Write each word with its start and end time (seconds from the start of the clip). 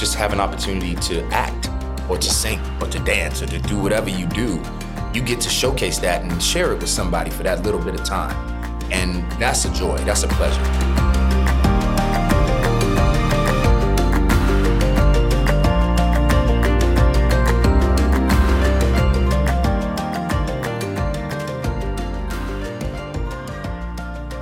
just 0.00 0.14
have 0.14 0.32
an 0.32 0.40
opportunity 0.40 0.94
to 0.94 1.22
act 1.26 1.68
or 2.08 2.16
to 2.16 2.30
sing 2.30 2.58
or 2.80 2.86
to 2.86 2.98
dance 3.00 3.42
or 3.42 3.46
to 3.46 3.58
do 3.58 3.78
whatever 3.78 4.08
you 4.08 4.24
do, 4.28 4.58
you 5.12 5.20
get 5.20 5.42
to 5.42 5.50
showcase 5.50 5.98
that 5.98 6.22
and 6.22 6.42
share 6.42 6.72
it 6.72 6.80
with 6.80 6.88
somebody 6.88 7.30
for 7.30 7.42
that 7.42 7.62
little 7.64 7.78
bit 7.78 7.94
of 7.94 8.02
time. 8.02 8.34
And 8.90 9.30
that's 9.32 9.66
a 9.66 9.74
joy, 9.74 9.98
that's 9.98 10.22
a 10.22 10.28
pleasure. 10.28 10.62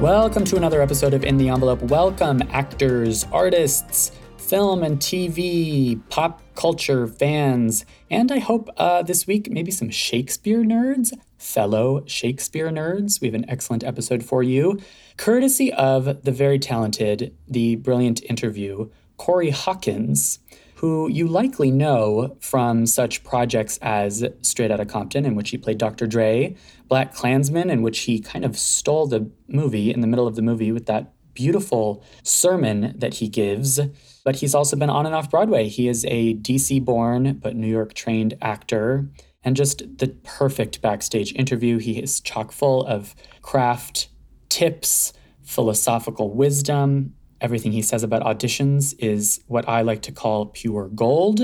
Welcome 0.00 0.44
to 0.44 0.56
another 0.56 0.80
episode 0.80 1.14
of 1.14 1.24
In 1.24 1.36
the 1.36 1.48
Envelope. 1.48 1.82
Welcome, 1.82 2.42
actors, 2.52 3.26
artists, 3.32 4.12
film 4.48 4.82
and 4.82 4.98
TV, 4.98 6.00
pop 6.08 6.40
culture 6.54 7.06
fans, 7.06 7.84
and 8.10 8.32
I 8.32 8.38
hope 8.38 8.70
uh, 8.78 9.02
this 9.02 9.26
week 9.26 9.50
maybe 9.50 9.70
some 9.70 9.90
Shakespeare 9.90 10.62
nerds, 10.62 11.12
fellow 11.36 12.02
Shakespeare 12.06 12.70
nerds. 12.70 13.20
We 13.20 13.28
have 13.28 13.34
an 13.34 13.48
excellent 13.48 13.84
episode 13.84 14.24
for 14.24 14.42
you, 14.42 14.80
courtesy 15.18 15.70
of 15.72 16.22
the 16.24 16.32
very 16.32 16.58
talented, 16.58 17.36
the 17.46 17.76
brilliant 17.76 18.22
interview, 18.24 18.88
Corey 19.18 19.50
Hawkins 19.50 20.38
who 20.76 21.08
you 21.10 21.26
likely 21.26 21.72
know 21.72 22.36
from 22.40 22.86
such 22.86 23.24
projects 23.24 23.80
as 23.82 24.24
Straight 24.42 24.70
Outta 24.70 24.86
Compton, 24.86 25.26
in 25.26 25.34
which 25.34 25.50
he 25.50 25.58
played 25.58 25.76
Dr. 25.76 26.06
Dre, 26.06 26.54
BlacKkKlansman, 26.88 27.68
in 27.68 27.82
which 27.82 28.00
he 28.00 28.20
kind 28.20 28.44
of 28.44 28.56
stole 28.56 29.08
the 29.08 29.28
movie 29.48 29.92
in 29.92 30.02
the 30.02 30.06
middle 30.06 30.28
of 30.28 30.36
the 30.36 30.42
movie 30.42 30.70
with 30.70 30.86
that 30.86 31.12
beautiful 31.34 32.02
sermon 32.22 32.94
that 32.96 33.14
he 33.14 33.28
gives. 33.28 33.80
But 34.28 34.36
he's 34.36 34.54
also 34.54 34.76
been 34.76 34.90
on 34.90 35.06
and 35.06 35.14
off 35.14 35.30
Broadway. 35.30 35.68
He 35.68 35.88
is 35.88 36.04
a 36.06 36.34
DC 36.34 36.84
born 36.84 37.38
but 37.42 37.56
New 37.56 37.66
York 37.66 37.94
trained 37.94 38.36
actor. 38.42 39.08
And 39.42 39.56
just 39.56 39.96
the 39.96 40.08
perfect 40.22 40.82
backstage 40.82 41.32
interview. 41.32 41.78
He 41.78 41.98
is 41.98 42.20
chock 42.20 42.52
full 42.52 42.84
of 42.84 43.14
craft 43.40 44.10
tips, 44.50 45.14
philosophical 45.42 46.34
wisdom, 46.34 47.14
Everything 47.40 47.72
he 47.72 47.80
says 47.80 48.02
about 48.02 48.22
auditions 48.22 48.94
is 48.98 49.40
what 49.46 49.66
I 49.66 49.80
like 49.80 50.02
to 50.02 50.12
call 50.12 50.46
pure 50.46 50.88
gold. 50.88 51.40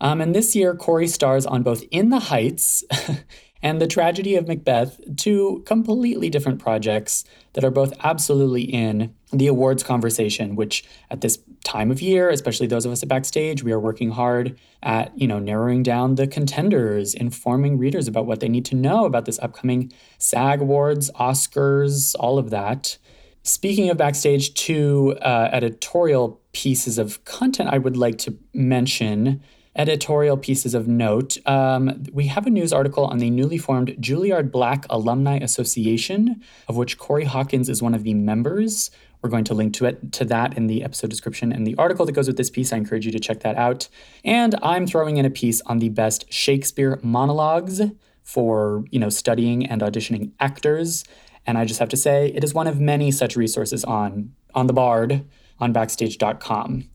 Um, 0.00 0.20
and 0.20 0.32
this 0.32 0.54
year, 0.54 0.76
Corey 0.76 1.08
stars 1.08 1.46
on 1.46 1.64
both 1.64 1.82
In 1.90 2.10
the 2.10 2.20
Heights 2.20 2.84
and 3.62 3.80
The 3.80 3.86
Tragedy 3.86 4.36
of 4.36 4.46
Macbeth, 4.46 5.00
two 5.16 5.62
completely 5.66 6.30
different 6.30 6.60
projects 6.60 7.24
that 7.54 7.64
are 7.64 7.70
both 7.70 7.92
absolutely 8.04 8.62
in 8.62 9.14
the 9.32 9.46
awards 9.46 9.82
conversation, 9.82 10.56
which 10.56 10.84
at 11.10 11.22
this 11.22 11.38
time 11.64 11.90
of 11.90 12.00
year, 12.00 12.30
especially 12.30 12.66
those 12.66 12.86
of 12.86 12.92
us 12.92 13.02
at 13.02 13.08
Backstage, 13.08 13.62
we 13.62 13.72
are 13.72 13.80
working 13.80 14.10
hard 14.10 14.58
at, 14.82 15.16
you 15.16 15.26
know, 15.26 15.38
narrowing 15.38 15.82
down 15.82 16.14
the 16.14 16.26
contenders, 16.26 17.14
informing 17.14 17.78
readers 17.78 18.08
about 18.08 18.26
what 18.26 18.40
they 18.40 18.48
need 18.48 18.64
to 18.66 18.74
know 18.74 19.04
about 19.04 19.24
this 19.24 19.38
upcoming 19.40 19.92
SAG 20.18 20.60
Awards, 20.60 21.10
Oscars, 21.12 22.14
all 22.18 22.38
of 22.38 22.50
that. 22.50 22.96
Speaking 23.42 23.90
of 23.90 23.96
backstage, 23.96 24.54
two 24.54 25.16
uh, 25.22 25.48
editorial 25.52 26.40
pieces 26.52 26.98
of 26.98 27.24
content 27.24 27.70
I 27.72 27.78
would 27.78 27.96
like 27.96 28.18
to 28.18 28.36
mention. 28.52 29.42
Editorial 29.76 30.36
pieces 30.36 30.74
of 30.74 30.88
note. 30.88 31.38
Um, 31.46 32.02
we 32.12 32.26
have 32.26 32.46
a 32.46 32.50
news 32.50 32.72
article 32.72 33.04
on 33.06 33.18
the 33.18 33.30
newly 33.30 33.56
formed 33.56 33.90
Juilliard 34.00 34.50
Black 34.50 34.84
Alumni 34.90 35.38
Association, 35.38 36.42
of 36.68 36.76
which 36.76 36.98
Corey 36.98 37.24
Hawkins 37.24 37.68
is 37.68 37.80
one 37.80 37.94
of 37.94 38.02
the 38.02 38.14
members. 38.14 38.90
We're 39.22 39.30
going 39.30 39.44
to 39.44 39.54
link 39.54 39.74
to 39.74 39.84
it 39.84 40.12
to 40.12 40.24
that 40.24 40.56
in 40.56 40.66
the 40.66 40.82
episode 40.82 41.10
description 41.10 41.52
and 41.52 41.66
the 41.66 41.76
article 41.76 42.04
that 42.06 42.12
goes 42.12 42.26
with 42.26 42.36
this 42.36 42.50
piece. 42.50 42.72
I 42.72 42.78
encourage 42.78 43.06
you 43.06 43.12
to 43.12 43.20
check 43.20 43.40
that 43.40 43.56
out. 43.56 43.88
And 44.24 44.54
I'm 44.62 44.86
throwing 44.86 45.18
in 45.18 45.24
a 45.24 45.30
piece 45.30 45.60
on 45.62 45.78
the 45.78 45.90
best 45.90 46.32
Shakespeare 46.32 46.98
monologues 47.02 47.80
for 48.22 48.84
you 48.90 48.98
know 48.98 49.08
studying 49.08 49.66
and 49.66 49.82
auditioning 49.82 50.32
actors. 50.40 51.04
And 51.46 51.58
I 51.58 51.64
just 51.64 51.80
have 51.80 51.88
to 51.90 51.96
say, 51.96 52.32
it 52.34 52.44
is 52.44 52.54
one 52.54 52.66
of 52.66 52.80
many 52.80 53.10
such 53.10 53.36
resources 53.36 53.84
on 53.84 54.32
on 54.54 54.66
the 54.66 54.72
Bard 54.72 55.24
on 55.58 55.72
Backstage.com. 55.72 56.88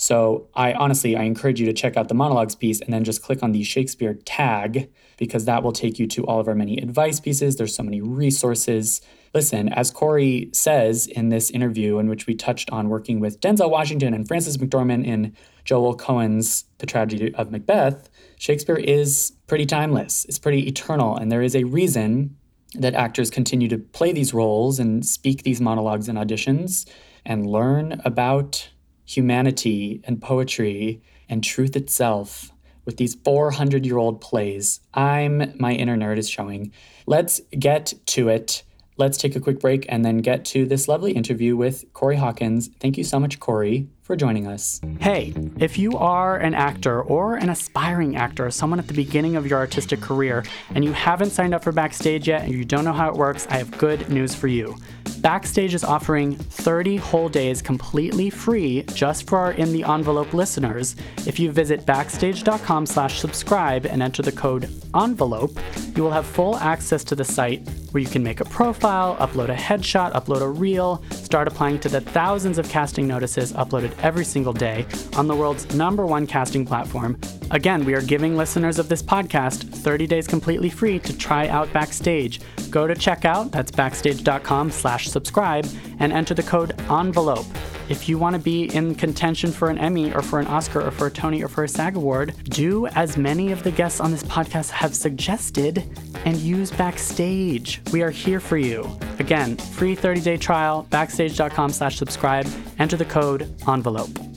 So 0.00 0.48
I 0.54 0.72
honestly 0.72 1.14
I 1.14 1.24
encourage 1.24 1.60
you 1.60 1.66
to 1.66 1.74
check 1.74 1.98
out 1.98 2.08
the 2.08 2.14
monologues 2.14 2.54
piece 2.54 2.80
and 2.80 2.90
then 2.90 3.04
just 3.04 3.20
click 3.20 3.42
on 3.42 3.52
the 3.52 3.62
Shakespeare 3.62 4.14
tag 4.14 4.90
because 5.18 5.44
that 5.44 5.62
will 5.62 5.72
take 5.72 5.98
you 5.98 6.06
to 6.06 6.24
all 6.24 6.40
of 6.40 6.48
our 6.48 6.54
many 6.54 6.78
advice 6.78 7.20
pieces. 7.20 7.56
There's 7.56 7.74
so 7.74 7.82
many 7.82 8.00
resources. 8.00 9.02
Listen, 9.34 9.68
as 9.68 9.90
Corey 9.90 10.48
says 10.54 11.06
in 11.06 11.28
this 11.28 11.50
interview 11.50 11.98
in 11.98 12.08
which 12.08 12.26
we 12.26 12.34
touched 12.34 12.70
on 12.70 12.88
working 12.88 13.20
with 13.20 13.42
Denzel 13.42 13.70
Washington 13.70 14.14
and 14.14 14.26
Frances 14.26 14.56
McDormand 14.56 15.04
in 15.04 15.36
Joel 15.66 15.94
Coen's 15.94 16.64
The 16.78 16.86
Tragedy 16.86 17.34
of 17.34 17.50
Macbeth, 17.50 18.08
Shakespeare 18.38 18.76
is 18.76 19.34
pretty 19.48 19.66
timeless. 19.66 20.24
It's 20.24 20.38
pretty 20.38 20.66
eternal 20.66 21.14
and 21.14 21.30
there 21.30 21.42
is 21.42 21.54
a 21.54 21.64
reason 21.64 22.38
that 22.72 22.94
actors 22.94 23.30
continue 23.30 23.68
to 23.68 23.76
play 23.76 24.12
these 24.12 24.32
roles 24.32 24.78
and 24.78 25.04
speak 25.04 25.42
these 25.42 25.60
monologues 25.60 26.08
in 26.08 26.16
auditions 26.16 26.88
and 27.26 27.46
learn 27.46 28.00
about 28.02 28.70
humanity 29.10 30.00
and 30.04 30.22
poetry 30.22 31.02
and 31.28 31.42
truth 31.42 31.74
itself 31.74 32.52
with 32.84 32.96
these 32.96 33.16
400 33.16 33.84
year 33.84 33.98
old 33.98 34.20
plays. 34.20 34.80
I'm 34.94 35.52
my 35.58 35.72
inner 35.72 35.96
nerd 35.96 36.18
is 36.18 36.28
showing. 36.28 36.72
Let's 37.06 37.40
get 37.58 37.92
to 38.06 38.28
it. 38.28 38.62
Let's 38.96 39.18
take 39.18 39.34
a 39.34 39.40
quick 39.40 39.60
break 39.60 39.86
and 39.88 40.04
then 40.04 40.18
get 40.18 40.44
to 40.46 40.66
this 40.66 40.86
lovely 40.86 41.12
interview 41.12 41.56
with 41.56 41.84
Corey 41.92 42.16
Hawkins. 42.16 42.68
Thank 42.80 42.98
you 42.98 43.04
so 43.04 43.18
much, 43.18 43.40
Corey, 43.40 43.88
for 44.10 44.16
joining 44.16 44.48
us. 44.48 44.80
Hey, 44.98 45.32
if 45.60 45.78
you 45.78 45.96
are 45.96 46.36
an 46.36 46.52
actor 46.52 47.00
or 47.00 47.36
an 47.36 47.48
aspiring 47.48 48.16
actor, 48.16 48.50
someone 48.50 48.80
at 48.80 48.88
the 48.88 48.92
beginning 48.92 49.36
of 49.36 49.46
your 49.46 49.60
artistic 49.60 50.00
career, 50.00 50.44
and 50.74 50.84
you 50.84 50.90
haven't 50.90 51.30
signed 51.30 51.54
up 51.54 51.62
for 51.62 51.70
Backstage 51.70 52.26
yet 52.26 52.42
and 52.42 52.52
you 52.52 52.64
don't 52.64 52.84
know 52.84 52.92
how 52.92 53.08
it 53.08 53.14
works, 53.14 53.46
I 53.50 53.58
have 53.58 53.78
good 53.78 54.08
news 54.10 54.34
for 54.34 54.48
you. 54.48 54.76
Backstage 55.18 55.74
is 55.74 55.84
offering 55.84 56.34
30 56.34 56.96
whole 56.96 57.28
days 57.28 57.62
completely 57.62 58.30
free 58.30 58.82
just 58.94 59.28
for 59.28 59.38
our 59.38 59.52
In 59.52 59.72
the 59.72 59.84
Envelope 59.84 60.34
listeners. 60.34 60.96
If 61.24 61.38
you 61.38 61.52
visit 61.52 61.86
backstage.com 61.86 62.86
slash 62.86 63.20
subscribe 63.20 63.86
and 63.86 64.02
enter 64.02 64.22
the 64.22 64.32
code 64.32 64.68
ENVELOPE, 64.92 65.56
you 65.94 66.02
will 66.02 66.10
have 66.10 66.26
full 66.26 66.56
access 66.56 67.04
to 67.04 67.14
the 67.14 67.24
site 67.24 67.64
where 67.92 68.02
you 68.02 68.08
can 68.08 68.22
make 68.22 68.40
a 68.40 68.44
profile, 68.44 69.16
upload 69.16 69.48
a 69.48 69.54
headshot, 69.54 70.12
upload 70.12 70.42
a 70.42 70.48
reel, 70.48 71.02
start 71.10 71.48
applying 71.48 71.78
to 71.80 71.88
the 71.88 72.00
thousands 72.00 72.58
of 72.58 72.68
casting 72.68 73.06
notices 73.06 73.52
uploaded 73.52 73.92
every 74.02 74.24
single 74.24 74.52
day 74.52 74.86
on 75.16 75.26
the 75.26 75.34
world's 75.34 75.74
number 75.74 76.06
one 76.06 76.26
casting 76.26 76.64
platform. 76.64 77.18
Again, 77.50 77.84
we 77.84 77.94
are 77.94 78.02
giving 78.02 78.36
listeners 78.36 78.78
of 78.78 78.88
this 78.88 79.02
podcast 79.02 79.68
30 79.68 80.06
days 80.06 80.26
completely 80.26 80.70
free 80.70 80.98
to 81.00 81.16
try 81.16 81.48
out 81.48 81.72
Backstage. 81.72 82.40
Go 82.70 82.86
to 82.86 82.94
checkout, 82.94 83.50
that's 83.50 83.70
backstage.com 83.70 84.70
slash 84.70 85.08
subscribe, 85.08 85.66
and 85.98 86.12
enter 86.12 86.34
the 86.34 86.42
code 86.42 86.72
ENVELOPE. 86.88 87.46
If 87.90 88.08
you 88.08 88.18
want 88.18 88.36
to 88.36 88.40
be 88.40 88.72
in 88.72 88.94
contention 88.94 89.50
for 89.50 89.68
an 89.68 89.76
Emmy 89.76 90.14
or 90.14 90.22
for 90.22 90.38
an 90.38 90.46
Oscar 90.46 90.80
or 90.80 90.92
for 90.92 91.08
a 91.08 91.10
Tony 91.10 91.42
or 91.42 91.48
for 91.48 91.64
a 91.64 91.68
SAG 91.68 91.96
award, 91.96 92.34
do 92.44 92.86
as 92.86 93.16
many 93.16 93.50
of 93.50 93.64
the 93.64 93.72
guests 93.72 93.98
on 93.98 94.12
this 94.12 94.22
podcast 94.22 94.70
have 94.70 94.94
suggested 94.94 95.84
and 96.24 96.36
use 96.36 96.70
Backstage. 96.70 97.80
We 97.92 98.02
are 98.02 98.10
here 98.10 98.38
for 98.38 98.58
you. 98.58 98.88
Again, 99.18 99.56
free 99.56 99.96
30-day 99.96 100.36
trial, 100.36 100.86
backstage.com 100.90 101.72
slash 101.72 101.96
subscribe, 101.96 102.46
enter 102.78 102.96
the 102.96 103.04
code 103.06 103.52
ENVELOPE. 103.66 104.29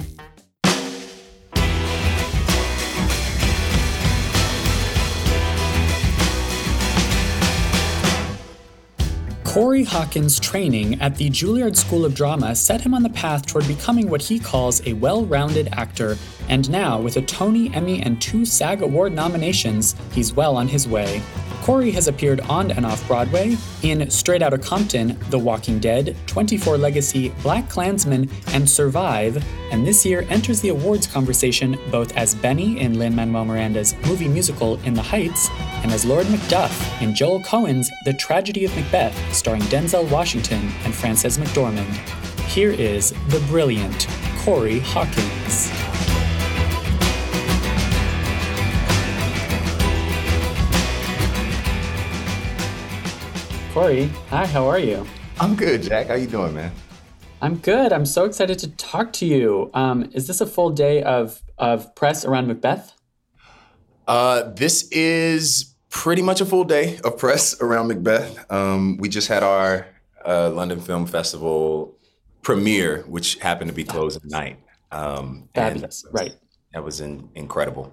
Corey 9.54 9.84
Hawkins' 9.84 10.40
training 10.40 11.00
at 11.00 11.16
the 11.16 11.30
Juilliard 11.30 11.76
School 11.76 12.06
of 12.06 12.16
Drama 12.16 12.56
set 12.56 12.82
him 12.82 12.96
on 12.96 13.04
the 13.04 13.10
path 13.12 13.46
toward 13.46 13.68
becoming 13.68 14.10
what 14.10 14.24
he 14.24 14.40
calls 14.40 14.82
a 14.88 14.94
well 14.94 15.26
rounded 15.26 15.70
actor, 15.74 16.18
and 16.50 16.68
now, 16.72 17.00
with 17.00 17.18
a 17.18 17.22
Tony, 17.22 17.72
Emmy, 17.76 18.02
and 18.02 18.20
two 18.20 18.46
SAG 18.46 18.82
Award 18.82 19.14
nominations, 19.14 19.94
he's 20.12 20.34
well 20.34 20.58
on 20.58 20.68
his 20.68 20.88
way. 20.88 21.22
Corey 21.64 21.92
has 21.92 22.10
appeared 22.10 22.42
on 22.42 22.72
and 22.72 22.86
off 22.86 23.08
Broadway 23.08 23.56
in 23.84 24.12
Straight 24.12 24.42
Outta 24.42 24.58
Compton, 24.58 25.18
The 25.30 25.40
Walking 25.40 25.80
Dead, 25.80 26.14
24 26.28 26.78
Legacy, 26.78 27.30
BlacKkKlansman, 27.42 28.30
and 28.54 28.70
Survive, 28.70 29.42
and 29.72 29.88
this 29.88 30.06
year 30.06 30.26
enters 30.30 30.60
the 30.60 30.68
awards 30.68 31.08
conversation 31.08 31.80
both 31.90 32.18
as 32.18 32.36
Benny 32.36 32.82
in 32.82 33.00
Lin 33.00 33.16
Manuel 33.16 33.46
Miranda's 33.46 33.96
movie 34.06 34.28
musical 34.28 34.76
In 34.82 34.94
the 34.94 35.02
Heights 35.02 35.48
and 35.84 35.94
as 35.94 36.04
Lord 36.04 36.26
Macduff 36.28 37.02
in 37.02 37.16
Joel 37.16 37.42
Coen's 37.44 37.90
The 38.04 38.12
Tragedy 38.12 38.66
of 38.66 38.76
Macbeth, 38.76 39.34
starring 39.34 39.62
Denzel 39.64 40.12
Washington 40.12 40.70
and 40.84 40.94
Frances 40.94 41.38
McDormand. 41.38 41.96
Here 42.50 42.72
is 42.72 43.12
the 43.30 43.42
brilliant 43.48 44.06
Corey 44.40 44.80
Hawkins. 44.80 45.93
Corey, 53.74 54.06
hi, 54.30 54.46
how 54.46 54.68
are 54.68 54.78
you? 54.78 55.04
I'm 55.40 55.56
good, 55.56 55.82
Jack. 55.82 56.06
How 56.06 56.14
you 56.14 56.28
doing, 56.28 56.54
man? 56.54 56.72
I'm 57.42 57.58
good. 57.58 57.92
I'm 57.92 58.06
so 58.06 58.26
excited 58.26 58.60
to 58.60 58.70
talk 58.70 59.12
to 59.14 59.26
you. 59.26 59.72
Um, 59.74 60.12
is 60.14 60.28
this 60.28 60.42
a 60.42 60.46
full 60.46 60.70
day 60.70 61.02
of 61.02 61.42
of 61.58 61.96
press 61.96 62.24
around 62.24 62.46
Macbeth? 62.46 62.94
Uh, 64.08 64.52
this 64.52 64.88
is 64.92 65.74
pretty 65.90 66.22
much 66.22 66.40
a 66.40 66.46
full 66.46 66.66
day 66.66 67.00
of 67.04 67.18
press 67.18 67.60
around 67.62 67.88
Macbeth. 67.88 68.46
Um, 68.52 68.98
we 68.98 69.10
just 69.10 69.28
had 69.28 69.42
our 69.42 69.88
uh, 70.24 70.52
London 70.52 70.80
Film 70.80 71.08
Festival 71.08 71.98
premiere, 72.44 73.02
which 73.08 73.40
happened 73.40 73.72
to 73.72 73.76
be 73.76 73.84
closed 73.84 74.24
at 74.24 74.30
night. 74.30 74.60
Um, 74.92 75.50
Fabulous, 75.56 76.06
right? 76.12 76.36
That 76.74 76.84
was 76.84 77.02
in, 77.02 77.28
incredible. 77.34 77.92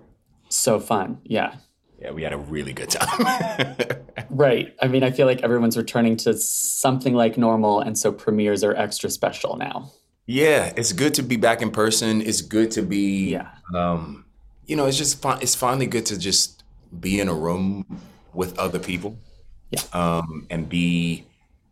So 0.50 0.78
fun, 0.78 1.22
yeah. 1.24 1.54
Yeah, 2.00 2.12
we 2.12 2.22
had 2.22 2.32
a 2.32 2.38
really 2.38 2.72
good 2.72 2.88
time. 2.88 3.76
right. 4.30 4.74
I 4.80 4.88
mean, 4.88 5.02
I 5.02 5.10
feel 5.10 5.26
like 5.26 5.42
everyone's 5.42 5.76
returning 5.76 6.16
to 6.18 6.34
something 6.34 7.14
like 7.14 7.36
normal, 7.36 7.80
and 7.80 7.98
so 7.98 8.10
premieres 8.10 8.64
are 8.64 8.74
extra 8.74 9.10
special 9.10 9.56
now. 9.56 9.92
Yeah, 10.26 10.72
it's 10.76 10.92
good 10.92 11.14
to 11.14 11.22
be 11.22 11.36
back 11.36 11.60
in 11.60 11.70
person. 11.70 12.22
It's 12.22 12.40
good 12.40 12.70
to 12.72 12.82
be. 12.82 13.32
Yeah. 13.32 13.50
Um, 13.74 14.24
you 14.64 14.76
know, 14.76 14.86
it's 14.86 14.96
just 14.96 15.20
fun. 15.20 15.40
It's 15.42 15.54
finally 15.54 15.86
good 15.86 16.06
to 16.06 16.18
just 16.18 16.62
be 16.98 17.20
in 17.20 17.28
a 17.28 17.34
room 17.34 18.00
with 18.32 18.58
other 18.58 18.78
people. 18.78 19.18
Yeah. 19.70 19.82
Um, 19.92 20.46
and 20.48 20.68
be 20.68 21.26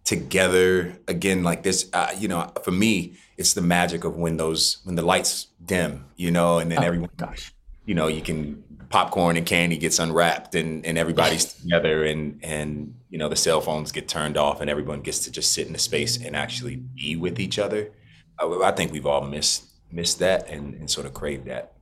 together 0.05 0.99
again 1.09 1.43
like 1.43 1.63
this. 1.63 1.89
Uh, 1.93 2.11
you 2.19 2.29
know, 2.29 2.53
for 2.65 2.71
me, 2.71 3.15
it's 3.39 3.55
the 3.55 3.63
magic 3.63 4.05
of 4.05 4.17
when 4.17 4.37
those 4.37 4.79
when 4.85 4.95
the 4.95 5.03
lights 5.03 5.47
dim. 5.65 6.05
You 6.17 6.33
know, 6.33 6.59
and 6.59 6.71
then 6.71 6.81
oh, 6.81 6.87
everyone. 6.87 7.11
Gosh. 7.17 7.55
You 7.89 7.95
know, 7.95 8.07
you 8.07 8.23
can 8.23 8.63
popcorn 8.91 9.37
and 9.37 9.47
candy 9.47 9.77
gets 9.77 9.99
unwrapped 9.99 10.55
and, 10.55 10.85
and 10.85 10.97
everybody's 10.97 11.53
together 11.61 12.05
and 12.05 12.41
and 12.43 12.95
you 13.11 13.19
know 13.19 13.29
the 13.29 13.37
cell 13.37 13.61
phones 13.61 13.93
get 13.93 14.09
turned 14.09 14.37
off 14.37 14.61
and 14.61 14.71
everyone 14.71 15.01
gets 15.01 15.21
to 15.21 15.31
just 15.31 15.53
sit 15.53 15.67
in 15.67 15.73
the 15.73 15.79
space 15.79 16.17
and 16.17 16.37
actually 16.37 16.77
be 16.77 17.17
with 17.17 17.39
each 17.39 17.59
other. 17.59 17.91
I, 18.39 18.45
I 18.65 18.73
think 18.73 18.93
we've 18.93 19.07
all 19.07 19.23
missed 19.23 19.65
missed 19.91 20.19
that 20.19 20.49
and, 20.49 20.75
and 20.75 20.91
sort 20.91 21.07
of 21.07 21.15
craved 21.15 21.47
that. 21.47 21.73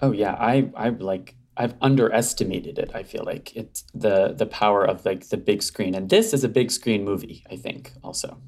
Oh 0.00 0.12
yeah, 0.12 0.34
I 0.34 0.70
I 0.76 0.90
like 0.90 1.34
I've 1.56 1.74
underestimated 1.80 2.78
it. 2.78 2.90
I 2.94 3.02
feel 3.02 3.24
like 3.24 3.54
it's 3.56 3.84
the 3.94 4.34
the 4.34 4.46
power 4.46 4.84
of 4.84 5.04
like 5.04 5.28
the 5.28 5.36
big 5.36 5.62
screen, 5.62 5.94
and 5.94 6.10
this 6.10 6.32
is 6.32 6.44
a 6.44 6.48
big 6.48 6.70
screen 6.70 7.04
movie. 7.04 7.44
I 7.50 7.56
think 7.56 7.92
also. 8.02 8.38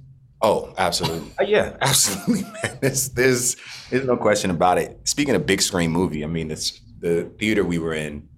Oh, 0.43 0.75
absolutely. 0.77 1.33
uh, 1.41 1.45
yeah, 1.45 1.77
absolutely, 1.81 2.43
man. 2.43 2.79
There's, 2.83 3.09
there's 3.11 3.57
there's 3.89 4.05
no 4.05 4.19
question 4.19 4.51
about 4.51 4.77
it. 4.77 4.99
Speaking 5.05 5.35
of 5.35 5.47
big 5.47 5.63
screen 5.63 5.91
movie, 5.91 6.23
I 6.25 6.27
mean, 6.27 6.51
it's 6.51 6.81
the 6.99 7.31
theater 7.39 7.65
we 7.65 7.79
were 7.79 7.95
in 7.95 8.29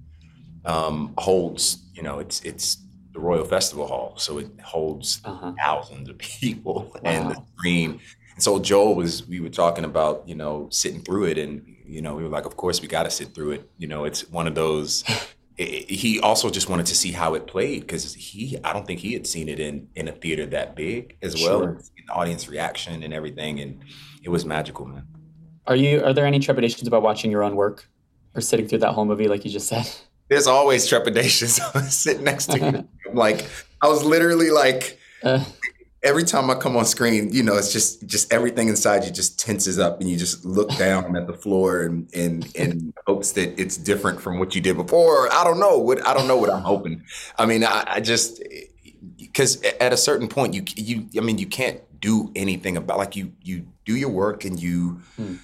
um, 0.64 1.14
holds, 1.19 1.78
you 1.94 2.02
know, 2.02 2.19
it's 2.19 2.40
it's 2.43 2.78
the 3.12 3.20
Royal 3.20 3.44
Festival 3.44 3.87
Hall, 3.87 4.14
so 4.16 4.38
it 4.38 4.49
holds 4.62 5.20
uh-huh. 5.25 5.55
thousands 5.58 6.08
of 6.08 6.19
people, 6.19 6.93
wow. 6.94 7.00
and 7.05 7.31
the 7.31 7.43
screen. 7.56 8.00
And 8.34 8.43
so 8.43 8.60
Joel 8.60 8.94
was, 8.94 9.26
we 9.26 9.40
were 9.40 9.49
talking 9.49 9.84
about, 9.84 10.22
you 10.28 10.37
know, 10.37 10.69
sitting 10.70 11.00
through 11.00 11.25
it, 11.25 11.38
and 11.38 11.76
you 11.84 12.02
know, 12.02 12.14
we 12.14 12.22
were 12.22 12.28
like, 12.28 12.44
of 12.44 12.56
course 12.56 12.82
we 12.82 12.88
got 12.88 13.05
to 13.05 13.10
sit 13.10 13.34
through 13.34 13.52
it. 13.52 13.70
You 13.78 13.88
know, 13.88 14.05
it's 14.05 14.28
one 14.31 14.46
of 14.46 14.55
those. 14.55 15.05
it, 15.56 15.90
he 15.90 16.20
also 16.20 16.50
just 16.50 16.69
wanted 16.69 16.87
to 16.87 16.94
see 16.94 17.12
how 17.12 17.34
it 17.34 17.46
played 17.46 17.81
because 17.81 18.14
he, 18.14 18.58
I 18.62 18.72
don't 18.72 18.87
think 18.87 19.00
he 19.00 19.14
had 19.14 19.26
seen 19.26 19.49
it 19.49 19.58
in 19.58 19.88
in 19.96 20.06
a 20.08 20.12
theater 20.12 20.46
that 20.46 20.76
big 20.76 21.16
as 21.22 21.34
well, 21.34 21.60
sure. 21.60 21.81
the 22.06 22.12
audience 22.12 22.49
reaction 22.49 23.02
and 23.02 23.14
everything, 23.14 23.60
and 23.60 23.81
it 24.22 24.28
was 24.28 24.44
magical, 24.44 24.87
man. 24.87 25.06
Are 25.66 25.76
you? 25.76 26.05
Are 26.05 26.12
there 26.12 26.26
any 26.26 26.38
trepidations 26.38 26.87
about 26.87 27.02
watching 27.02 27.31
your 27.31 27.43
own 27.43 27.56
work? 27.56 27.88
Or 28.38 28.40
sitting 28.40 28.69
through 28.69 28.79
that 28.79 28.93
whole 28.93 29.05
movie, 29.05 29.29
like 29.29 29.44
you 29.44 29.50
just 29.50 29.69
said? 29.69 29.88
There's 30.29 30.46
always 30.46 30.87
trepidations 30.87 31.61
sitting 31.94 32.25
next 32.25 32.46
to 32.46 32.58
you. 32.58 32.88
like 33.12 33.46
I 33.82 33.88
was 33.88 34.05
literally 34.05 34.50
like, 34.50 34.99
uh, 35.23 35.44
every 36.02 36.25
time 36.25 36.50
I 36.50 36.55
come 36.55 36.76
on 36.76 36.85
screen, 36.85 37.32
you 37.32 37.43
know, 37.43 37.56
it's 37.56 37.73
just 37.73 38.06
just 38.06 38.32
everything 38.32 38.69
inside 38.69 39.05
you 39.05 39.11
just 39.11 39.40
tenses 39.40 39.79
up, 39.79 40.00
and 40.00 40.08
you 40.08 40.17
just 40.17 40.44
look 40.44 40.69
down 40.76 41.17
at 41.17 41.26
the 41.26 41.32
floor 41.32 41.82
and 41.82 42.08
and 42.14 42.46
in 42.55 42.93
hopes 43.06 43.32
that 43.32 43.58
it's 43.61 43.76
different 43.76 44.20
from 44.20 44.38
what 44.38 44.55
you 44.55 44.61
did 44.61 44.76
before. 44.76 45.32
I 45.32 45.44
don't 45.44 45.58
know 45.58 45.79
what 45.79 46.06
I 46.06 46.14
don't 46.14 46.29
know 46.29 46.37
what 46.37 46.50
I'm 46.50 46.62
hoping. 46.62 47.02
I 47.38 47.46
mean, 47.46 47.64
I, 47.64 47.84
I 47.87 48.00
just 48.00 48.43
because 49.17 49.62
at 49.62 49.93
a 49.93 49.96
certain 49.96 50.29
point, 50.29 50.55
you 50.55 50.62
you 50.76 51.08
I 51.17 51.20
mean, 51.25 51.38
you 51.38 51.46
can't 51.46 51.81
do 52.00 52.31
anything 52.37 52.76
about 52.76 52.99
like 52.99 53.17
you 53.17 53.32
you 53.43 53.67
do 53.84 53.96
your 53.96 54.11
work 54.11 54.44
and 54.44 54.61
you 54.61 55.00
hmm. 55.17 55.37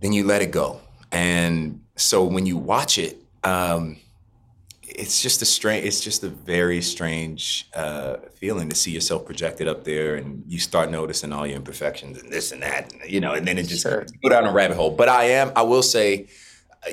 then 0.00 0.12
you 0.12 0.24
let 0.24 0.42
it 0.42 0.50
go 0.50 0.80
and 1.16 1.80
so 1.96 2.24
when 2.24 2.44
you 2.44 2.58
watch 2.58 2.98
it, 2.98 3.16
um, 3.42 3.96
it's 4.82 5.22
just 5.22 5.40
a 5.40 5.46
strange. 5.46 5.86
It's 5.86 6.00
just 6.00 6.22
a 6.22 6.28
very 6.28 6.82
strange 6.82 7.70
uh, 7.74 8.16
feeling 8.34 8.68
to 8.68 8.76
see 8.76 8.90
yourself 8.90 9.24
projected 9.24 9.66
up 9.66 9.84
there, 9.84 10.16
and 10.16 10.44
you 10.46 10.58
start 10.58 10.90
noticing 10.90 11.32
all 11.32 11.46
your 11.46 11.56
imperfections 11.56 12.20
and 12.20 12.30
this 12.30 12.52
and 12.52 12.62
that, 12.62 12.92
and, 12.92 13.10
you 13.10 13.20
know, 13.20 13.32
and 13.32 13.48
then 13.48 13.56
it 13.56 13.62
just 13.62 13.82
sure. 13.82 14.04
go 14.22 14.28
down 14.28 14.44
a 14.44 14.52
rabbit 14.52 14.76
hole. 14.76 14.90
But 14.90 15.08
I 15.08 15.24
am. 15.24 15.52
I 15.56 15.62
will 15.62 15.82
say, 15.82 16.26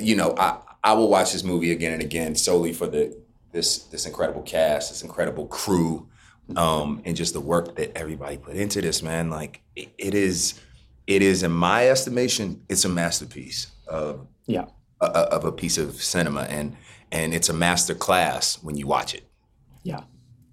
you 0.00 0.16
know, 0.16 0.34
I 0.38 0.56
I 0.82 0.94
will 0.94 1.10
watch 1.10 1.34
this 1.34 1.44
movie 1.44 1.70
again 1.72 1.92
and 1.92 2.02
again 2.02 2.34
solely 2.34 2.72
for 2.72 2.86
the 2.86 3.14
this 3.52 3.84
this 3.84 4.06
incredible 4.06 4.42
cast, 4.42 4.88
this 4.88 5.02
incredible 5.02 5.48
crew, 5.48 6.08
um, 6.56 7.02
and 7.04 7.14
just 7.14 7.34
the 7.34 7.42
work 7.42 7.76
that 7.76 7.94
everybody 7.94 8.38
put 8.38 8.56
into 8.56 8.80
this. 8.80 9.02
Man, 9.02 9.28
like 9.28 9.60
it, 9.76 9.90
it 9.98 10.14
is, 10.14 10.58
it 11.06 11.20
is 11.20 11.42
in 11.42 11.52
my 11.52 11.90
estimation, 11.90 12.62
it's 12.70 12.86
a 12.86 12.88
masterpiece 12.88 13.66
of 13.86 14.26
yeah 14.46 14.66
a, 15.00 15.06
of 15.06 15.44
a 15.44 15.52
piece 15.52 15.78
of 15.78 16.02
cinema, 16.02 16.42
and 16.42 16.76
and 17.12 17.34
it's 17.34 17.48
a 17.48 17.52
master 17.52 17.94
class 17.94 18.62
when 18.62 18.76
you 18.76 18.86
watch 18.86 19.14
it. 19.14 19.24
Yeah. 19.82 20.00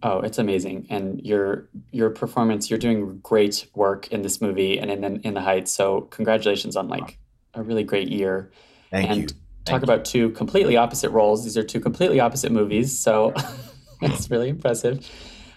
Oh, 0.04 0.20
it's 0.20 0.38
amazing, 0.38 0.88
and 0.90 1.22
your 1.26 1.70
your 1.92 2.10
performance. 2.10 2.70
You're 2.70 2.80
doing 2.80 3.20
great 3.20 3.68
work 3.76 4.08
in 4.12 4.22
this 4.22 4.42
movie 4.42 4.80
and 4.80 4.90
in 4.90 5.22
in 5.22 5.34
the 5.34 5.42
Heights. 5.42 5.72
So 5.72 6.02
congratulations 6.02 6.76
on 6.76 6.88
like 6.88 7.20
a 7.54 7.62
really 7.62 7.84
great 7.84 8.10
year. 8.10 8.52
Thank 8.90 9.10
and 9.10 9.22
you. 9.22 9.28
talk 9.66 9.84
about 9.84 10.06
two 10.06 10.32
completely 10.32 10.76
opposite 10.76 11.12
roles. 11.12 11.44
These 11.44 11.58
are 11.58 11.64
two 11.64 11.80
completely 11.80 12.20
opposite 12.20 12.52
movies. 12.52 12.98
So 12.98 13.34
it's 14.02 14.30
really 14.30 14.50
impressive. 14.50 15.10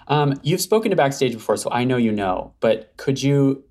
Um, 0.09 0.35
you've 0.43 0.61
spoken 0.61 0.90
to 0.90 0.97
Backstage 0.97 1.33
before, 1.33 1.57
so 1.57 1.71
I 1.71 1.85
know 1.85 1.97
you 1.97 2.12
know. 2.12 2.52
But 2.61 2.93
could 2.99 3.23
you 3.23 3.64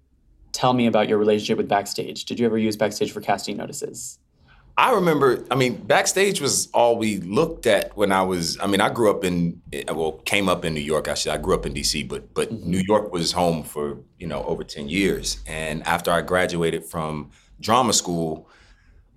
tell 0.54 0.74
me 0.74 0.88
about 0.88 1.10
your 1.10 1.18
relationship 1.18 1.58
with 1.58 1.68
Backstage? 1.68 2.26
Did 2.26 2.40
you 2.40 2.46
ever 2.46 2.58
use 2.58 2.78
Backstage 2.78 3.12
for 3.12 3.22
casting 3.22 3.58
notices? 3.58 4.20
I 4.76 4.92
remember, 4.94 5.46
I 5.52 5.56
mean, 5.56 5.76
backstage 5.76 6.42
was 6.42 6.68
all 6.74 6.98
we 6.98 7.20
looked 7.20 7.68
at 7.68 7.96
when 7.96 8.12
I 8.12 8.24
was, 8.24 8.60
I 8.60 8.66
mean, 8.66 8.82
I 8.82 8.90
grew 8.90 9.12
up 9.12 9.24
in, 9.24 9.62
well, 9.88 10.14
came 10.26 10.50
up 10.50 10.66
in 10.66 10.74
New 10.74 10.80
York, 10.80 11.08
actually. 11.08 11.34
I 11.34 11.38
grew 11.38 11.54
up 11.54 11.68
in 11.68 11.76
DC, 11.76 12.08
but 12.08 12.34
but 12.34 12.52
mm-hmm. 12.52 12.72
New 12.72 12.82
York 12.88 13.14
was 13.14 13.34
home 13.34 13.62
for, 13.62 14.00
you 14.18 14.26
know, 14.26 14.44
over 14.46 14.64
10 14.64 14.90
years. 14.90 15.38
And 15.46 15.86
after 15.86 16.10
I 16.10 16.22
graduated 16.22 16.86
from 16.86 17.30
drama 17.60 17.94
school, 17.94 18.50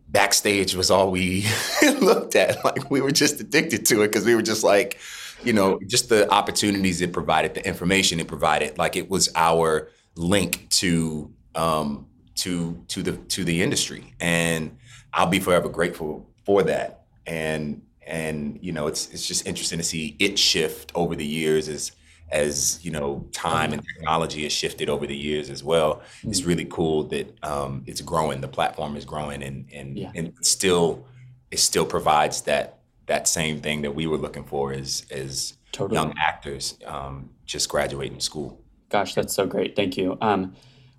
backstage 0.08 0.74
was 0.74 0.90
all 0.90 1.10
we 1.10 1.46
looked 2.00 2.36
at. 2.36 2.62
Like 2.62 2.90
we 2.90 3.00
were 3.00 3.10
just 3.10 3.40
addicted 3.40 3.86
to 3.86 4.02
it 4.02 4.08
because 4.08 4.26
we 4.26 4.34
were 4.34 4.42
just 4.42 4.62
like, 4.62 4.98
you 5.42 5.54
know, 5.54 5.80
just 5.86 6.10
the 6.10 6.30
opportunities 6.30 7.00
it 7.00 7.14
provided, 7.14 7.54
the 7.54 7.66
information 7.66 8.20
it 8.20 8.28
provided. 8.28 8.76
Like 8.76 8.94
it 8.94 9.08
was 9.08 9.30
our 9.34 9.88
link 10.16 10.68
to 10.70 11.32
um 11.54 12.06
to 12.36 12.82
to 12.88 13.02
the 13.02 13.12
to 13.12 13.44
the 13.44 13.62
industry. 13.62 14.14
And 14.20 14.76
I'll 15.12 15.26
be 15.26 15.40
forever 15.40 15.68
grateful 15.68 16.28
for 16.44 16.62
that. 16.64 17.04
And 17.26 17.82
and 18.06 18.58
you 18.62 18.72
know, 18.72 18.86
it's 18.86 19.08
it's 19.10 19.26
just 19.26 19.46
interesting 19.46 19.78
to 19.78 19.84
see 19.84 20.16
it 20.18 20.38
shift 20.38 20.92
over 20.94 21.14
the 21.14 21.26
years 21.26 21.68
as 21.68 21.92
as 22.30 22.80
you 22.84 22.90
know 22.90 23.26
time 23.32 23.72
and 23.72 23.82
technology 23.84 24.42
has 24.42 24.52
shifted 24.52 24.88
over 24.88 25.06
the 25.06 25.16
years 25.16 25.50
as 25.50 25.62
well. 25.62 25.96
Mm-hmm. 25.96 26.30
It's 26.30 26.42
really 26.44 26.64
cool 26.64 27.04
that 27.04 27.36
um, 27.44 27.82
it's 27.86 28.00
growing. 28.00 28.40
The 28.40 28.48
platform 28.48 28.96
is 28.96 29.04
growing, 29.04 29.42
and 29.42 29.66
and 29.72 29.98
yeah. 29.98 30.12
and 30.14 30.32
still 30.42 31.06
it 31.50 31.58
still 31.58 31.86
provides 31.86 32.42
that 32.42 32.78
that 33.06 33.28
same 33.28 33.60
thing 33.60 33.82
that 33.82 33.94
we 33.94 34.06
were 34.06 34.18
looking 34.18 34.44
for 34.44 34.72
as 34.72 35.06
as 35.10 35.54
totally. 35.72 35.96
young 35.96 36.14
actors 36.18 36.78
um, 36.86 37.30
just 37.44 37.68
graduating 37.68 38.20
school. 38.20 38.60
Gosh, 38.88 39.14
that's 39.14 39.34
so 39.34 39.46
great. 39.46 39.76
Thank 39.76 39.96
you. 39.96 40.16
Um, 40.20 40.54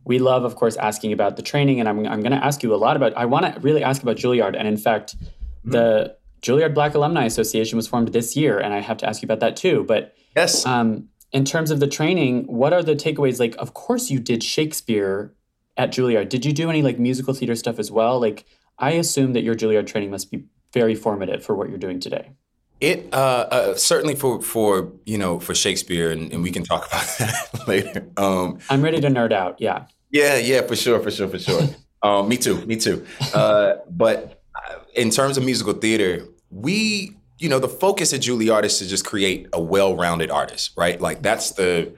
we 0.05 0.19
love, 0.19 0.45
of 0.45 0.55
course, 0.55 0.75
asking 0.77 1.11
about 1.11 1.35
the 1.35 1.41
training, 1.41 1.79
and 1.79 1.89
I'm, 1.89 1.99
I'm 2.07 2.21
going 2.21 2.31
to 2.31 2.43
ask 2.43 2.63
you 2.63 2.73
a 2.73 2.77
lot 2.77 2.95
about. 2.95 3.15
I 3.17 3.25
want 3.25 3.53
to 3.53 3.59
really 3.59 3.83
ask 3.83 4.01
about 4.01 4.15
Juilliard, 4.15 4.55
and 4.57 4.67
in 4.67 4.77
fact, 4.77 5.17
mm-hmm. 5.17 5.71
the 5.71 6.17
Juilliard 6.41 6.73
Black 6.73 6.93
Alumni 6.93 7.25
Association 7.25 7.75
was 7.75 7.87
formed 7.87 8.09
this 8.09 8.35
year, 8.35 8.59
and 8.59 8.73
I 8.73 8.79
have 8.79 8.97
to 8.97 9.07
ask 9.07 9.21
you 9.21 9.25
about 9.25 9.41
that 9.41 9.57
too. 9.57 9.83
But 9.85 10.15
yes, 10.35 10.65
um, 10.65 11.09
in 11.31 11.43
terms 11.43 11.71
of 11.71 11.79
the 11.79 11.87
training, 11.87 12.45
what 12.45 12.71
are 12.73 12.83
the 12.83 12.95
takeaways? 12.95 13.39
Like, 13.39 13.55
of 13.57 13.73
course, 13.73 14.09
you 14.09 14.19
did 14.19 14.43
Shakespeare 14.43 15.33
at 15.75 15.91
Juilliard. 15.91 16.29
Did 16.29 16.45
you 16.45 16.53
do 16.53 16.69
any 16.69 16.81
like 16.81 16.99
musical 16.99 17.33
theater 17.33 17.55
stuff 17.55 17.79
as 17.79 17.91
well? 17.91 18.19
Like, 18.19 18.45
I 18.79 18.91
assume 18.91 19.33
that 19.33 19.43
your 19.43 19.55
Juilliard 19.55 19.87
training 19.87 20.11
must 20.11 20.31
be 20.31 20.45
very 20.73 20.95
formative 20.95 21.43
for 21.43 21.55
what 21.55 21.69
you're 21.69 21.77
doing 21.77 21.99
today. 21.99 22.31
It 22.79 23.09
uh, 23.11 23.47
uh, 23.49 23.75
certainly 23.75 24.15
for 24.15 24.41
for 24.41 24.91
you 25.05 25.17
know 25.17 25.39
for 25.39 25.55
Shakespeare, 25.55 26.11
and, 26.11 26.31
and 26.31 26.43
we 26.43 26.51
can 26.51 26.63
talk 26.63 26.87
about 26.87 27.07
that 27.17 27.67
later. 27.67 28.07
Um, 28.17 28.59
I'm 28.69 28.81
ready 28.83 29.01
to 29.01 29.07
nerd 29.07 29.31
out. 29.31 29.59
Yeah. 29.59 29.85
Yeah, 30.09 30.37
yeah, 30.37 30.61
for 30.61 30.75
sure, 30.75 30.99
for 31.01 31.11
sure, 31.11 31.27
for 31.27 31.39
sure. 31.39 31.61
um, 32.03 32.29
me 32.29 32.37
too, 32.37 32.65
me 32.65 32.77
too. 32.77 33.05
Uh, 33.33 33.75
but 33.89 34.41
uh, 34.55 34.75
in 34.95 35.09
terms 35.09 35.37
of 35.37 35.43
musical 35.43 35.73
theater, 35.73 36.25
we, 36.49 37.17
you 37.39 37.49
know, 37.49 37.59
the 37.59 37.67
focus 37.67 38.13
at 38.13 38.21
Juilliard 38.21 38.63
is 38.63 38.79
to 38.79 38.87
just 38.87 39.05
create 39.05 39.47
a 39.51 39.61
well-rounded 39.61 40.31
artist, 40.31 40.71
right? 40.77 40.99
Like 41.01 41.21
that's 41.21 41.51
the 41.51 41.93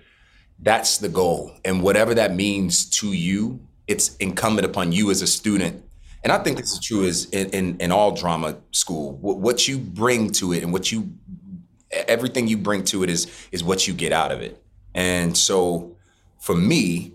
that's 0.62 0.98
the 0.98 1.10
goal, 1.10 1.54
and 1.64 1.82
whatever 1.84 2.14
that 2.16 2.36
means 2.36 2.90
to 2.90 3.14
you, 3.14 3.62
it's 3.88 4.16
incumbent 4.18 4.66
upon 4.66 4.92
you 4.92 5.12
as 5.12 5.22
a 5.22 5.28
student. 5.28 5.84
And 6.24 6.34
I 6.34 6.44
think 6.44 6.58
this 6.58 6.74
is 6.74 6.80
true 6.80 7.06
as 7.06 7.26
in, 7.26 7.50
in, 7.52 7.78
in 7.80 7.92
all 7.92 8.12
drama 8.12 8.58
school. 8.72 9.14
What, 9.18 9.38
what 9.38 9.68
you 9.68 9.78
bring 9.78 10.32
to 10.34 10.54
it, 10.54 10.64
and 10.64 10.74
what 10.74 10.92
you 10.92 11.14
everything 11.92 12.48
you 12.48 12.58
bring 12.58 12.84
to 12.86 13.04
it 13.04 13.10
is 13.10 13.48
is 13.52 13.64
what 13.64 13.88
you 13.88 13.94
get 13.94 14.12
out 14.12 14.32
of 14.32 14.42
it. 14.42 14.62
And 14.94 15.38
so, 15.38 15.96
for 16.40 16.56
me, 16.56 17.14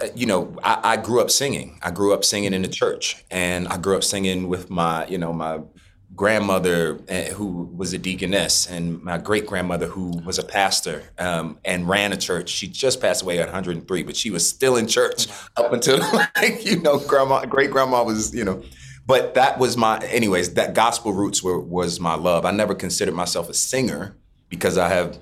uh, 0.00 0.06
you 0.14 0.26
know, 0.26 0.56
I, 0.62 0.80
I, 0.92 0.96
grew 0.96 1.20
up 1.20 1.30
singing. 1.30 1.78
I 1.82 1.90
grew 1.90 2.14
up 2.14 2.24
singing 2.24 2.54
in 2.54 2.62
the 2.62 2.68
church, 2.68 3.24
and 3.30 3.66
I 3.68 3.76
grew 3.76 3.96
up 3.96 4.04
singing 4.04 4.48
with 4.48 4.70
my, 4.70 5.06
you 5.08 5.18
know, 5.18 5.32
my 5.32 5.60
grandmother 6.14 7.00
eh, 7.08 7.32
who 7.32 7.70
was 7.74 7.92
a 7.92 7.98
deaconess, 7.98 8.66
and 8.66 9.02
my 9.02 9.18
great 9.18 9.46
grandmother 9.46 9.86
who 9.86 10.10
was 10.24 10.38
a 10.38 10.42
pastor 10.42 11.02
um, 11.18 11.58
and 11.64 11.88
ran 11.88 12.12
a 12.12 12.16
church. 12.16 12.50
She 12.50 12.68
just 12.68 13.00
passed 13.00 13.22
away 13.22 13.38
at 13.38 13.46
103, 13.46 14.02
but 14.02 14.16
she 14.16 14.30
was 14.30 14.48
still 14.48 14.76
in 14.76 14.86
church 14.86 15.28
up 15.56 15.72
until, 15.72 15.98
like, 16.36 16.64
you 16.64 16.80
know, 16.80 16.98
grandma, 16.98 17.44
great 17.46 17.70
grandma 17.70 18.02
was, 18.02 18.34
you 18.34 18.44
know. 18.44 18.62
But 19.06 19.34
that 19.34 19.58
was 19.58 19.76
my, 19.76 19.98
anyways. 19.98 20.54
That 20.54 20.74
gospel 20.74 21.12
roots 21.12 21.42
were 21.42 21.58
was 21.58 21.98
my 21.98 22.14
love. 22.14 22.44
I 22.44 22.52
never 22.52 22.74
considered 22.74 23.14
myself 23.14 23.48
a 23.48 23.54
singer 23.54 24.16
because 24.48 24.78
I 24.78 24.88
have 24.88 25.18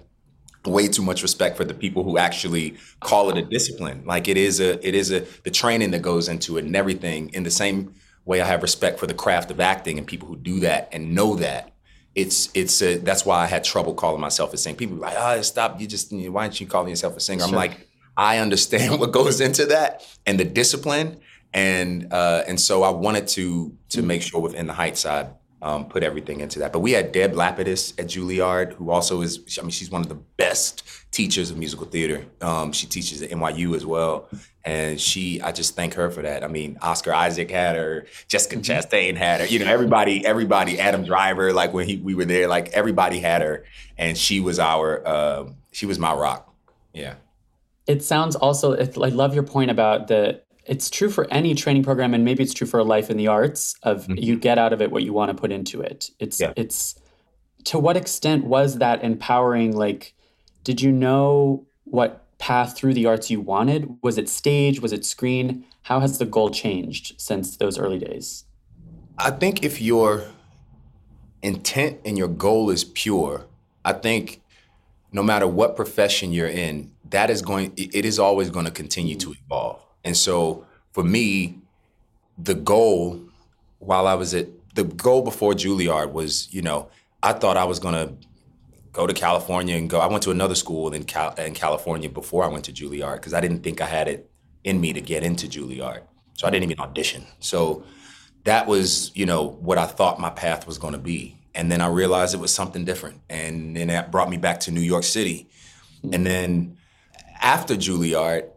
way 0.67 0.89
too 0.89 1.03
much 1.03 1.23
respect 1.23 1.57
for 1.57 1.65
the 1.65 1.73
people 1.73 2.05
who 2.05 2.19
actually 2.19 2.77
call 3.01 3.31
it 3.31 3.39
a 3.39 3.43
discipline. 3.43 4.03
Like 4.05 4.29
it 4.29 4.37
is 4.37 4.61
a 4.61 4.87
it 4.87 4.95
is 4.95 5.11
a 5.11 5.21
the 5.45 5.51
training 5.51 5.93
that 5.93 6.03
goes 6.03 6.29
into 6.29 6.59
it 6.59 6.65
and 6.65 6.77
everything. 6.77 7.31
In 7.33 7.45
the 7.45 7.51
same 7.51 7.95
way 8.31 8.41
I 8.41 8.47
have 8.47 8.63
respect 8.63 9.01
for 9.01 9.09
the 9.09 9.15
craft 9.15 9.51
of 9.51 9.59
acting 9.59 9.99
and 9.99 10.07
people 10.07 10.29
who 10.29 10.37
do 10.37 10.61
that 10.61 10.89
and 10.93 11.15
know 11.17 11.35
that. 11.37 11.73
It's 12.15 12.49
it's 12.55 12.81
a, 12.81 12.97
that's 12.99 13.27
why 13.27 13.43
I 13.43 13.47
had 13.47 13.65
trouble 13.65 13.93
calling 13.95 14.21
myself 14.21 14.55
a 14.55 14.57
singer. 14.57 14.77
People 14.77 14.97
like, 14.97 15.17
oh, 15.19 15.43
stop! 15.43 15.81
You 15.81 15.87
just 15.87 16.13
why 16.13 16.43
aren't 16.43 16.61
you 16.61 16.67
calling 16.67 16.89
yourself 16.89 17.17
a 17.17 17.21
singer? 17.21 17.41
Sure. 17.41 17.49
I'm 17.49 17.55
like, 17.55 17.89
I 18.17 18.39
understand 18.39 18.99
what 19.01 19.13
goes 19.13 19.41
into 19.41 19.67
that 19.67 20.07
and 20.27 20.39
the 20.39 20.45
discipline, 20.45 21.21
and 21.53 22.13
uh, 22.13 22.45
and 22.47 22.61
so 22.61 22.83
I 22.83 22.91
wanted 22.91 23.29
to 23.29 23.77
to 23.91 24.03
make 24.03 24.23
sure 24.23 24.41
within 24.41 24.67
the 24.67 24.73
height 24.73 24.97
side 24.97 25.29
um, 25.63 25.87
put 25.87 26.03
everything 26.03 26.41
into 26.41 26.59
that. 26.61 26.73
But 26.73 26.81
we 26.81 26.93
had 26.93 27.13
Deb 27.13 27.33
Lapidus 27.33 27.99
at 27.99 28.07
Juilliard, 28.07 28.75
who 28.75 28.91
also 28.91 29.21
is, 29.21 29.59
I 29.59 29.63
mean, 29.63 29.71
she's 29.71 29.91
one 29.91 30.01
of 30.01 30.09
the 30.09 30.15
best 30.15 30.83
teachers 31.11 31.51
of 31.51 31.59
musical 31.59 31.87
theater. 31.87 32.25
Um, 32.41 32.73
she 32.73 32.87
teaches 32.87 33.21
at 33.23 33.31
NYU 33.31 33.75
as 33.75 33.85
well. 33.85 34.29
And 34.65 35.01
she, 35.01 35.41
I 35.41 35.53
just 35.53 35.75
thank 35.75 35.95
her 35.95 36.11
for 36.11 36.23
that. 36.23 36.45
I 36.45 36.47
mean, 36.47 36.79
Oscar 36.83 37.13
Isaac 37.13 37.51
had 37.51 37.77
her, 37.77 38.07
Jessica 38.29 38.57
mm-hmm. 38.57 38.73
Chastain 38.73 39.17
had 39.17 39.41
her, 39.41 39.47
you 39.47 39.59
know, 39.59 39.67
everybody, 39.67 40.25
everybody, 40.25 40.79
Adam 40.79 41.05
Driver, 41.05 41.53
like 41.53 41.73
when 41.73 41.87
he, 41.87 41.97
we 41.97 42.15
were 42.15 42.27
there, 42.27 42.47
like 42.47 42.69
everybody 42.71 43.21
had 43.21 43.43
her. 43.43 43.65
And 43.97 44.17
she 44.17 44.41
was 44.41 44.59
our, 44.59 45.07
uh, 45.07 45.49
she 45.73 45.87
was 45.87 45.99
my 45.99 46.13
rock. 46.13 46.55
Yeah. 46.93 47.15
It 47.87 48.03
sounds 48.03 48.37
also, 48.37 48.77
I 48.77 49.09
love 49.09 49.35
your 49.35 49.43
point 49.43 49.71
about 49.71 50.09
the 50.09 50.43
it's 50.71 50.89
true 50.89 51.11
for 51.11 51.27
any 51.33 51.55
training 51.55 51.83
program 51.83 52.15
and 52.15 52.25
maybe 52.25 52.45
it's 52.45 52.55
true 52.55 52.67
for 52.67 52.79
a 52.79 52.85
life 52.85 53.11
in 53.11 53.17
the 53.17 53.27
arts 53.27 53.75
of 53.83 54.05
mm-hmm. 54.05 54.15
you 54.17 54.39
get 54.39 54.57
out 54.57 54.73
of 54.73 54.81
it 54.81 54.93
what 54.93 55.03
you 55.03 55.13
want 55.13 55.29
to 55.29 55.35
put 55.35 55.51
into 55.51 55.81
it. 55.81 56.11
It's 56.21 56.41
yeah. 56.41 56.53
it's 56.57 56.95
to 57.65 57.79
what 57.79 57.97
extent 57.97 58.45
was 58.45 58.79
that 58.79 59.03
empowering? 59.03 59.77
Like 59.77 60.15
did 60.63 60.81
you 60.81 60.93
know 60.93 61.67
what 61.85 62.25
path 62.39 62.77
through 62.77 62.95
the 62.95 63.07
arts 63.07 63.31
you 63.31 63.41
wanted? 63.41 63.97
Was 64.01 64.17
it 64.17 64.29
stage? 64.29 64.81
Was 64.81 64.93
it 64.93 65.05
screen? 65.05 65.65
How 65.83 65.99
has 65.99 66.19
the 66.19 66.25
goal 66.25 66.51
changed 66.51 67.21
since 67.21 67.57
those 67.57 67.77
early 67.77 67.99
days? 67.99 68.45
I 69.19 69.33
think 69.33 69.65
if 69.65 69.83
your 69.83 70.25
intent 71.43 71.99
and 72.05 72.19
your 72.19 72.29
goal 72.29 72.71
is 72.71 72.85
pure 72.85 73.47
i 73.85 73.93
think 73.93 74.43
no 75.13 75.23
matter 75.23 75.47
what 75.47 75.75
profession 75.75 76.33
you're 76.33 76.47
in 76.47 76.91
that 77.09 77.31
is 77.31 77.41
going 77.41 77.73
it 77.77 78.05
is 78.05 78.19
always 78.19 78.51
going 78.51 78.67
to 78.67 78.71
continue 78.71 79.17
to 79.17 79.35
evolve 79.45 79.83
and 80.05 80.17
so 80.17 80.67
for 80.93 81.05
me, 81.05 81.59
the 82.39 82.55
goal 82.55 83.21
while 83.79 84.07
I 84.07 84.15
was 84.15 84.35
at 84.35 84.49
the 84.75 84.85
goal 84.85 85.23
before 85.23 85.53
Juilliard 85.53 86.13
was, 86.13 86.53
you 86.53 86.63
know, 86.63 86.89
I 87.23 87.33
thought 87.33 87.57
I 87.57 87.65
was 87.65 87.79
gonna 87.79 88.15
go 88.93 89.07
to 89.07 89.15
California 89.15 89.77
and 89.77 89.89
go. 89.89 90.01
I 90.01 90.07
went 90.07 90.23
to 90.25 90.31
another 90.31 90.55
school 90.55 90.93
in, 90.93 91.05
Cal- 91.05 91.35
in 91.35 91.55
California 91.55 92.09
before 92.09 92.45
I 92.45 92.49
went 92.49 92.65
to 92.67 92.73
Juilliard 92.73 93.17
because 93.17 93.35
I 93.35 93.41
didn't 93.41 93.61
think 93.63 93.81
I 93.81 93.87
had 93.87 94.09
it 94.09 94.31
in 94.65 94.81
me 94.81 94.93
to 94.93 95.01
get 95.01 95.23
into 95.23 95.47
Juilliard. 95.47 96.03
So 96.35 96.47
I 96.47 96.51
didn't 96.51 96.65
even 96.65 96.81
audition. 96.81 97.27
So 97.39 97.85
that 98.45 98.67
was, 98.67 99.15
you 99.15 99.27
know, 99.27 99.49
what 99.49 99.79
I 99.79 99.87
thought 99.87 100.19
my 100.19 100.31
path 100.31 100.67
was 100.67 100.79
going 100.79 100.93
to 100.95 100.99
be. 100.99 101.37
And 101.55 101.71
then 101.71 101.81
I 101.81 101.89
realized 101.89 102.35
it 102.35 102.41
was 102.41 102.55
something 102.55 102.85
different. 102.85 103.21
And 103.29 103.77
then 103.77 103.89
that 103.89 104.11
brought 104.11 104.31
me 104.31 104.37
back 104.37 104.61
to 104.61 104.71
New 104.71 104.81
York 104.81 105.05
City. 105.05 105.49
And 106.13 106.25
then 106.25 106.79
after 107.41 107.75
Juilliard, 107.75 108.49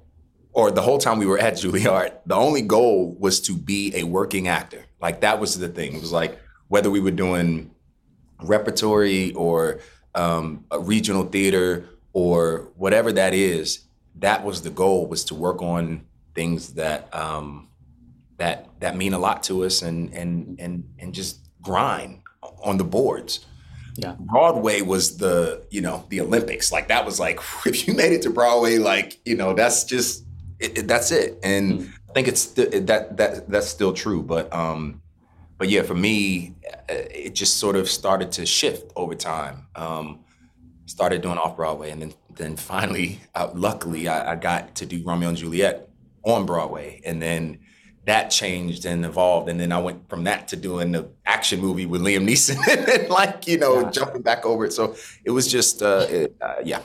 or 0.53 0.72
the 0.72 0.81
whole 0.81 0.98
time 0.98 1.17
we 1.17 1.25
were 1.25 1.39
at 1.39 1.53
Juilliard, 1.62 2.13
the 2.25 2.36
only 2.36 2.62
goal 2.62 3.15
was 3.19 3.41
to 3.41 3.55
be 3.55 3.91
a 3.95 4.03
working 4.03 4.48
actor. 4.48 4.86
Like 5.01 5.22
that 5.22 5.39
was 5.39 5.60
the 5.60 5.67
thing. 5.67 5.95
It 5.95 6.01
was 6.01 6.12
like 6.12 6.39
whether 6.67 6.89
we 6.89 7.00
were 7.00 7.12
doing 7.12 7.72
repertory 8.41 9.33
or 9.33 9.79
um, 10.15 10.65
a 10.72 10.79
regional 10.79 11.25
theater 11.25 11.89
or 12.13 12.69
whatever 12.75 13.12
that 13.12 13.33
is, 13.33 13.86
that 14.19 14.43
was 14.43 14.62
the 14.62 14.69
goal 14.69 15.07
was 15.07 15.25
to 15.25 15.36
work 15.36 15.62
on 15.62 16.05
things 16.36 16.74
that 16.74 17.13
um, 17.13 17.67
that 18.38 18.69
that 18.79 18.95
mean 18.95 19.13
a 19.13 19.19
lot 19.19 19.43
to 19.43 19.63
us 19.63 19.81
and 19.81 20.13
and 20.13 20.60
and 20.60 20.83
and 21.00 21.13
just 21.13 21.39
grind 21.62 22.22
on 22.63 22.77
the 22.77 22.83
boards. 22.83 23.45
Yeah. 23.95 24.15
Broadway 24.19 24.81
was 24.81 25.17
the, 25.17 25.65
you 25.69 25.81
know, 25.81 26.05
the 26.10 26.22
Olympics. 26.22 26.72
Like 26.72 26.88
that 26.88 27.05
was 27.05 27.19
like 27.19 27.39
if 27.65 27.88
you 27.88 27.93
made 27.93 28.12
it 28.13 28.22
to 28.24 28.29
Broadway, 28.29 28.77
like, 28.77 29.19
you 29.25 29.36
know, 29.36 29.53
that's 29.53 29.83
just 29.83 30.23
it, 30.63 30.77
it, 30.79 30.88
that's 30.88 31.12
it. 31.12 31.39
And 31.43 31.82
mm. 31.82 31.93
I 32.10 32.13
think 32.13 32.27
it's 32.27 32.41
st- 32.41 32.88
that 32.88 33.17
that 33.17 33.50
that's 33.50 33.67
still 33.67 33.93
true. 33.93 34.22
But 34.22 34.53
um, 34.53 35.01
but 35.58 35.70
yeah, 35.70 35.84
for 35.84 35.96
me, 35.96 36.55
uh, 36.89 36.93
it 36.93 37.36
just 37.36 37.58
sort 37.58 37.75
of 37.75 37.89
started 37.89 38.32
to 38.34 38.46
shift 38.46 38.91
over 38.96 39.15
time. 39.15 39.67
Um, 39.75 40.20
started 40.86 41.22
doing 41.22 41.38
off 41.38 41.55
Broadway, 41.55 41.91
and 41.91 42.01
then 42.01 42.13
then 42.36 42.55
finally, 42.55 43.20
uh, 43.36 43.50
luckily, 43.53 44.08
I, 44.08 44.34
I 44.34 44.36
got 44.36 44.75
to 44.75 44.86
do 44.86 45.03
Romeo 45.03 45.29
and 45.29 45.38
Juliet 45.38 45.89
on 46.24 46.46
Broadway, 46.46 47.01
and 47.05 47.22
then 47.22 47.60
that 48.05 48.29
changed 48.29 48.86
and 48.86 49.05
evolved. 49.05 49.50
And 49.50 49.60
then 49.60 49.72
I 49.72 49.79
went 49.79 50.10
from 50.10 50.25
that 50.25 50.50
to 50.50 50.55
doing 50.55 50.91
the 50.91 51.10
action 51.25 51.62
movie 51.62 51.86
with 51.86 52.01
Liam 52.01 52.27
Neeson 52.27 52.58
and 53.00 53.10
like, 53.10 53.48
you 53.48 53.58
know, 53.58 53.82
yeah. 53.82 53.91
jumping 53.91 54.22
back 54.22 54.46
over 54.46 54.65
it. 54.65 54.74
So 54.74 54.96
it 55.24 55.32
was 55.32 55.50
just, 55.50 55.82
uh, 55.82 56.05
it, 56.10 56.36
uh, 56.41 56.55
yeah, 56.63 56.82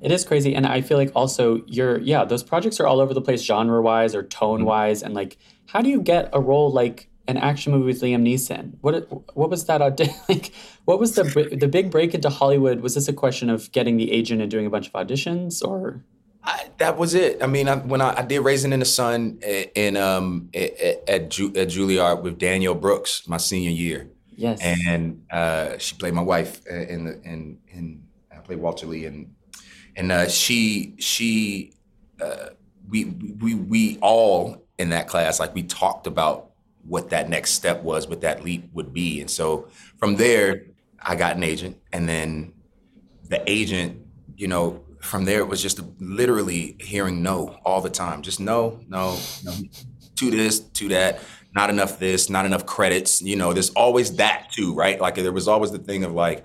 it 0.00 0.12
is 0.12 0.24
crazy. 0.24 0.54
And 0.54 0.66
I 0.66 0.80
feel 0.80 0.98
like 0.98 1.12
also 1.14 1.62
you're, 1.66 1.98
yeah, 2.00 2.24
those 2.24 2.42
projects 2.42 2.80
are 2.80 2.86
all 2.86 3.00
over 3.00 3.14
the 3.14 3.20
place 3.20 3.42
genre 3.42 3.80
wise 3.80 4.14
or 4.14 4.22
tone 4.22 4.64
wise. 4.64 5.02
And 5.02 5.14
like, 5.14 5.38
how 5.66 5.80
do 5.80 5.88
you 5.88 6.00
get 6.00 6.28
a 6.32 6.40
role 6.40 6.70
like 6.70 7.08
an 7.28 7.36
action 7.36 7.72
movie 7.72 7.86
with 7.86 8.00
Liam 8.00 8.22
Neeson? 8.22 8.74
What 8.80 9.08
what 9.36 9.50
was 9.50 9.64
that 9.66 9.80
like, 10.28 10.52
what 10.84 10.98
was 10.98 11.14
the 11.14 11.24
the 11.58 11.68
big 11.68 11.90
break 11.90 12.14
into 12.14 12.30
Hollywood? 12.30 12.80
Was 12.80 12.94
this 12.94 13.08
a 13.08 13.12
question 13.12 13.50
of 13.50 13.72
getting 13.72 13.96
the 13.96 14.12
agent 14.12 14.40
and 14.42 14.50
doing 14.50 14.66
a 14.66 14.70
bunch 14.70 14.88
of 14.88 14.92
auditions 14.92 15.66
or? 15.66 16.04
I, 16.44 16.70
that 16.78 16.96
was 16.96 17.14
it. 17.14 17.42
I 17.42 17.48
mean, 17.48 17.68
I, 17.68 17.74
when 17.74 18.00
I, 18.00 18.20
I, 18.20 18.22
did 18.22 18.38
Raisin 18.38 18.72
in 18.72 18.78
the 18.78 18.86
Sun 18.86 19.40
in 19.42 19.96
um 19.96 20.48
at 20.54 21.08
at, 21.08 21.30
Ju, 21.30 21.48
at 21.48 21.68
Juilliard 21.68 22.22
with 22.22 22.38
Danielle 22.38 22.76
Brooks 22.76 23.26
my 23.26 23.36
senior 23.36 23.70
year. 23.70 24.08
Yes. 24.36 24.60
And 24.60 25.24
uh, 25.30 25.78
she 25.78 25.96
played 25.96 26.14
my 26.14 26.22
wife 26.22 26.64
in 26.66 27.04
the 27.04 27.20
in 27.22 27.58
in 27.68 28.04
I 28.30 28.36
played 28.40 28.60
Walter 28.60 28.86
Lee 28.86 29.06
and 29.06 29.34
and 29.96 30.12
uh, 30.12 30.28
she 30.28 30.94
she 30.98 31.72
uh, 32.20 32.50
we 32.88 33.06
we 33.40 33.54
we 33.54 33.98
all 34.00 34.62
in 34.78 34.90
that 34.90 35.08
class 35.08 35.40
like 35.40 35.54
we 35.54 35.62
talked 35.62 36.06
about 36.06 36.50
what 36.86 37.10
that 37.10 37.28
next 37.28 37.50
step 37.50 37.82
was, 37.82 38.06
what 38.06 38.20
that 38.20 38.44
leap 38.44 38.68
would 38.72 38.92
be, 38.92 39.20
and 39.20 39.30
so 39.30 39.68
from 39.98 40.16
there 40.16 40.66
I 41.00 41.16
got 41.16 41.36
an 41.36 41.42
agent, 41.42 41.78
and 41.92 42.08
then 42.08 42.52
the 43.28 43.42
agent, 43.50 44.06
you 44.36 44.48
know, 44.48 44.84
from 45.00 45.24
there 45.24 45.40
it 45.40 45.48
was 45.48 45.62
just 45.62 45.80
literally 46.00 46.76
hearing 46.80 47.22
no 47.22 47.58
all 47.64 47.80
the 47.80 47.90
time. 47.90 48.22
Just 48.22 48.40
no, 48.40 48.80
no, 48.88 49.18
no, 49.44 49.52
to 50.16 50.30
this, 50.30 50.60
to 50.60 50.88
that. 50.88 51.20
Not 51.54 51.70
enough 51.70 51.98
this, 51.98 52.28
not 52.28 52.44
enough 52.44 52.66
credits. 52.66 53.22
You 53.22 53.36
know, 53.36 53.54
there's 53.54 53.70
always 53.70 54.16
that 54.16 54.48
too, 54.52 54.74
right? 54.74 55.00
Like 55.00 55.14
there 55.14 55.32
was 55.32 55.48
always 55.48 55.70
the 55.70 55.78
thing 55.78 56.04
of 56.04 56.12
like, 56.12 56.44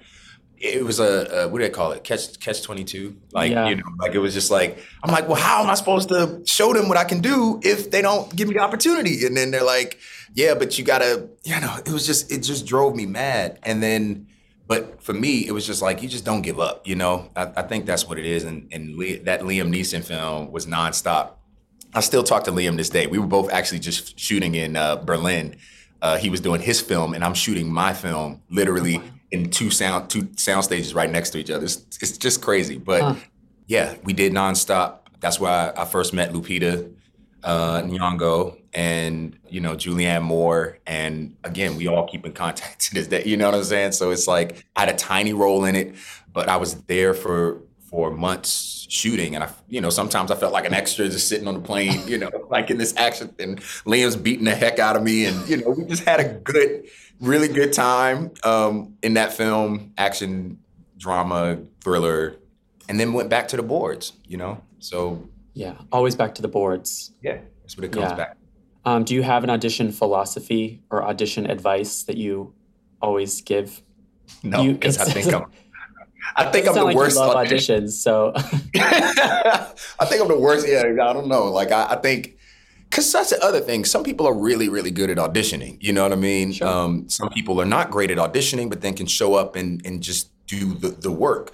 it 0.64 0.84
was 0.86 1.00
a, 1.00 1.44
a 1.44 1.48
what 1.48 1.60
do 1.60 1.64
they 1.64 1.70
call 1.70 1.92
it? 1.92 2.04
Catch 2.04 2.40
catch 2.40 2.62
twenty 2.62 2.84
two. 2.84 3.18
Like 3.32 3.52
Yeah. 3.52 3.68
you 3.70 3.76
know, 3.76 3.84
like 4.00 4.14
it 4.14 4.20
was 4.20 4.34
just 4.34 4.52
like 4.52 4.78
I'm 5.04 5.12
like, 5.12 5.28
well, 5.28 5.42
how 5.42 5.64
am 5.64 5.70
I 5.70 5.74
supposed 5.76 6.10
to 6.10 6.42
show 6.46 6.74
them 6.74 6.88
what 6.88 6.98
I 6.98 7.04
can 7.04 7.20
do 7.22 7.60
if 7.64 7.92
they 7.92 8.02
don't 8.02 8.34
give 8.36 8.48
me 8.48 8.54
the 8.54 8.60
opportunity? 8.62 9.26
And 9.26 9.36
then 9.36 9.52
they're 9.52 9.64
like, 9.64 9.98
yeah, 10.34 10.54
but 10.54 10.78
you 10.78 10.84
gotta, 10.86 11.28
you 11.44 11.60
know, 11.60 11.76
it 11.86 11.92
was 11.92 12.06
just 12.06 12.32
it 12.32 12.40
just 12.40 12.66
drove 12.66 12.96
me 12.96 13.06
mad. 13.06 13.60
And 13.64 13.82
then, 13.82 14.28
but 14.68 15.02
for 15.04 15.14
me, 15.14 15.48
it 15.48 15.52
was 15.52 15.66
just 15.66 15.82
like 15.82 16.02
you 16.04 16.08
just 16.10 16.26
don't 16.26 16.42
give 16.42 16.60
up. 16.60 16.88
You 16.88 16.96
know, 16.96 17.30
I, 17.36 17.52
I 17.58 17.62
think 17.64 17.86
that's 17.86 18.08
what 18.08 18.18
it 18.20 18.26
is. 18.26 18.44
And 18.44 18.68
and 18.72 18.96
Le- 18.96 19.20
that 19.24 19.42
Liam 19.42 19.74
Neeson 19.74 20.04
film 20.04 20.52
was 20.52 20.66
nonstop. 20.68 21.32
I 21.94 22.00
still 22.00 22.24
talk 22.24 22.46
to 22.46 22.52
Liam 22.52 22.78
this 22.78 22.90
day. 22.90 23.08
We 23.08 23.18
were 23.20 23.28
both 23.28 23.52
actually 23.52 23.80
just 23.80 24.18
shooting 24.18 24.56
in 24.56 24.78
uh, 24.78 24.96
Berlin. 24.98 25.58
Uh, 26.02 26.18
he 26.18 26.30
was 26.30 26.40
doing 26.42 26.62
his 26.62 26.80
film, 26.82 27.14
and 27.14 27.24
I'm 27.24 27.34
shooting 27.34 27.72
my 27.72 27.94
film 27.94 28.42
literally 28.50 29.02
in 29.32 29.50
two 29.50 29.70
sound 29.70 30.10
two 30.10 30.30
sound 30.38 30.64
stages 30.64 30.94
right 30.94 31.10
next 31.10 31.32
to 31.32 31.38
each 31.40 31.50
other. 31.50 31.66
It's, 31.66 31.86
it's 32.02 32.18
just 32.18 32.42
crazy, 32.42 32.78
but 32.78 33.02
Huh. 33.02 33.16
yeah, 33.68 33.96
we 34.04 34.14
did 34.14 34.34
nonstop. 34.34 35.00
That's 35.20 35.40
where 35.40 35.52
I, 35.52 35.84
I 35.84 35.86
first 35.86 36.14
met 36.14 36.34
Lupita 36.34 36.92
uh, 37.44 37.82
Nyong'o 37.82 38.58
and 38.74 39.38
you 39.50 39.60
know 39.62 39.76
Julianne 39.76 40.22
Moore, 40.24 40.78
and 40.86 41.36
again, 41.44 41.76
we 41.76 41.88
all 41.88 42.08
keep 42.08 42.26
in 42.26 42.34
contact 42.34 42.82
to 42.88 42.94
this 42.94 43.08
day. 43.08 43.24
You 43.26 43.38
know 43.38 43.46
what 43.48 43.56
I'm 43.56 43.64
saying? 43.64 43.94
So 43.94 44.12
it's 44.12 44.28
like 44.28 44.66
I 44.76 44.82
had 44.82 44.90
a 44.90 44.98
tiny 44.98 45.34
role 45.34 45.66
in 45.66 45.76
it, 45.76 45.96
but 46.32 46.50
I 46.50 46.58
was 46.58 46.76
there 46.84 47.14
for 47.14 47.62
for 47.90 48.10
months 48.12 48.86
shooting, 48.90 49.36
and 49.36 49.44
I, 49.44 49.50
you 49.68 49.82
know, 49.82 49.90
sometimes 49.90 50.32
I 50.32 50.36
felt 50.36 50.54
like 50.54 50.66
an 50.66 50.74
extra 50.74 51.08
just 51.10 51.28
sitting 51.28 51.48
on 51.48 51.56
the 51.56 51.60
plane, 51.60 52.02
you 52.08 52.18
know, 52.18 52.30
like 52.50 52.70
in 52.70 52.78
this 52.78 52.94
action, 52.98 53.34
and 53.40 53.60
Liam's 53.86 54.16
beating 54.16 54.46
the 54.46 54.56
heck 54.56 54.80
out 54.80 54.96
of 54.96 55.04
me, 55.04 55.26
and 55.26 55.50
you 55.50 55.58
know, 55.58 55.72
we 55.72 55.86
just 55.86 56.04
had 56.04 56.20
a 56.20 56.34
good, 56.36 56.88
really 57.22 57.48
good 57.48 57.72
time 57.74 58.32
um, 58.44 58.96
in 59.02 59.14
that 59.14 59.34
film, 59.34 59.94
action, 59.98 60.58
drama, 60.98 61.60
thriller, 61.82 62.36
and 62.90 63.00
then 63.00 63.14
went 63.14 63.30
back 63.30 63.48
to 63.50 63.58
the 63.58 63.64
boards, 63.64 64.14
you 64.28 64.38
know. 64.38 64.62
So 64.80 65.28
Yeah, 65.54 65.76
always 65.92 66.16
back 66.16 66.36
to 66.36 66.42
the 66.42 66.48
boards. 66.48 67.12
yeah, 67.22 67.40
that's 67.62 67.78
what 67.78 67.86
it 67.86 67.92
comes 67.92 68.10
Yeah. 68.10 68.16
back. 68.16 68.38
Um, 68.84 69.04
do 69.04 69.14
you 69.14 69.22
have 69.22 69.44
an 69.44 69.50
audition 69.52 69.92
philosophy 69.92 70.82
or 70.90 71.04
audition 71.04 71.50
advice 71.50 72.04
that 72.04 72.18
you 72.18 72.54
always 73.02 73.42
give? 73.42 73.82
No, 74.44 74.64
You- 74.64 74.74
because 74.74 74.98
I 75.00 75.06
think 75.06 75.34
I'm. 75.34 75.46
I 76.36 76.52
think 76.52 76.68
I'm 76.68 76.76
the 76.76 76.84
like 76.84 76.96
worst. 76.96 77.18
Love 77.18 77.36
audition- 77.36 77.84
auditions, 77.86 77.92
so 77.94 78.32
I 78.76 80.06
think 80.06 80.22
I'm 80.22 80.28
the 80.28 80.38
worst. 80.40 80.68
Yeah, 80.68 80.82
I 80.86 81.14
don't 81.14 81.28
know. 81.28 81.46
Like 81.52 81.72
I, 81.72 81.94
I 81.94 81.96
think 81.98 82.38
because 82.92 83.12
that's 83.12 83.30
the 83.30 83.44
other 83.44 83.62
thing. 83.62 83.86
Some 83.86 84.04
people 84.04 84.28
are 84.28 84.34
really, 84.34 84.70
really 84.70 84.92
good 84.92 85.10
at 85.10 85.18
auditioning. 85.18 85.78
You 85.80 85.94
know 85.94 86.04
what 86.04 86.12
I 86.12 86.18
mean? 86.18 86.52
Sure. 86.52 86.68
Um, 86.68 87.10
some 87.10 87.30
people 87.30 87.60
are 87.62 87.66
not 87.66 87.90
great 87.90 88.12
at 88.12 88.18
auditioning, 88.18 88.70
but 88.70 88.82
then 88.82 88.94
can 88.94 89.08
show 89.08 89.34
up 89.34 89.56
and 89.56 89.84
and 89.86 90.04
just 90.04 90.30
do 90.46 90.74
the, 90.76 90.90
the 90.90 91.12
work. 91.12 91.54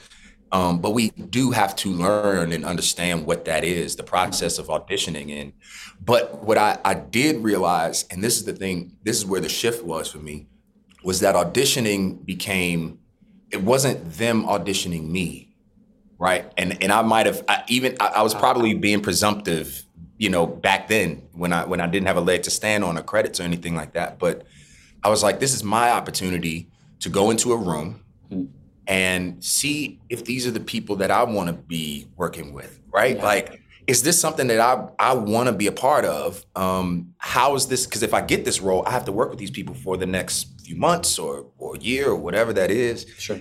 Um, 0.51 0.79
but 0.79 0.91
we 0.91 1.09
do 1.09 1.51
have 1.51 1.75
to 1.77 1.89
learn 1.89 2.53
and 2.53 2.65
understand 2.65 3.25
what 3.25 3.45
that 3.45 3.63
is, 3.63 3.97
the 3.97 4.03
process 4.03 4.57
of 4.57 4.67
auditioning. 4.67 5.31
And 5.39 5.53
but 6.03 6.43
what 6.43 6.57
I, 6.57 6.79
I 6.85 6.93
did 6.95 7.43
realize, 7.43 8.05
and 8.09 8.23
this 8.23 8.37
is 8.37 8.45
the 8.45 8.53
thing, 8.53 8.93
this 9.03 9.17
is 9.17 9.25
where 9.25 9.41
the 9.41 9.49
shift 9.49 9.83
was 9.83 10.11
for 10.11 10.19
me, 10.19 10.47
was 11.03 11.19
that 11.19 11.35
auditioning 11.35 12.25
became 12.25 12.99
it 13.51 13.61
wasn't 13.63 14.13
them 14.13 14.43
auditioning 14.45 15.09
me, 15.09 15.55
right? 16.17 16.51
And 16.57 16.81
and 16.81 16.91
I 16.91 17.01
might 17.01 17.25
have 17.25 17.43
I, 17.47 17.63
even 17.67 17.95
I, 17.99 18.07
I 18.07 18.21
was 18.23 18.33
probably 18.33 18.73
being 18.73 19.01
presumptive, 19.01 19.85
you 20.17 20.29
know, 20.29 20.47
back 20.47 20.87
then 20.87 21.21
when 21.33 21.53
I 21.53 21.65
when 21.65 21.79
I 21.81 21.87
didn't 21.87 22.07
have 22.07 22.17
a 22.17 22.21
leg 22.21 22.43
to 22.43 22.49
stand 22.51 22.83
on 22.83 22.97
or 22.97 23.01
credits 23.03 23.39
or 23.39 23.43
anything 23.43 23.75
like 23.75 23.93
that. 23.93 24.19
But 24.19 24.45
I 25.03 25.09
was 25.09 25.23
like, 25.23 25.39
this 25.39 25.53
is 25.53 25.63
my 25.63 25.91
opportunity 25.91 26.69
to 27.01 27.09
go 27.09 27.29
into 27.29 27.53
a 27.53 27.57
room 27.57 28.03
and 28.87 29.43
see 29.43 29.99
if 30.09 30.23
these 30.25 30.47
are 30.47 30.51
the 30.51 30.59
people 30.59 30.95
that 30.97 31.11
I 31.11 31.23
want 31.23 31.47
to 31.47 31.53
be 31.53 32.07
working 32.15 32.53
with, 32.53 32.79
right? 32.91 33.15
Yeah. 33.17 33.23
Like, 33.23 33.61
is 33.85 34.03
this 34.03 34.19
something 34.19 34.47
that 34.47 34.59
I 34.59 34.87
I 34.99 35.13
want 35.13 35.47
to 35.47 35.53
be 35.53 35.67
a 35.67 35.71
part 35.71 36.05
of? 36.05 36.45
Um, 36.55 37.13
how 37.19 37.55
is 37.55 37.67
this? 37.67 37.85
Because 37.85 38.03
if 38.03 38.13
I 38.13 38.21
get 38.21 38.43
this 38.45 38.59
role, 38.61 38.83
I 38.85 38.91
have 38.91 39.05
to 39.05 39.11
work 39.11 39.29
with 39.29 39.39
these 39.39 39.51
people 39.51 39.75
for 39.75 39.97
the 39.97 40.05
next 40.05 40.61
few 40.65 40.75
months 40.75 41.19
or 41.19 41.45
or 41.57 41.77
year 41.77 42.07
or 42.09 42.15
whatever 42.15 42.53
that 42.53 42.71
is. 42.71 43.05
sure. 43.17 43.39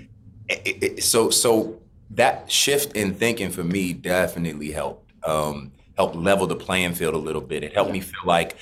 It- 0.49 0.83
it- 0.83 1.03
so 1.05 1.31
so 1.31 1.81
that 2.11 2.51
shift 2.51 2.95
in 2.97 3.15
thinking 3.15 3.51
for 3.51 3.65
me 3.65 3.93
definitely 3.93 4.71
helped 4.71 5.13
um, 5.25 5.73
helped 5.97 6.17
level 6.17 6.47
the 6.47 6.57
playing 6.57 6.95
field 6.95 7.15
a 7.15 7.19
little 7.19 7.41
bit. 7.41 7.65
It 7.65 7.75
helped 7.75 7.93
me 7.93 8.01
feel 8.01 8.21
like, 8.25 8.57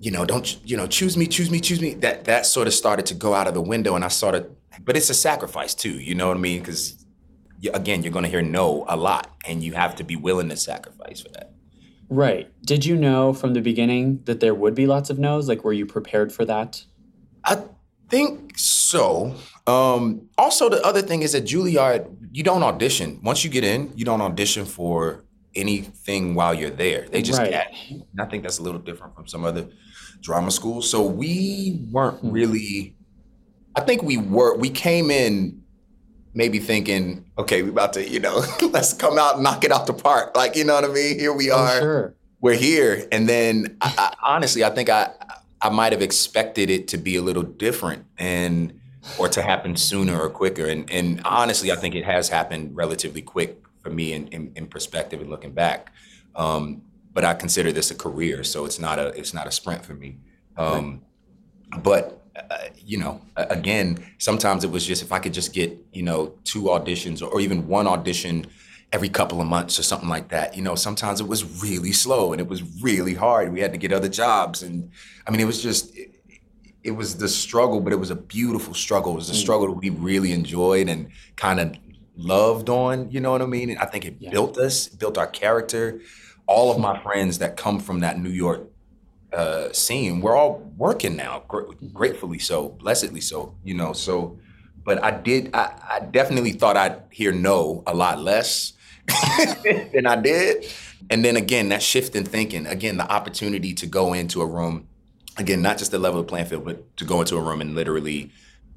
you 0.00 0.10
know, 0.10 0.24
don't 0.24 0.58
you 0.68 0.76
know, 0.76 0.86
choose 0.86 1.16
me, 1.16 1.26
choose 1.26 1.50
me, 1.50 1.60
choose 1.60 1.80
me. 1.80 1.94
That 1.94 2.24
that 2.24 2.46
sort 2.46 2.66
of 2.66 2.74
started 2.74 3.06
to 3.06 3.14
go 3.14 3.34
out 3.34 3.46
of 3.46 3.54
the 3.54 3.62
window, 3.62 3.94
and 3.94 4.04
I 4.04 4.08
started. 4.08 4.54
But 4.84 4.96
it's 4.96 5.10
a 5.10 5.14
sacrifice 5.14 5.74
too. 5.74 5.98
You 5.98 6.14
know 6.14 6.28
what 6.28 6.36
I 6.36 6.40
mean? 6.40 6.60
Because 6.60 7.04
again, 7.72 8.02
you're 8.02 8.12
going 8.12 8.24
to 8.24 8.30
hear 8.30 8.42
no 8.42 8.84
a 8.88 8.96
lot, 8.96 9.30
and 9.46 9.62
you 9.62 9.74
have 9.74 9.96
to 9.96 10.04
be 10.04 10.16
willing 10.16 10.48
to 10.48 10.56
sacrifice 10.56 11.20
for 11.20 11.28
that. 11.30 11.52
Right. 12.08 12.50
Did 12.66 12.84
you 12.84 12.96
know 12.96 13.32
from 13.32 13.54
the 13.54 13.62
beginning 13.62 14.20
that 14.24 14.40
there 14.40 14.54
would 14.54 14.74
be 14.74 14.86
lots 14.86 15.08
of 15.08 15.18
no's? 15.18 15.48
Like, 15.48 15.64
were 15.64 15.72
you 15.72 15.86
prepared 15.86 16.30
for 16.30 16.44
that? 16.44 16.84
I 17.44 17.62
think 18.10 18.58
so. 18.58 19.34
Um, 19.66 20.28
also, 20.36 20.68
the 20.68 20.84
other 20.84 21.00
thing 21.00 21.22
is 21.22 21.34
at 21.34 21.44
Juilliard, 21.44 22.14
you 22.30 22.42
don't 22.42 22.62
audition. 22.62 23.18
Once 23.22 23.44
you 23.44 23.50
get 23.50 23.64
in, 23.64 23.92
you 23.96 24.04
don't 24.04 24.20
audition 24.20 24.66
for 24.66 25.24
anything 25.54 26.34
while 26.34 26.54
you're 26.54 26.70
there. 26.70 27.06
They 27.10 27.22
just 27.22 27.38
Right. 27.38 27.54
I 28.18 28.24
think 28.26 28.42
that's 28.42 28.58
a 28.58 28.62
little 28.62 28.80
different 28.80 29.14
from 29.14 29.26
some 29.26 29.44
other 29.44 29.66
drama 30.20 30.50
schools. 30.50 30.88
So 30.90 31.02
we 31.04 31.84
weren't 31.90 32.20
Hmm. 32.20 32.30
really. 32.30 32.94
I 33.74 33.80
think 33.80 34.02
we 34.02 34.16
were. 34.18 34.56
We 34.56 34.68
came 34.70 35.10
in 35.10 35.62
maybe 36.34 36.58
thinking, 36.58 37.24
okay, 37.38 37.62
we're 37.62 37.70
about 37.70 37.92
to, 37.94 38.08
you 38.08 38.20
know, 38.20 38.42
let's 38.70 38.92
come 38.94 39.18
out 39.18 39.34
and 39.34 39.44
knock 39.44 39.64
it 39.64 39.72
out 39.72 39.86
the 39.86 39.92
park. 39.92 40.36
Like, 40.36 40.56
you 40.56 40.64
know 40.64 40.74
what 40.74 40.84
I 40.84 40.88
mean? 40.88 41.18
Here 41.18 41.32
we 41.32 41.50
are 41.50 41.80
sure. 41.80 42.14
we're 42.40 42.54
here 42.54 43.06
and 43.12 43.28
then 43.28 43.76
I, 43.80 43.94
I, 43.98 44.34
honestly 44.34 44.64
i 44.64 44.70
think 44.70 44.88
i 44.88 45.10
i 45.60 45.68
might 45.68 45.92
have 45.92 46.02
expected 46.02 46.70
it 46.70 46.88
to 46.88 46.96
be 46.98 47.14
a 47.16 47.22
little 47.22 47.44
different 47.44 48.04
and 48.18 48.72
or 49.18 49.28
to 49.28 49.42
happen 49.42 49.76
sooner 49.76 50.18
or 50.20 50.28
quicker 50.28 50.66
and 50.66 50.90
and 50.90 51.20
honestly 51.24 51.70
i 51.70 51.76
think 51.76 51.94
it 51.94 52.04
has 52.04 52.28
happened 52.30 52.74
relatively 52.74 53.22
quick 53.22 53.62
for 53.82 53.90
me 53.90 54.12
in, 54.12 54.28
in, 54.28 54.52
in 54.56 54.66
perspective 54.66 55.20
and 55.20 55.30
looking 55.30 55.52
back. 55.52 55.92
Um, 56.34 56.82
but 57.12 57.24
i 57.24 57.34
consider 57.34 57.72
this 57.72 57.90
a 57.90 57.94
career 57.94 58.42
so 58.42 58.64
it's 58.64 58.78
not 58.78 58.98
a 58.98 59.08
it's 59.08 59.34
not 59.34 59.46
a 59.46 59.52
sprint 59.52 59.84
for 59.84 59.94
me. 59.94 60.18
Um, 60.56 61.02
but 61.78 62.22
uh, 62.36 62.68
you 62.78 62.98
know 62.98 63.20
again 63.36 64.02
sometimes 64.18 64.64
it 64.64 64.70
was 64.70 64.86
just 64.86 65.02
if 65.02 65.12
i 65.12 65.18
could 65.18 65.34
just 65.34 65.52
get 65.52 65.78
you 65.92 66.02
know 66.02 66.34
two 66.44 66.62
auditions 66.64 67.22
or, 67.22 67.26
or 67.26 67.40
even 67.40 67.66
one 67.68 67.86
audition 67.86 68.46
every 68.92 69.08
couple 69.08 69.40
of 69.40 69.46
months 69.46 69.78
or 69.78 69.82
something 69.82 70.08
like 70.08 70.28
that 70.28 70.54
you 70.56 70.62
know 70.62 70.74
sometimes 70.74 71.20
it 71.20 71.28
was 71.28 71.62
really 71.62 71.92
slow 71.92 72.32
and 72.32 72.40
it 72.40 72.48
was 72.48 72.62
really 72.82 73.14
hard. 73.14 73.52
We 73.52 73.60
had 73.60 73.72
to 73.72 73.78
get 73.78 73.92
other 73.92 74.08
jobs 74.08 74.62
and 74.62 74.90
i 75.26 75.30
mean 75.30 75.40
it 75.40 75.46
was 75.46 75.62
just 75.62 75.96
it, 75.96 76.22
it 76.84 76.90
was 76.90 77.16
the 77.16 77.28
struggle 77.28 77.80
but 77.80 77.92
it 77.92 77.96
was 77.96 78.10
a 78.10 78.16
beautiful 78.16 78.74
struggle. 78.74 79.12
It 79.12 79.16
was 79.16 79.30
a 79.30 79.34
struggle 79.34 79.68
that 79.68 79.80
we 79.80 79.90
really 79.90 80.32
enjoyed 80.32 80.88
and 80.88 81.10
kind 81.36 81.60
of 81.60 81.76
loved 82.16 82.68
on 82.68 83.10
you 83.10 83.20
know 83.20 83.30
what 83.32 83.42
i 83.42 83.46
mean 83.46 83.70
and 83.70 83.78
i 83.78 83.86
think 83.86 84.04
it 84.04 84.16
Yeah. 84.18 84.30
built 84.30 84.58
us 84.58 84.88
built 84.88 85.16
our 85.16 85.26
character 85.26 86.00
all 86.46 86.70
of 86.70 86.78
my 86.78 87.00
friends 87.02 87.38
that 87.38 87.56
come 87.56 87.78
from 87.80 88.00
that 88.00 88.18
new 88.18 88.28
york 88.30 88.68
uh, 89.32 89.72
scene, 89.72 90.20
we're 90.20 90.36
all 90.36 90.58
working 90.76 91.16
now, 91.16 91.42
gr- 91.48 91.72
gratefully 91.92 92.38
so, 92.38 92.68
blessedly 92.68 93.20
so, 93.22 93.54
you 93.64 93.72
know. 93.72 93.94
So, 93.94 94.38
but 94.84 95.02
I 95.02 95.10
did, 95.10 95.54
I, 95.54 95.72
I 95.88 96.00
definitely 96.00 96.52
thought 96.52 96.76
I'd 96.76 97.00
hear 97.10 97.32
no 97.32 97.82
a 97.86 97.94
lot 97.94 98.18
less 98.20 98.74
than 99.94 100.06
I 100.06 100.16
did. 100.16 100.66
And 101.08 101.24
then 101.24 101.36
again, 101.36 101.70
that 101.70 101.82
shift 101.82 102.14
in 102.14 102.24
thinking, 102.26 102.66
again, 102.66 102.98
the 102.98 103.10
opportunity 103.10 103.72
to 103.74 103.86
go 103.86 104.12
into 104.12 104.42
a 104.42 104.46
room, 104.46 104.86
again, 105.38 105.62
not 105.62 105.78
just 105.78 105.92
the 105.92 105.98
level 105.98 106.20
of 106.20 106.26
playing 106.26 106.44
field, 106.46 106.66
but 106.66 106.94
to 106.98 107.06
go 107.06 107.20
into 107.20 107.36
a 107.36 107.40
room 107.40 107.62
and 107.62 107.74
literally 107.74 108.30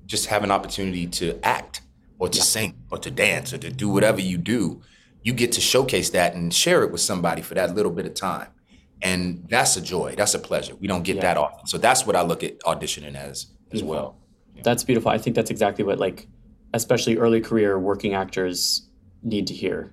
just 0.06 0.28
have 0.28 0.42
an 0.44 0.52
opportunity 0.52 1.06
to 1.08 1.38
act 1.46 1.82
or 2.20 2.30
to 2.30 2.42
sing 2.42 2.76
or 2.92 2.98
to 3.00 3.12
dance 3.12 3.54
or 3.54 3.58
to 3.60 3.70
do 3.72 3.90
whatever 3.90 4.22
you 4.22 4.38
do. 4.38 4.82
You 5.24 5.34
get 5.34 5.52
to 5.54 5.62
showcase 5.62 6.12
that 6.12 6.36
and 6.36 6.54
share 6.54 6.84
it 6.84 6.92
with 6.92 7.02
somebody 7.02 7.42
for 7.42 7.56
that 7.56 7.76
little 7.76 7.92
bit 7.92 8.06
of 8.06 8.14
time. 8.14 8.48
And 9.02 9.46
that's 9.50 9.76
a 9.76 9.82
joy. 9.82 10.16
That's 10.16 10.34
a 10.34 10.40
pleasure. 10.40 10.76
We 10.76 10.88
don't 10.88 11.04
get 11.04 11.18
Yeah. 11.18 11.24
that 11.24 11.38
often. 11.38 11.68
So 11.68 11.78
that's 11.78 12.06
what 12.06 12.16
I 12.16 12.22
look 12.22 12.44
at 12.44 12.60
auditioning 12.62 13.16
as 13.16 13.48
as 13.72 13.84
well. 13.84 14.18
That's 14.64 14.84
beautiful. 14.84 15.12
I 15.12 15.18
think 15.18 15.36
that's 15.36 15.50
exactly 15.52 15.84
what, 15.84 16.00
like, 16.00 16.28
especially 16.74 17.18
early 17.18 17.42
career 17.42 17.78
working 17.78 18.14
actors 18.14 18.88
need 19.22 19.48
to 19.48 19.54
hear. 19.54 19.92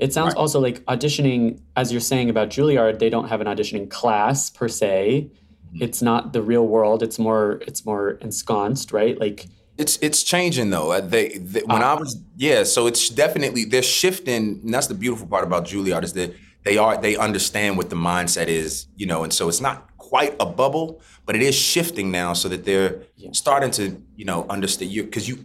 It 0.00 0.12
sounds 0.12 0.34
Right. 0.34 0.40
also 0.40 0.58
like 0.60 0.82
auditioning, 0.86 1.60
as 1.76 1.92
you're 1.92 2.00
saying 2.00 2.30
about 2.30 2.48
Juilliard, 2.48 2.98
they 2.98 3.10
don't 3.10 3.28
have 3.28 3.40
an 3.40 3.46
auditioning 3.46 3.88
class 3.90 4.50
per 4.50 4.66
se. 4.66 5.28
Mm-hmm. 5.74 5.82
It's 5.84 6.02
not 6.02 6.32
the 6.32 6.42
real 6.42 6.66
world. 6.66 7.02
It's 7.02 7.18
more 7.18 7.60
it's 7.68 7.84
more 7.86 8.12
ensconced, 8.22 8.92
right? 8.92 9.20
Like 9.20 9.46
It's 9.80 9.98
it's 10.02 10.22
changing 10.22 10.70
though. 10.70 10.92
Uh, 10.92 11.00
They, 11.00 11.38
they 11.52 11.62
when 11.72 11.82
I 11.82 11.94
was 11.94 12.10
yeah, 12.36 12.64
so 12.64 12.86
it's 12.86 13.08
definitely 13.08 13.64
they're 13.64 13.82
shifting. 14.00 14.60
And 14.62 14.74
that's 14.74 14.88
the 14.88 14.94
beautiful 15.04 15.26
part 15.26 15.44
about 15.44 15.64
Juilliard 15.66 16.04
is 16.04 16.12
that 16.14 16.30
they 16.64 16.76
are 16.78 17.00
they 17.00 17.16
understand 17.16 17.76
what 17.78 17.88
the 17.90 17.96
mindset 17.96 18.48
is, 18.48 18.86
you 18.96 19.06
know, 19.06 19.24
and 19.24 19.32
so 19.32 19.48
it's 19.48 19.60
not 19.60 19.76
quite 19.96 20.34
a 20.40 20.46
bubble, 20.46 21.00
but 21.26 21.34
it 21.36 21.42
is 21.42 21.54
shifting 21.54 22.10
now 22.10 22.34
so 22.34 22.48
that 22.48 22.64
they're 22.64 22.92
starting 23.32 23.70
to 23.72 23.84
you 24.16 24.24
know 24.30 24.46
understand 24.48 24.90
you 24.92 25.02
because 25.04 25.28
you 25.28 25.36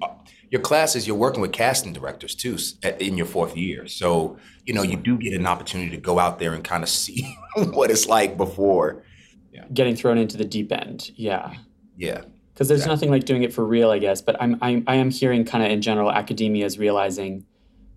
your 0.52 0.62
classes 0.62 1.08
you're 1.08 1.18
working 1.28 1.42
with 1.42 1.52
casting 1.54 1.94
directors 1.94 2.36
too 2.36 2.58
at- 2.84 3.02
in 3.02 3.18
your 3.18 3.26
fourth 3.28 3.56
year, 3.58 3.88
so 3.88 4.38
you 4.66 4.74
know 4.76 4.84
you 4.84 4.98
do 4.98 5.18
get 5.18 5.34
an 5.34 5.48
opportunity 5.48 5.92
to 5.92 6.02
go 6.02 6.20
out 6.20 6.40
there 6.40 6.54
and 6.54 6.64
kind 6.64 6.84
of 6.84 6.90
see 6.90 7.22
what 7.78 7.90
it's 7.92 8.08
like 8.08 8.36
before. 8.38 9.04
Getting 9.74 9.96
thrown 9.96 10.18
into 10.18 10.38
the 10.38 10.46
deep 10.46 10.72
end. 10.72 11.12
Yeah. 11.16 11.54
Yeah, 11.98 12.22
Because 12.56 12.70
there's 12.70 12.88
nothing 12.88 13.12
like 13.12 13.26
doing 13.26 13.44
it 13.44 13.54
for 13.54 13.66
real, 13.66 13.92
I 13.92 14.00
guess. 14.00 14.22
But 14.22 14.42
I'm, 14.42 14.58
I'm 14.62 14.86
I 14.88 14.96
am 14.96 15.12
hearing 15.12 15.44
kind 15.44 15.62
of 15.62 15.70
in 15.70 15.82
general 15.82 16.10
academia 16.10 16.66
is 16.66 16.80
realizing 16.80 17.46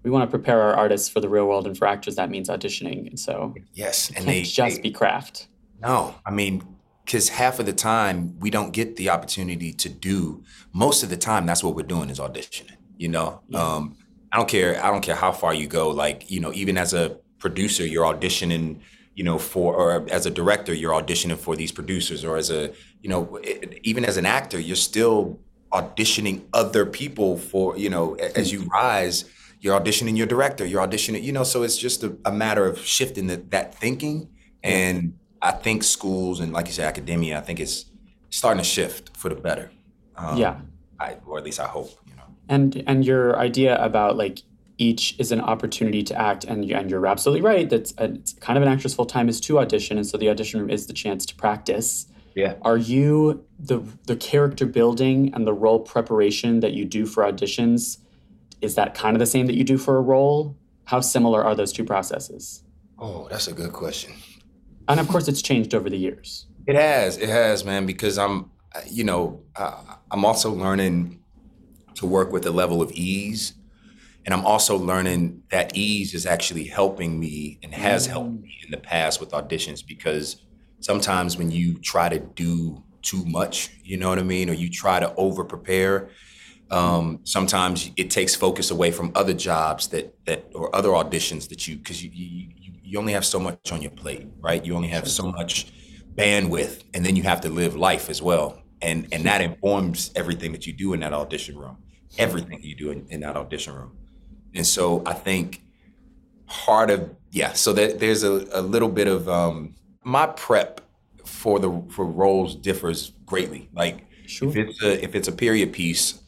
we 0.03 0.11
want 0.11 0.29
to 0.29 0.31
prepare 0.31 0.61
our 0.61 0.75
artists 0.75 1.09
for 1.09 1.21
the 1.21 1.29
real 1.29 1.47
world, 1.47 1.64
and 1.66 1.79
for 1.79 1.87
actors 1.87 2.16
that 2.16 2.29
means 2.29 2.49
auditioning. 2.49 3.07
And 3.07 3.18
so 3.21 3.55
yes, 3.73 4.09
and 4.09 4.16
can't 4.16 4.27
they 4.27 4.42
just 4.42 4.77
they- 4.77 4.83
be 4.83 4.90
craft. 4.90 5.47
No, 5.81 6.16
I 6.27 6.33
mean, 6.33 6.64
because 7.05 7.29
half 7.29 7.61
of 7.61 7.66
the 7.66 7.73
time 7.73 8.37
we 8.40 8.51
don't 8.51 8.73
get 8.73 8.97
the 8.97 9.11
opportunity 9.11 9.73
to 9.75 9.88
do. 9.88 10.42
Most 10.73 11.05
of 11.05 11.09
the 11.09 11.16
time, 11.16 11.47
that's 11.47 11.62
what 11.62 11.77
we're 11.77 11.87
doing 11.87 12.11
is 12.11 12.18
auditioning. 12.18 12.77
You 12.97 13.09
know, 13.11 13.40
um, 13.55 13.97
I 14.33 14.38
don't 14.38 14.49
care. 14.49 14.85
I 14.85 14.90
don't 14.90 15.03
care 15.03 15.14
how 15.14 15.31
far 15.31 15.55
you 15.55 15.68
go. 15.68 15.90
Like, 15.90 16.29
you 16.33 16.40
know, 16.40 16.53
even 16.53 16.77
as 16.77 16.94
a 16.94 17.16
producer, 17.38 17.87
you're 17.87 18.05
auditioning. 18.05 18.81
You 19.14 19.25
know, 19.25 19.38
for 19.38 19.75
or 19.75 20.07
as 20.11 20.27
a 20.27 20.31
director, 20.31 20.73
you're 20.73 20.92
auditioning 20.92 21.37
for 21.37 21.57
these 21.57 21.73
producers, 21.73 22.25
or 22.25 22.37
as 22.37 22.51
a, 22.51 22.73
you 23.03 23.09
know, 23.09 23.39
e- 23.45 23.81
even 23.85 24.05
as 24.05 24.17
an 24.17 24.27
actor, 24.27 24.59
you're 24.59 24.77
still 24.77 25.39
auditioning 25.73 26.43
other 26.53 26.85
people 26.87 27.37
for. 27.39 27.77
You 27.79 27.91
know, 27.91 28.15
as 28.15 28.53
you 28.53 28.63
rise, 28.73 29.25
you're 29.61 29.79
auditioning 29.79 30.17
your 30.17 30.27
director. 30.27 30.65
You're 30.67 30.87
auditioning. 30.87 31.23
You 31.23 31.33
know, 31.33 31.45
so 31.45 31.63
it's 31.63 31.77
just 31.77 32.03
a, 32.03 32.17
a 32.25 32.33
matter 32.33 32.67
of 32.67 32.79
shifting 32.79 33.27
that 33.29 33.51
that 33.51 33.75
thinking 33.75 34.29
and 34.63 35.15
I 35.41 35.53
think 35.53 35.85
schools 35.85 36.41
and 36.41 36.53
like 36.53 36.67
you 36.67 36.73
said, 36.73 36.87
academia, 36.87 37.39
I 37.39 37.41
think 37.43 37.61
it's 37.61 37.85
starting 38.31 38.59
to 38.63 38.69
shift 38.69 39.17
for 39.17 39.29
the 39.29 39.37
better. 39.37 39.71
Um, 40.17 40.37
Yeah. 40.37 40.61
I, 41.01 41.17
or 41.27 41.39
at 41.39 41.45
least 41.45 41.61
I 41.61 41.67
hope, 41.67 41.91
you 42.09 42.17
know. 42.17 42.25
And 42.49 42.83
and 42.89 43.05
your 43.07 43.39
idea 43.39 43.77
about 43.83 44.17
like 44.17 44.43
each 44.79 45.15
is 45.19 45.31
an 45.33 45.41
opportunity 45.41 46.03
to 46.05 46.15
act, 46.21 46.43
and 46.45 46.65
you- 46.69 46.75
and 46.77 46.91
you're 46.91 47.07
absolutely 47.07 47.43
right. 47.43 47.69
That's 47.71 47.95
a, 47.99 48.05
it's 48.15 48.33
kind 48.35 48.57
of 48.57 48.63
an 48.65 48.69
actress 48.69 48.95
full 48.95 49.07
time 49.07 49.29
is 49.29 49.41
to 49.43 49.59
audition, 49.61 49.97
and 49.97 50.07
so 50.07 50.19
the 50.19 50.29
audition 50.29 50.59
room 50.61 50.71
is 50.71 50.87
the 50.89 50.93
chance 50.93 51.25
to 51.27 51.35
practice. 51.37 52.07
Yeah. 52.35 52.55
Are 52.62 52.77
you 52.77 53.45
the 53.59 53.81
the 54.07 54.17
character 54.17 54.67
building 54.67 55.33
and 55.35 55.47
the 55.47 55.53
role 55.53 55.81
preparation 55.81 56.61
that 56.61 56.73
you 56.73 56.85
do 56.85 57.07
for 57.07 57.25
auditions? 57.25 57.99
Is 58.61 58.75
that 58.75 58.95
kind 58.95 59.14
of 59.17 59.21
the 59.21 59.27
same 59.27 59.47
that 59.47 59.55
you 59.55 59.64
do 59.64 59.79
for 59.79 59.97
a 59.97 60.01
role? 60.01 60.57
How 60.85 61.01
similar 61.01 61.45
are 61.45 61.55
those 61.55 61.73
two 61.73 61.85
processes? 61.85 62.62
Oh, 62.99 63.29
that's 63.29 63.47
a 63.47 63.53
good 63.53 63.73
question. 63.73 64.14
And 64.88 64.99
of 64.99 65.09
course, 65.09 65.29
it's 65.29 65.43
changed 65.43 65.75
over 65.75 65.91
the 65.91 65.99
years. 65.99 66.47
It 66.67 66.75
has, 66.75 67.19
it 67.19 67.29
has, 67.29 67.64
man, 67.64 67.87
because 67.87 68.19
I'm, 68.19 68.51
you 68.87 69.05
know, 69.05 69.43
uh, 69.55 69.83
I'm 70.11 70.25
also 70.25 70.51
learning 70.51 71.21
to 71.95 72.07
work 72.07 72.33
with 72.33 72.47
a 72.47 72.51
level 72.51 72.81
of 72.81 72.91
ease. 72.93 73.55
And 74.25 74.35
I'm 74.35 74.45
also 74.45 74.77
learning 74.77 75.43
that 75.51 75.77
ease 75.77 76.14
is 76.14 76.27
actually 76.27 76.64
helping 76.64 77.19
me 77.19 77.59
and 77.62 77.73
has 77.75 78.07
helped 78.07 78.41
me 78.43 78.59
in 78.64 78.71
the 78.71 78.77
past 78.77 79.21
with 79.21 79.31
auditions 79.31 79.87
because 79.87 80.45
sometimes 80.81 81.37
when 81.37 81.51
you 81.51 81.79
try 81.79 82.09
to 82.09 82.19
do 82.19 82.83
too 83.03 83.25
much, 83.25 83.71
you 83.83 83.97
know 83.97 84.09
what 84.09 84.19
I 84.19 84.23
mean, 84.23 84.51
or 84.51 84.53
you 84.53 84.71
try 84.71 85.01
to 85.01 85.14
over 85.14 85.45
prepare, 85.45 86.11
um, 86.71 87.21
sometimes 87.25 87.91
it 87.97 88.11
takes 88.11 88.35
focus 88.35 88.71
away 88.71 88.91
from 88.91 89.12
other 89.14 89.33
jobs 89.33 89.88
that 89.88 90.14
that 90.27 90.51
or 90.55 90.75
other 90.75 90.91
auditions 90.91 91.49
that 91.49 91.67
you 91.67 91.77
because 91.77 92.05
you, 92.05 92.11
you 92.12 92.73
you 92.83 92.99
only 92.99 93.12
have 93.12 93.25
so 93.25 93.38
much 93.38 93.73
on 93.73 93.83
your 93.83 93.91
plate, 93.91 94.27
right? 94.41 94.64
You 94.64 94.75
only 94.75 94.88
have 94.88 95.09
so 95.09 95.31
much 95.31 95.73
bandwidth, 96.14 96.85
and 96.95 97.05
then 97.05 97.17
you 97.17 97.23
have 97.23 97.41
to 97.43 97.49
live 97.49 97.75
life 97.75 98.11
as 98.11 98.21
well, 98.21 98.62
and 98.83 99.09
and 99.12 99.25
that 99.25 99.41
informs 99.41 100.11
everything 100.14 100.53
that 100.53 100.67
you 100.67 100.73
do 100.73 100.93
in 100.93 101.01
that 101.01 101.12
audition 101.14 101.57
room, 101.57 101.79
everything 102.19 102.61
you 102.62 102.77
do 102.77 102.91
in, 102.91 103.07
in 103.09 103.21
that 103.21 103.37
audition 103.37 103.75
room, 103.75 103.97
and 104.55 104.67
so 104.67 105.03
I 105.07 105.14
think 105.14 105.62
part 106.47 106.91
of 106.91 107.14
yeah, 107.31 107.53
so 107.53 107.73
that 107.75 107.99
there's 107.99 108.25
a, 108.25 108.47
a 108.53 108.62
little 108.62 108.88
bit 108.88 109.07
of 109.07 109.29
um, 109.29 109.75
my 110.09 110.27
prep 110.27 110.81
for 111.25 111.59
the 111.61 111.83
for 111.90 112.05
roles 112.07 112.55
differs 112.55 113.12
greatly. 113.27 113.68
Like 113.73 114.07
Sure. 114.27 114.49
if 114.49 114.57
it's 114.57 114.83
a 114.83 115.05
if 115.05 115.14
it's 115.14 115.29
a 115.29 115.33
period 115.33 115.73
piece, 115.73 116.21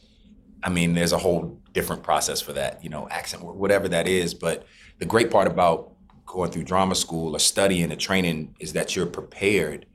I 0.63 0.69
mean, 0.69 0.93
there's 0.93 1.11
a 1.13 1.17
whole 1.17 1.59
different 1.73 2.03
process 2.03 2.41
for 2.41 2.53
that, 2.53 2.83
you 2.83 2.89
know, 2.89 3.07
accent, 3.09 3.41
wh- 3.43 3.55
whatever 3.57 3.87
that 3.89 4.07
is. 4.07 4.33
But 4.33 4.65
the 4.99 5.05
great 5.05 5.31
part 5.31 5.47
about 5.47 5.93
going 6.25 6.51
through 6.51 6.63
drama 6.63 6.95
school 6.95 7.35
or 7.35 7.39
studying 7.39 7.91
or 7.91 7.95
training 7.95 8.55
is 8.59 8.73
that 8.73 8.95
you're 8.95 9.05
prepared 9.07 9.85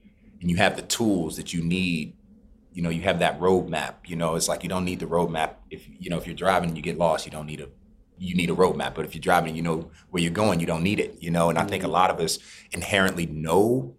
and 0.41 0.51
you 0.51 0.57
have 0.57 0.77
the 0.77 0.83
tools 0.83 1.37
that 1.37 1.53
you 1.53 1.63
need. 1.63 2.17
You 2.73 2.83
know, 2.83 2.91
you 2.91 3.03
have 3.03 3.21
that 3.21 3.41
roadmap. 3.41 3.95
You 4.07 4.17
know, 4.17 4.35
it's 4.35 4.49
like 4.49 4.63
you 4.63 4.69
don't 4.69 4.85
need 4.85 5.01
the 5.01 5.07
roadmap. 5.07 5.55
If 5.71 5.89
you 5.89 6.11
know, 6.11 6.19
if 6.19 6.27
you're 6.27 6.37
driving 6.37 6.69
and 6.71 6.77
you 6.77 6.83
get 6.83 6.99
lost, 6.99 7.25
you 7.25 7.33
don't 7.33 7.47
need 7.47 7.61
a 7.61 7.69
you 8.19 8.35
need 8.35 8.51
a 8.51 8.55
roadmap. 8.55 8.95
But 8.95 9.05
if 9.05 9.15
you're 9.15 9.21
driving 9.21 9.55
you 9.57 9.63
know 9.63 9.91
where 10.11 10.23
you're 10.23 10.33
going, 10.33 10.61
you 10.61 10.67
don't 10.67 10.83
need 10.83 11.01
it. 11.01 11.17
You 11.21 11.31
know, 11.31 11.49
and 11.51 11.59
I 11.59 11.65
think 11.65 11.85
a 11.85 11.89
lot 11.89 12.11
of 12.11 12.19
us 12.21 12.39
inherently 12.73 13.27
know 13.27 13.95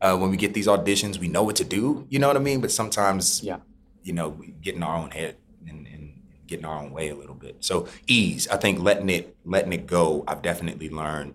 uh, 0.00 0.16
when 0.16 0.30
we 0.30 0.36
get 0.36 0.52
these 0.54 0.66
auditions, 0.66 1.18
we 1.18 1.28
know 1.28 1.42
what 1.42 1.56
to 1.56 1.64
do. 1.64 2.06
You 2.10 2.18
know 2.18 2.28
what 2.28 2.36
I 2.36 2.40
mean? 2.40 2.60
But 2.60 2.70
sometimes 2.70 3.42
Yeah. 3.42 3.58
you 4.02 4.12
know, 4.12 4.28
we 4.28 4.48
get 4.60 4.74
in 4.74 4.82
our 4.82 4.96
own 4.96 5.10
head 5.10 5.36
and, 5.66 5.86
and 5.86 6.20
get 6.46 6.58
in 6.60 6.64
our 6.64 6.78
own 6.82 6.92
way 6.92 7.08
a 7.08 7.14
little 7.14 7.34
bit. 7.34 7.56
So 7.60 7.88
ease, 8.06 8.46
I 8.48 8.56
think 8.56 8.78
letting 8.80 9.08
it 9.08 9.36
letting 9.44 9.72
it 9.72 9.86
go, 9.86 10.22
I've 10.28 10.42
definitely 10.42 10.90
learned. 10.90 11.34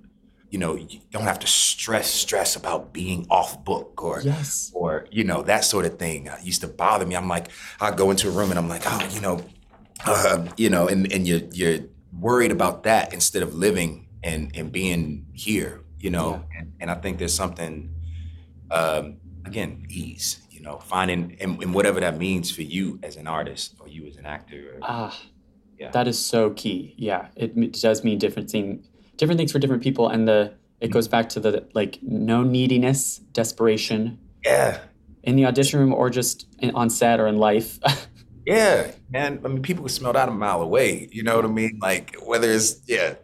You 0.52 0.60
know, 0.60 0.76
you 0.76 1.00
don't 1.12 1.24
have 1.24 1.40
to 1.40 1.48
stress 1.48 2.10
stress 2.12 2.58
about 2.58 2.92
being 2.94 3.26
off 3.30 3.64
book 3.64 4.04
or 4.04 4.22
Yes. 4.22 4.70
or 4.76 5.08
you 5.10 5.24
know 5.24 5.42
that 5.44 5.64
sort 5.64 5.86
of 5.86 5.98
thing. 5.98 6.28
Uh, 6.30 6.38
used 6.44 6.62
to 6.62 6.68
bother 6.68 7.06
me. 7.06 7.16
I'm 7.16 7.30
like, 7.30 7.48
I 7.80 7.92
go 7.92 8.12
into 8.12 8.28
a 8.28 8.32
room 8.32 8.50
and 8.52 8.60
I'm 8.60 8.68
like, 8.70 8.84
oh, 8.86 9.08
you 9.14 9.22
know, 9.22 9.42
uh, 10.06 10.46
you 10.58 10.70
know, 10.70 10.88
and 10.88 11.12
and 11.12 11.26
you're 11.28 11.42
you're 11.54 11.80
worried 12.18 12.52
about 12.52 12.84
that 12.84 13.14
instead 13.14 13.44
of 13.44 13.56
living 13.56 14.08
and 14.24 14.52
and 14.56 14.72
being 14.72 15.26
here. 15.34 15.82
You 16.00 16.10
know, 16.10 16.44
and, 16.58 16.74
and 16.80 16.90
I 16.90 16.96
think 16.96 17.20
there's 17.20 17.34
something 17.34 17.94
um, 18.72 19.18
again, 19.46 19.86
ease, 19.90 20.42
you 20.50 20.62
know, 20.62 20.80
finding 20.80 21.38
and, 21.40 21.62
and 21.62 21.74
whatever 21.74 22.00
that 22.00 22.18
means 22.18 22.50
for 22.50 22.64
you 22.64 23.00
as 23.04 23.18
an 23.18 23.28
artist 23.28 23.76
or 23.80 23.88
you 23.88 24.08
as 24.08 24.16
an 24.18 24.26
actor. 24.26 24.76
Or, 24.76 24.80
Ah, 24.82 25.18
Yeah. 25.78 25.92
that 25.92 26.08
is 26.08 26.18
so 26.18 26.52
key. 26.52 26.96
Yeah, 26.98 27.28
it, 27.36 27.80
does 27.82 28.04
mean 28.04 28.18
different 28.18 28.50
thing, 28.50 28.84
different 29.18 29.38
things 29.38 29.52
for 29.52 29.60
different 29.60 29.84
people, 29.84 30.08
and 30.10 30.28
the 30.28 30.54
it 30.80 30.90
goes 30.90 31.08
back 31.08 31.30
to 31.30 31.40
the 31.40 31.68
like 31.76 32.00
no 32.02 32.42
neediness, 32.42 33.20
desperation 33.34 34.18
yeah, 34.44 34.80
in 35.22 35.36
the 35.36 35.46
audition 35.46 35.80
room 35.80 35.94
or 35.94 36.10
just 36.10 36.48
in, 36.58 36.72
on 36.74 36.90
set 36.90 37.20
or 37.20 37.28
in 37.28 37.38
life. 37.38 37.78
yeah, 38.46 38.92
man. 39.10 39.42
I 39.44 39.48
mean, 39.48 39.62
people 39.62 39.84
can 39.84 39.90
smell 39.90 40.14
that 40.14 40.30
a 40.30 40.32
mile 40.32 40.62
away. 40.62 41.08
You 41.12 41.24
know 41.24 41.36
what 41.36 41.46
I 41.46 41.50
mean? 41.50 41.80
Like 41.82 42.16
whether 42.24 42.52
it's 42.52 42.82
yeah, 42.88 43.16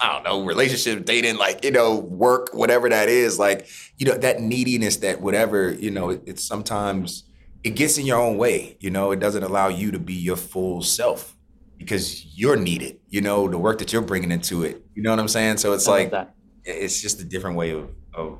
I 0.00 0.12
don't 0.14 0.24
know, 0.24 0.44
relationship, 0.44 1.04
dating, 1.04 1.36
like 1.36 1.64
you 1.64 1.70
know, 1.70 1.96
work, 1.96 2.50
whatever 2.52 2.88
that 2.88 3.08
is. 3.08 3.38
Like 3.38 3.68
you 3.98 4.06
know, 4.06 4.16
that 4.18 4.40
neediness, 4.40 4.98
that 4.98 5.20
whatever, 5.20 5.72
you 5.72 5.90
know, 5.90 6.10
it, 6.10 6.22
it's 6.26 6.44
sometimes 6.44 7.24
it 7.64 7.70
gets 7.70 7.98
in 7.98 8.06
your 8.06 8.18
own 8.18 8.36
way. 8.36 8.76
You 8.80 8.90
know, 8.90 9.10
it 9.10 9.20
doesn't 9.20 9.42
allow 9.42 9.68
you 9.68 9.90
to 9.90 9.98
be 9.98 10.14
your 10.14 10.36
full 10.36 10.82
self 10.82 11.36
because 11.78 12.24
you're 12.38 12.56
needed. 12.56 13.00
You 13.08 13.20
know, 13.22 13.48
the 13.48 13.58
work 13.58 13.78
that 13.78 13.92
you're 13.92 14.02
bringing 14.02 14.30
into 14.30 14.62
it. 14.62 14.84
You 14.94 15.02
know 15.02 15.10
what 15.10 15.18
I'm 15.18 15.28
saying? 15.28 15.58
So 15.58 15.72
it's 15.72 15.88
I 15.88 15.90
like. 15.90 16.10
that. 16.12 16.34
it's 16.64 17.00
just 17.00 17.20
a 17.20 17.24
different 17.24 17.56
way 17.56 17.70
of, 17.70 17.90
of 18.14 18.38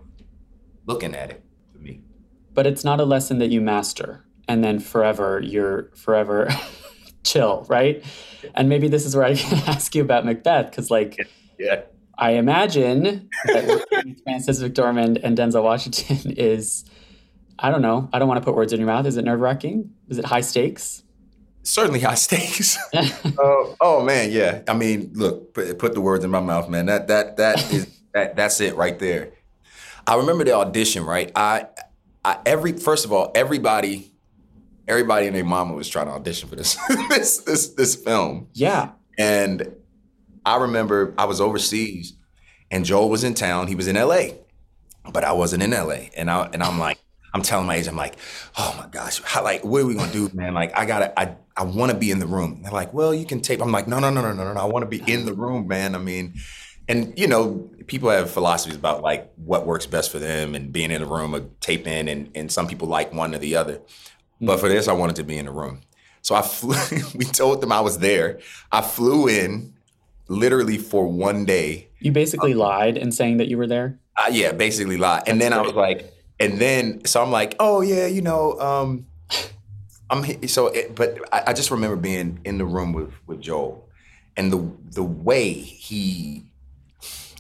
looking 0.87 1.15
at 1.15 1.31
it 1.31 1.43
for 1.73 1.79
me. 1.79 2.03
But 2.55 2.67
it's 2.67 2.85
not 2.85 3.01
a 3.01 3.05
lesson 3.05 3.39
that 3.39 3.51
you 3.51 3.61
master 3.61 4.25
and 4.51 4.65
then 4.65 4.81
forever 4.81 5.41
you're 5.41 5.91
forever 5.95 6.49
chill, 7.25 7.65
right? 7.69 8.05
And 8.57 8.69
maybe 8.69 8.89
this 8.89 9.07
is 9.07 9.15
where 9.15 9.25
I 9.25 9.35
can 9.37 9.59
ask 9.69 9.95
you 9.95 10.03
about 10.03 10.25
Macbeth 10.27 10.71
because 10.71 10.91
like 10.91 11.17
Yeah. 11.59 11.83
I 12.19 12.33
imagine 12.33 13.31
that 13.47 14.19
Frances 14.25 14.63
McDormand 14.63 15.21
and 15.23 15.39
Denzel 15.39 15.63
Washington 15.63 16.33
is, 16.33 16.85
I 17.59 17.71
don't 17.71 17.81
know, 17.81 18.11
I 18.13 18.19
don't 18.19 18.29
want 18.29 18.43
to 18.43 18.45
put 18.45 18.55
words 18.55 18.73
in 18.75 18.81
your 18.81 18.89
mouth. 18.89 19.07
Is 19.07 19.17
it 19.17 19.25
nerve 19.25 19.41
wracking? 19.41 19.95
Is 20.09 20.19
it 20.19 20.27
high 20.27 20.43
stakes? 20.43 21.03
Certainly 21.63 22.01
high 22.01 22.17
stakes. 22.17 22.77
oh, 23.39 23.77
oh 23.81 24.05
man, 24.05 24.33
yeah. 24.33 24.63
I 24.69 24.75
mean, 24.75 25.13
look, 25.15 25.55
put, 25.55 25.79
put 25.79 25.95
the 25.95 26.01
words 26.01 26.25
in 26.25 26.31
my 26.31 26.41
mouth, 26.41 26.69
man. 26.69 26.87
That 26.87 27.07
that 27.09 27.37
that 27.37 27.73
is 27.73 27.87
that 28.13 28.37
that's 28.37 28.61
it 28.61 28.75
right 28.77 28.99
there. 28.99 29.33
I 30.07 30.17
remember 30.17 30.45
the 30.45 30.55
audition, 30.55 31.05
right? 31.05 31.31
I, 31.37 31.67
I 32.25 32.39
every 32.45 32.73
first 32.73 33.05
of 33.05 33.13
all, 33.13 33.31
everybody, 33.35 34.10
everybody 34.91 35.27
and 35.27 35.37
their 35.37 35.45
mama 35.45 35.75
was 35.75 35.89
trying 35.89 36.07
to 36.07 36.13
audition 36.13 36.49
for 36.49 36.57
this 36.57 36.77
this 37.09 37.39
this 37.39 37.69
this 37.69 37.95
film. 37.95 38.49
yeah. 38.53 38.91
And 39.19 39.75
I 40.45 40.57
remember 40.57 41.15
I 41.19 41.27
was 41.27 41.41
overseas 41.41 42.15
and 42.71 42.85
Joel 42.85 43.11
was 43.11 43.25
in 43.25 43.35
town. 43.35 43.67
He 43.67 43.75
was 43.75 43.87
in 43.89 43.97
LA, 43.97 44.29
but 45.13 45.25
I 45.25 45.33
wasn't 45.33 45.63
in 45.63 45.71
LA. 45.71 46.09
And 46.17 46.31
I 46.31 46.49
and 46.53 46.63
I'm 46.63 46.79
like, 46.79 46.99
I'm 47.33 47.43
telling 47.43 47.67
my 47.67 47.77
agent, 47.77 47.91
I'm 47.91 47.97
like, 47.97 48.17
oh 48.59 48.75
my 48.79 48.89
gosh, 48.89 49.23
how, 49.23 49.45
like, 49.45 49.65
what 49.65 49.83
are 49.83 49.87
we 49.87 49.95
gonna 49.95 50.13
do, 50.13 50.31
man? 50.33 50.55
Like, 50.55 50.77
I 50.77 50.85
gotta, 50.85 51.19
I, 51.19 51.37
I 51.57 51.65
want 51.65 51.93
to 51.93 51.99
be 51.99 52.11
in 52.11 52.19
the 52.19 52.27
room. 52.27 52.63
They're 52.63 52.73
like, 52.73 52.93
well, 52.93 53.15
you 53.15 53.25
can 53.25 53.41
tape. 53.41 53.61
I'm 53.61 53.71
like, 53.71 53.87
no, 53.87 53.99
no, 53.99 54.11
no, 54.11 54.21
no, 54.21 54.33
no, 54.33 54.53
no. 54.53 54.61
I 54.61 54.65
want 54.65 54.91
to 54.91 54.99
be 54.99 55.13
in 55.13 55.27
the 55.27 55.33
room, 55.33 55.69
man. 55.69 55.95
I 55.95 55.99
mean, 55.99 56.35
and 56.89 57.17
you 57.17 57.29
know, 57.29 57.71
people 57.87 58.11
have 58.11 58.31
philosophies 58.31 58.77
about 58.77 59.03
like 59.03 59.31
what 59.37 59.67
works 59.67 59.87
best 59.87 60.11
for 60.11 60.19
them 60.19 60.55
and 60.55 60.73
being 60.73 60.91
in 60.91 61.01
the 61.01 61.07
room 61.07 61.35
or 61.35 61.41
taping, 61.61 62.09
and 62.09 62.31
and 62.35 62.51
some 62.51 62.67
people 62.67 62.89
like 62.89 63.13
one 63.13 63.35
or 63.35 63.39
the 63.39 63.57
other. 63.57 63.81
But 64.41 64.61
for 64.61 64.69
this, 64.69 64.89
I 64.89 64.93
wanted 64.93 65.17
to 65.17 65.25
be 65.25 65.37
in 65.37 65.47
the 65.47 65.53
room. 65.53 65.81
So 66.23 66.35
I 66.35 66.43
flew. 66.43 66.77
we 67.15 67.25
told 67.25 67.61
them 67.61 67.73
I 67.73 67.81
was 67.81 67.99
there. 67.99 68.41
I 68.73 68.83
flew 68.83 69.29
in, 69.29 69.75
literally 70.29 70.79
for 70.79 71.07
one 71.07 71.45
day. 71.45 71.89
You 71.99 72.13
basically 72.13 72.53
um, 72.53 72.59
lied 72.59 72.97
in 72.97 73.13
saying 73.13 73.39
that 73.39 73.49
you 73.49 73.59
were 73.59 73.67
there. 73.67 73.99
Uh, 74.17 74.31
yeah, 74.31 74.53
basically 74.53 74.97
lied. 74.97 75.25
And 75.27 75.41
then 75.41 75.53
great. 75.53 75.61
I 75.61 75.63
was 75.63 75.75
like, 75.75 76.15
and 76.39 76.59
then 76.59 77.05
so 77.05 77.23
I'm 77.23 77.31
like, 77.31 77.57
oh 77.61 77.83
yeah, 77.83 78.07
you 78.07 78.23
know, 78.23 78.59
um, 78.59 79.07
I'm 80.09 80.49
so. 80.49 80.69
It, 80.69 80.95
but 80.95 81.19
I, 81.33 81.45
I 81.49 81.53
just 81.53 81.71
remember 81.71 81.97
being 81.97 82.41
in 82.45 82.59
the 82.59 82.65
room 82.65 82.93
with 82.93 83.13
with 83.27 83.41
Joel, 83.41 83.89
and 84.37 84.53
the 84.53 84.71
the 84.93 85.05
way 85.05 85.53
he, 85.53 86.45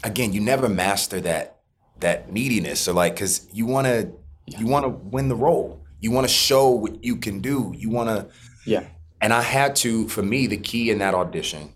again, 0.04 0.32
you 0.32 0.40
never 0.40 0.68
master 0.68 1.20
that 1.22 1.60
that 2.00 2.32
neediness. 2.32 2.80
So 2.80 2.92
like, 2.92 3.16
cause 3.16 3.48
you 3.52 3.66
want 3.66 3.86
to 3.86 4.12
you 4.46 4.66
want 4.66 4.84
to 4.84 4.90
win 4.90 5.28
the 5.28 5.36
role. 5.36 5.79
You 6.00 6.10
want 6.10 6.26
to 6.26 6.32
show 6.32 6.70
what 6.70 7.04
you 7.04 7.16
can 7.16 7.40
do. 7.40 7.72
You 7.76 7.90
want 7.90 8.08
to 8.08 8.28
yeah. 8.64 8.84
And 9.20 9.32
I 9.32 9.42
had 9.42 9.76
to, 9.76 10.08
for 10.08 10.22
me, 10.22 10.46
the 10.46 10.56
key 10.56 10.90
in 10.90 10.98
that 10.98 11.14
audition, 11.14 11.74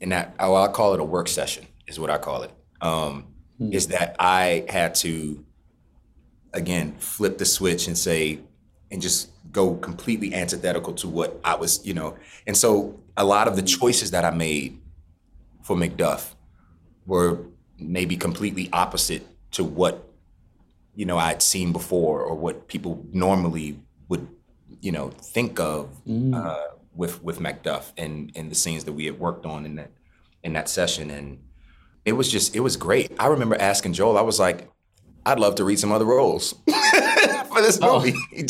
in 0.00 0.10
that, 0.10 0.34
oh, 0.38 0.54
I 0.54 0.68
call 0.68 0.94
it 0.94 1.00
a 1.00 1.04
work 1.04 1.28
session, 1.28 1.66
is 1.86 1.98
what 1.98 2.10
I 2.10 2.18
call 2.18 2.42
it. 2.42 2.52
Um, 2.80 3.26
mm. 3.60 3.72
Is 3.72 3.88
that 3.88 4.16
I 4.20 4.64
had 4.68 4.94
to, 4.96 5.44
again, 6.52 6.94
flip 6.98 7.38
the 7.38 7.44
switch 7.44 7.88
and 7.88 7.98
say, 7.98 8.38
and 8.90 9.02
just 9.02 9.30
go 9.50 9.74
completely 9.74 10.32
antithetical 10.34 10.92
to 10.94 11.08
what 11.08 11.40
I 11.42 11.56
was, 11.56 11.84
you 11.84 11.94
know. 11.94 12.16
And 12.46 12.56
so 12.56 13.00
a 13.16 13.24
lot 13.24 13.48
of 13.48 13.56
the 13.56 13.62
choices 13.62 14.12
that 14.12 14.24
I 14.24 14.30
made 14.30 14.78
for 15.62 15.74
Macduff 15.74 16.34
were 17.06 17.46
maybe 17.78 18.16
completely 18.16 18.68
opposite 18.72 19.26
to 19.52 19.64
what, 19.64 20.05
you 20.96 21.04
know, 21.04 21.18
I 21.18 21.28
had 21.28 21.42
seen 21.42 21.72
before 21.72 22.22
or 22.22 22.34
what 22.34 22.66
people 22.66 23.06
normally 23.12 23.78
would 24.08 24.26
you 24.80 24.90
know 24.90 25.10
think 25.10 25.60
of 25.60 25.90
mm. 26.06 26.34
uh, 26.34 26.74
with 26.94 27.22
with 27.22 27.38
Macduff 27.38 27.92
and 27.96 28.32
and 28.34 28.50
the 28.50 28.54
scenes 28.54 28.84
that 28.84 28.94
we 28.94 29.04
had 29.04 29.18
worked 29.20 29.46
on 29.46 29.64
in 29.64 29.76
that 29.76 29.92
in 30.42 30.54
that 30.54 30.68
session, 30.68 31.10
and 31.10 31.38
it 32.04 32.12
was 32.12 32.30
just 32.30 32.56
it 32.56 32.60
was 32.60 32.76
great. 32.76 33.12
I 33.18 33.26
remember 33.26 33.56
asking 33.60 33.92
Joel, 33.92 34.18
I 34.18 34.22
was 34.22 34.40
like, 34.40 34.68
I'd 35.24 35.38
love 35.38 35.56
to 35.56 35.64
read 35.64 35.78
some 35.78 35.92
other 35.92 36.06
roles 36.06 36.52
for 36.66 37.60
this 37.60 37.78
oh. 37.82 38.00
movie. 38.00 38.16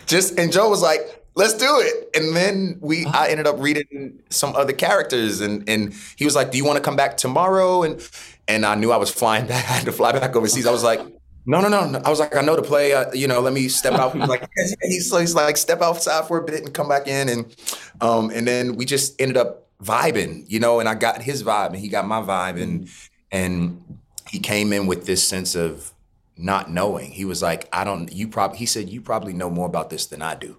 Oh. 0.00 0.04
just 0.06 0.38
and 0.38 0.52
Joel 0.52 0.70
was 0.70 0.82
like, 0.82 1.00
let's 1.34 1.54
do 1.54 1.80
it. 1.80 2.10
And 2.14 2.36
then 2.36 2.78
we 2.80 3.06
uh-huh. 3.06 3.18
I 3.18 3.28
ended 3.28 3.46
up 3.46 3.56
reading 3.58 4.20
some 4.28 4.54
other 4.54 4.72
characters 4.72 5.40
and 5.40 5.66
and 5.68 5.94
he 6.16 6.24
was 6.24 6.34
like, 6.34 6.50
Do 6.50 6.58
you 6.58 6.64
want 6.64 6.76
to 6.76 6.82
come 6.82 6.96
back 6.96 7.16
tomorrow? 7.16 7.84
And 7.84 8.06
and 8.46 8.66
I 8.66 8.74
knew 8.74 8.92
I 8.92 8.96
was 8.96 9.10
flying 9.10 9.46
back. 9.46 9.64
I 9.70 9.74
had 9.74 9.84
to 9.86 9.92
fly 9.92 10.12
back 10.12 10.36
overseas. 10.36 10.66
I 10.66 10.72
was 10.72 10.84
like, 10.84 11.00
no, 11.48 11.62
no, 11.62 11.88
no, 11.88 12.02
I 12.04 12.10
was 12.10 12.20
like, 12.20 12.36
I 12.36 12.42
know 12.42 12.56
the 12.56 12.62
play. 12.62 12.92
Uh, 12.92 13.10
you 13.14 13.26
know, 13.26 13.40
let 13.40 13.54
me 13.54 13.68
step 13.68 13.94
out. 13.94 14.12
He's 14.18 14.28
like, 14.28 14.48
he's, 14.82 15.18
he's 15.18 15.34
like, 15.34 15.56
step 15.56 15.80
outside 15.80 16.28
for 16.28 16.36
a 16.36 16.44
bit 16.44 16.62
and 16.62 16.74
come 16.74 16.90
back 16.90 17.08
in, 17.08 17.30
and 17.30 17.56
um, 18.02 18.30
and 18.30 18.46
then 18.46 18.76
we 18.76 18.84
just 18.84 19.18
ended 19.18 19.38
up 19.38 19.66
vibing, 19.82 20.44
you 20.46 20.60
know. 20.60 20.78
And 20.78 20.86
I 20.86 20.94
got 20.94 21.22
his 21.22 21.42
vibe, 21.42 21.68
and 21.68 21.76
he 21.76 21.88
got 21.88 22.06
my 22.06 22.20
vibe, 22.20 22.60
and 22.60 22.90
and 23.32 23.82
he 24.28 24.40
came 24.40 24.74
in 24.74 24.86
with 24.86 25.06
this 25.06 25.26
sense 25.26 25.54
of 25.54 25.94
not 26.36 26.70
knowing. 26.70 27.12
He 27.12 27.24
was 27.24 27.42
like, 27.42 27.66
I 27.72 27.82
don't. 27.82 28.12
You 28.12 28.28
probably. 28.28 28.58
He 28.58 28.66
said, 28.66 28.90
you 28.90 29.00
probably 29.00 29.32
know 29.32 29.48
more 29.48 29.66
about 29.66 29.88
this 29.88 30.04
than 30.04 30.20
I 30.20 30.34
do, 30.34 30.58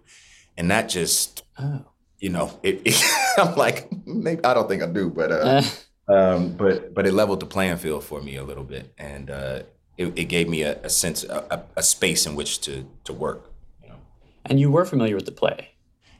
and 0.57 0.71
that 0.71 0.89
just, 0.89 1.43
oh. 1.59 1.85
you 2.17 2.29
know, 2.29 2.59
it, 2.63 2.81
it 2.83 2.99
I'm 3.37 3.55
like, 3.55 3.91
maybe 4.07 4.43
I 4.43 4.55
don't 4.55 4.67
think 4.67 4.81
I 4.81 4.87
do, 4.87 5.11
but 5.11 5.31
uh, 5.31 5.35
uh. 5.35 5.63
Um, 6.11 6.53
but 6.53 6.95
but 6.95 7.05
it 7.05 7.13
leveled 7.13 7.41
the 7.41 7.45
playing 7.45 7.77
field 7.77 8.03
for 8.03 8.23
me 8.23 8.37
a 8.37 8.43
little 8.43 8.63
bit, 8.63 8.91
and. 8.97 9.29
Uh, 9.29 9.59
it, 9.99 10.17
it 10.17 10.25
gave 10.25 10.47
me 10.47 10.61
a, 10.63 10.79
a 10.81 10.89
sense, 10.89 11.25
a, 11.25 11.61
a, 11.75 11.83
space 11.83 12.25
in 12.25 12.33
which 12.33 12.61
to 12.61 12.87
to 13.03 13.11
work. 13.11 13.51
You 13.83 13.89
know. 13.89 13.95
And 14.45 14.59
you 14.59 14.71
were 14.71 14.85
familiar 14.85 15.15
with 15.15 15.25
the 15.25 15.33
play. 15.33 15.71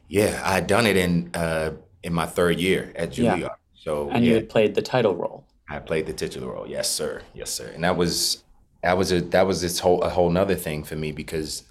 Yeah, 0.06 0.40
I 0.44 0.52
had 0.52 0.66
done 0.66 0.86
it 0.86 0.98
in 0.98 1.30
uh, 1.34 1.72
in 2.02 2.12
my 2.12 2.26
third 2.26 2.60
year 2.60 2.92
at 2.94 3.10
Juilliard. 3.10 3.40
Yeah. 3.40 3.48
So 3.74 4.10
and 4.10 4.22
yeah, 4.22 4.28
you 4.28 4.34
had 4.34 4.50
played 4.50 4.74
the 4.74 4.82
title 4.82 5.16
role. 5.16 5.46
I 5.68 5.78
played 5.78 6.06
the 6.06 6.12
titular 6.12 6.52
role. 6.52 6.68
Yes, 6.68 6.90
sir. 6.90 7.22
Yes, 7.32 7.50
sir. 7.50 7.70
And 7.74 7.82
that 7.84 7.96
was 7.96 8.44
that 8.82 8.98
was 8.98 9.12
a 9.12 9.22
that 9.22 9.46
was 9.46 9.62
this 9.62 9.78
whole 9.78 10.02
a 10.02 10.10
whole 10.10 10.28
nother 10.28 10.56
thing 10.56 10.84
for 10.84 10.96
me 10.96 11.10
because 11.10 11.64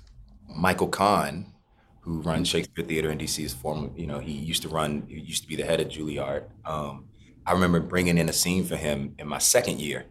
Michael 0.47 0.87
Kahn, 0.87 1.53
who 2.01 2.21
runs 2.21 2.47
Shakespeare 2.47 2.85
Theater 2.85 3.11
in 3.11 3.19
DC, 3.19 3.45
is 3.45 3.53
former. 3.53 3.91
You 3.95 4.07
know, 4.07 4.17
he 4.17 4.31
used 4.31 4.63
to 4.63 4.69
run. 4.69 5.05
He 5.07 5.19
used 5.19 5.43
to 5.43 5.47
be 5.47 5.55
the 5.55 5.63
head 5.63 5.79
of 5.79 5.89
Juilliard. 5.89 6.45
Um, 6.65 7.05
I 7.45 7.51
remember 7.51 7.79
bringing 7.79 8.17
in 8.17 8.29
a 8.29 8.33
scene 8.33 8.63
for 8.65 8.77
him 8.77 9.13
in 9.19 9.27
my 9.27 9.37
second 9.37 9.79
year, 9.79 10.05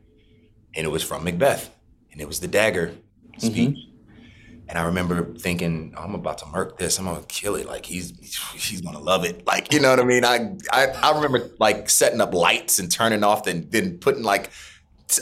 and 0.77 0.87
it 0.87 0.91
was 0.91 1.03
from 1.03 1.25
Macbeth 1.25 1.75
and 2.19 2.25
it 2.25 2.27
was 2.27 2.41
the 2.41 2.49
dagger 2.49 2.97
speech. 3.37 3.77
Mm-hmm. 3.77 4.69
And 4.69 4.77
I 4.77 4.87
remember 4.87 5.35
thinking, 5.35 5.95
oh, 5.97 6.03
I'm 6.03 6.17
about 6.17 6.39
to 6.39 6.47
murk 6.47 6.77
this. 6.77 6.99
I'm 6.99 7.05
gonna 7.05 7.23
kill 7.29 7.55
it. 7.55 7.67
Like 7.67 7.87
he's 7.87 8.11
he's 8.55 8.81
gonna 8.81 8.99
love 8.99 9.25
it. 9.25 9.47
Like 9.47 9.73
you 9.73 9.79
know 9.79 9.91
what 9.91 10.01
I 10.01 10.05
mean? 10.05 10.25
I 10.25 10.57
I, 10.73 10.87
I 10.89 11.15
remember 11.15 11.49
like 11.61 11.89
setting 11.89 12.21
up 12.21 12.35
lights 12.35 12.81
and 12.81 12.91
turning 12.91 13.23
off, 13.23 13.47
and 13.47 13.71
then 13.71 13.99
putting 13.99 14.25
like 14.25 14.51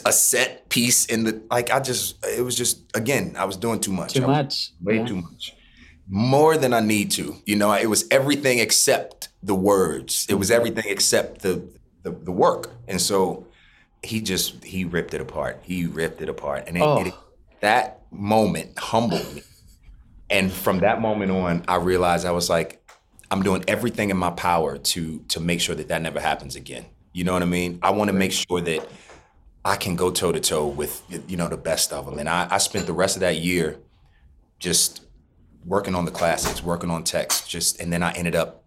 a 0.06 0.12
set 0.12 0.70
piece 0.70 1.04
in 1.04 1.24
the 1.24 1.42
like. 1.50 1.70
I 1.70 1.80
just 1.80 2.24
it 2.24 2.42
was 2.42 2.56
just 2.56 2.90
again 2.96 3.36
I 3.38 3.44
was 3.44 3.58
doing 3.58 3.78
too 3.78 3.92
much. 3.92 4.14
Too 4.14 4.26
much. 4.26 4.72
Way 4.82 4.96
yeah. 4.96 5.06
too 5.06 5.16
much. 5.16 5.54
More 6.08 6.56
than 6.56 6.72
I 6.72 6.80
need 6.80 7.10
to. 7.12 7.36
You 7.44 7.56
know, 7.56 7.72
it 7.72 7.90
was 7.90 8.06
everything 8.10 8.58
except 8.58 9.28
the 9.42 9.54
words. 9.54 10.26
It 10.30 10.34
was 10.34 10.48
mm-hmm. 10.48 10.56
everything 10.56 10.84
except 10.88 11.42
the 11.42 11.68
the, 12.02 12.10
the 12.10 12.32
work. 12.32 12.70
And 12.88 13.00
so 13.00 13.46
he 14.06 14.20
just 14.20 14.64
he 14.64 14.84
ripped 14.84 15.12
it 15.14 15.20
apart. 15.20 15.60
He 15.62 15.86
ripped 15.86 16.22
it 16.22 16.28
apart, 16.28 16.64
and 16.66 16.76
it, 16.76 16.82
oh. 16.82 17.04
it, 17.04 17.14
that 17.60 18.02
moment 18.10 18.78
humbled 18.78 19.34
me. 19.34 19.42
And 20.30 20.50
from 20.50 20.80
that 20.80 21.00
moment 21.00 21.30
on, 21.30 21.64
I 21.68 21.76
realized 21.76 22.26
I 22.26 22.32
was 22.32 22.48
like, 22.48 22.82
I'm 23.30 23.42
doing 23.42 23.64
everything 23.68 24.10
in 24.10 24.16
my 24.16 24.30
power 24.30 24.78
to 24.78 25.18
to 25.28 25.40
make 25.40 25.60
sure 25.60 25.74
that 25.74 25.88
that 25.88 26.02
never 26.02 26.20
happens 26.20 26.56
again. 26.56 26.86
You 27.12 27.24
know 27.24 27.32
what 27.32 27.42
I 27.42 27.46
mean? 27.46 27.78
I 27.82 27.90
want 27.90 28.08
to 28.08 28.12
make 28.12 28.32
sure 28.32 28.60
that 28.60 28.88
I 29.64 29.76
can 29.76 29.96
go 29.96 30.10
toe 30.10 30.32
to 30.32 30.40
toe 30.40 30.66
with 30.66 31.02
you 31.28 31.36
know 31.36 31.48
the 31.48 31.56
best 31.56 31.92
of 31.92 32.06
them. 32.06 32.18
And 32.18 32.28
I, 32.28 32.46
I 32.50 32.58
spent 32.58 32.86
the 32.86 32.92
rest 32.92 33.16
of 33.16 33.20
that 33.20 33.36
year 33.36 33.78
just 34.58 35.02
working 35.64 35.94
on 35.94 36.04
the 36.04 36.10
classics, 36.12 36.62
working 36.62 36.90
on 36.90 37.02
text, 37.04 37.48
just 37.48 37.80
and 37.80 37.92
then 37.92 38.02
I 38.02 38.12
ended 38.12 38.36
up 38.36 38.62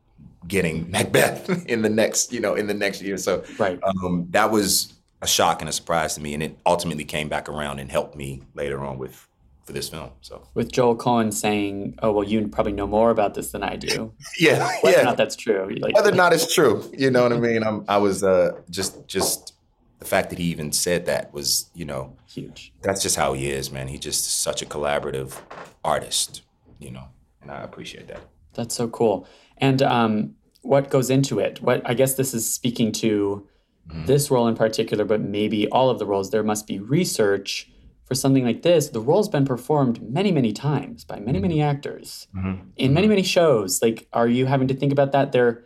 getting 0.48 0.90
Macbeth 0.92 1.66
in 1.68 1.82
the 1.82 1.90
next 1.90 2.34
you 2.34 2.42
know 2.42 2.56
in 2.56 2.68
the 2.68 2.74
next 2.74 3.02
year. 3.02 3.18
So 3.18 3.44
right. 3.58 3.80
um, 3.84 4.28
that 4.32 4.52
was 4.52 4.99
a 5.22 5.28
shock 5.28 5.62
and 5.62 5.70
a 5.70 5.72
surprise 5.72 6.16
to 6.16 6.22
me, 6.22 6.34
and 6.34 6.42
it 6.42 6.58
ultimately 6.66 7.06
came 7.06 7.30
back 7.30 7.50
around 7.50 7.80
and 7.80 7.92
helped 7.92 8.16
me 8.16 8.42
later 8.54 8.80
on 8.84 8.98
with 8.98 9.28
for 9.64 9.74
this 9.74 9.90
film. 9.90 10.10
So 10.22 10.48
with 10.54 10.72
Joel 10.72 10.98
Coen 10.98 11.34
saying, 11.34 11.96
"Oh 12.02 12.12
well, 12.12 12.24
you 12.24 12.48
probably 12.48 12.72
know 12.72 12.88
more 12.88 13.12
about 13.12 13.34
this 13.34 13.52
than 13.52 13.64
I 13.64 13.76
do." 13.76 14.14
yeah, 14.40 14.72
whether 14.82 14.98
yeah. 14.98 15.02
or 15.02 15.06
not 15.06 15.18
that's 15.18 15.36
true. 15.36 15.76
Like, 15.80 15.96
whether 15.96 16.12
or 16.12 16.16
not 16.16 16.34
it's 16.34 16.54
true, 16.54 16.90
you 16.98 17.12
know 17.12 17.24
what 17.24 17.34
I 17.34 17.40
mean. 17.40 17.64
I'm, 17.64 17.86
I 17.88 17.98
was 17.98 18.24
uh, 18.24 18.60
just 18.70 19.08
just 19.08 19.54
the 20.00 20.06
fact 20.06 20.30
that 20.30 20.40
he 20.40 20.46
even 20.46 20.72
said 20.72 21.06
that 21.06 21.34
was, 21.34 21.70
you 21.76 21.86
know, 21.86 22.16
huge. 22.26 22.74
That's 22.82 23.02
just 23.02 23.18
how 23.18 23.34
he 23.34 23.50
is, 23.50 23.72
man. 23.72 23.90
He's 23.90 24.00
just 24.00 24.42
such 24.42 24.62
a 24.62 24.66
collaborative 24.66 25.36
artist, 25.84 26.42
you 26.80 26.90
know, 26.90 27.10
and 27.42 27.52
I 27.52 27.62
appreciate 27.62 28.08
that. 28.08 28.22
That's 28.54 28.74
so 28.74 28.88
cool. 28.88 29.28
And 29.58 29.82
um, 29.82 30.36
what 30.62 30.90
goes 30.90 31.10
into 31.10 31.40
it? 31.40 31.62
What 31.62 31.82
I 31.86 31.94
guess 31.94 32.16
this 32.16 32.34
is 32.34 32.50
speaking 32.50 32.92
to 32.94 33.48
mm-hmm. 33.90 34.06
this 34.06 34.32
role 34.32 34.48
in 34.48 34.56
particular, 34.56 35.06
but 35.06 35.22
maybe 35.22 35.68
all 35.70 35.90
of 35.90 36.00
the 36.00 36.06
roles, 36.06 36.32
there 36.32 36.44
must 36.44 36.68
be 36.68 36.80
research 36.80 37.70
for 38.06 38.16
something 38.16 38.44
like 38.44 38.64
this. 38.64 38.90
The 38.90 39.00
role's 39.00 39.30
been 39.30 39.46
performed 39.46 40.02
many, 40.02 40.32
many 40.32 40.52
times 40.52 41.04
by 41.04 41.20
many, 41.20 41.34
mm-hmm. 41.34 41.42
many 41.44 41.62
actors 41.62 42.28
mm-hmm. 42.36 42.70
in 42.76 42.94
many, 42.94 43.06
mm-hmm. 43.06 43.10
many 43.10 43.24
shows. 43.24 43.82
Like, 43.82 44.08
are 44.14 44.28
you 44.28 44.46
having 44.48 44.68
to 44.70 44.74
think 44.74 44.92
about 44.92 45.12
that? 45.12 45.32
There, 45.32 45.66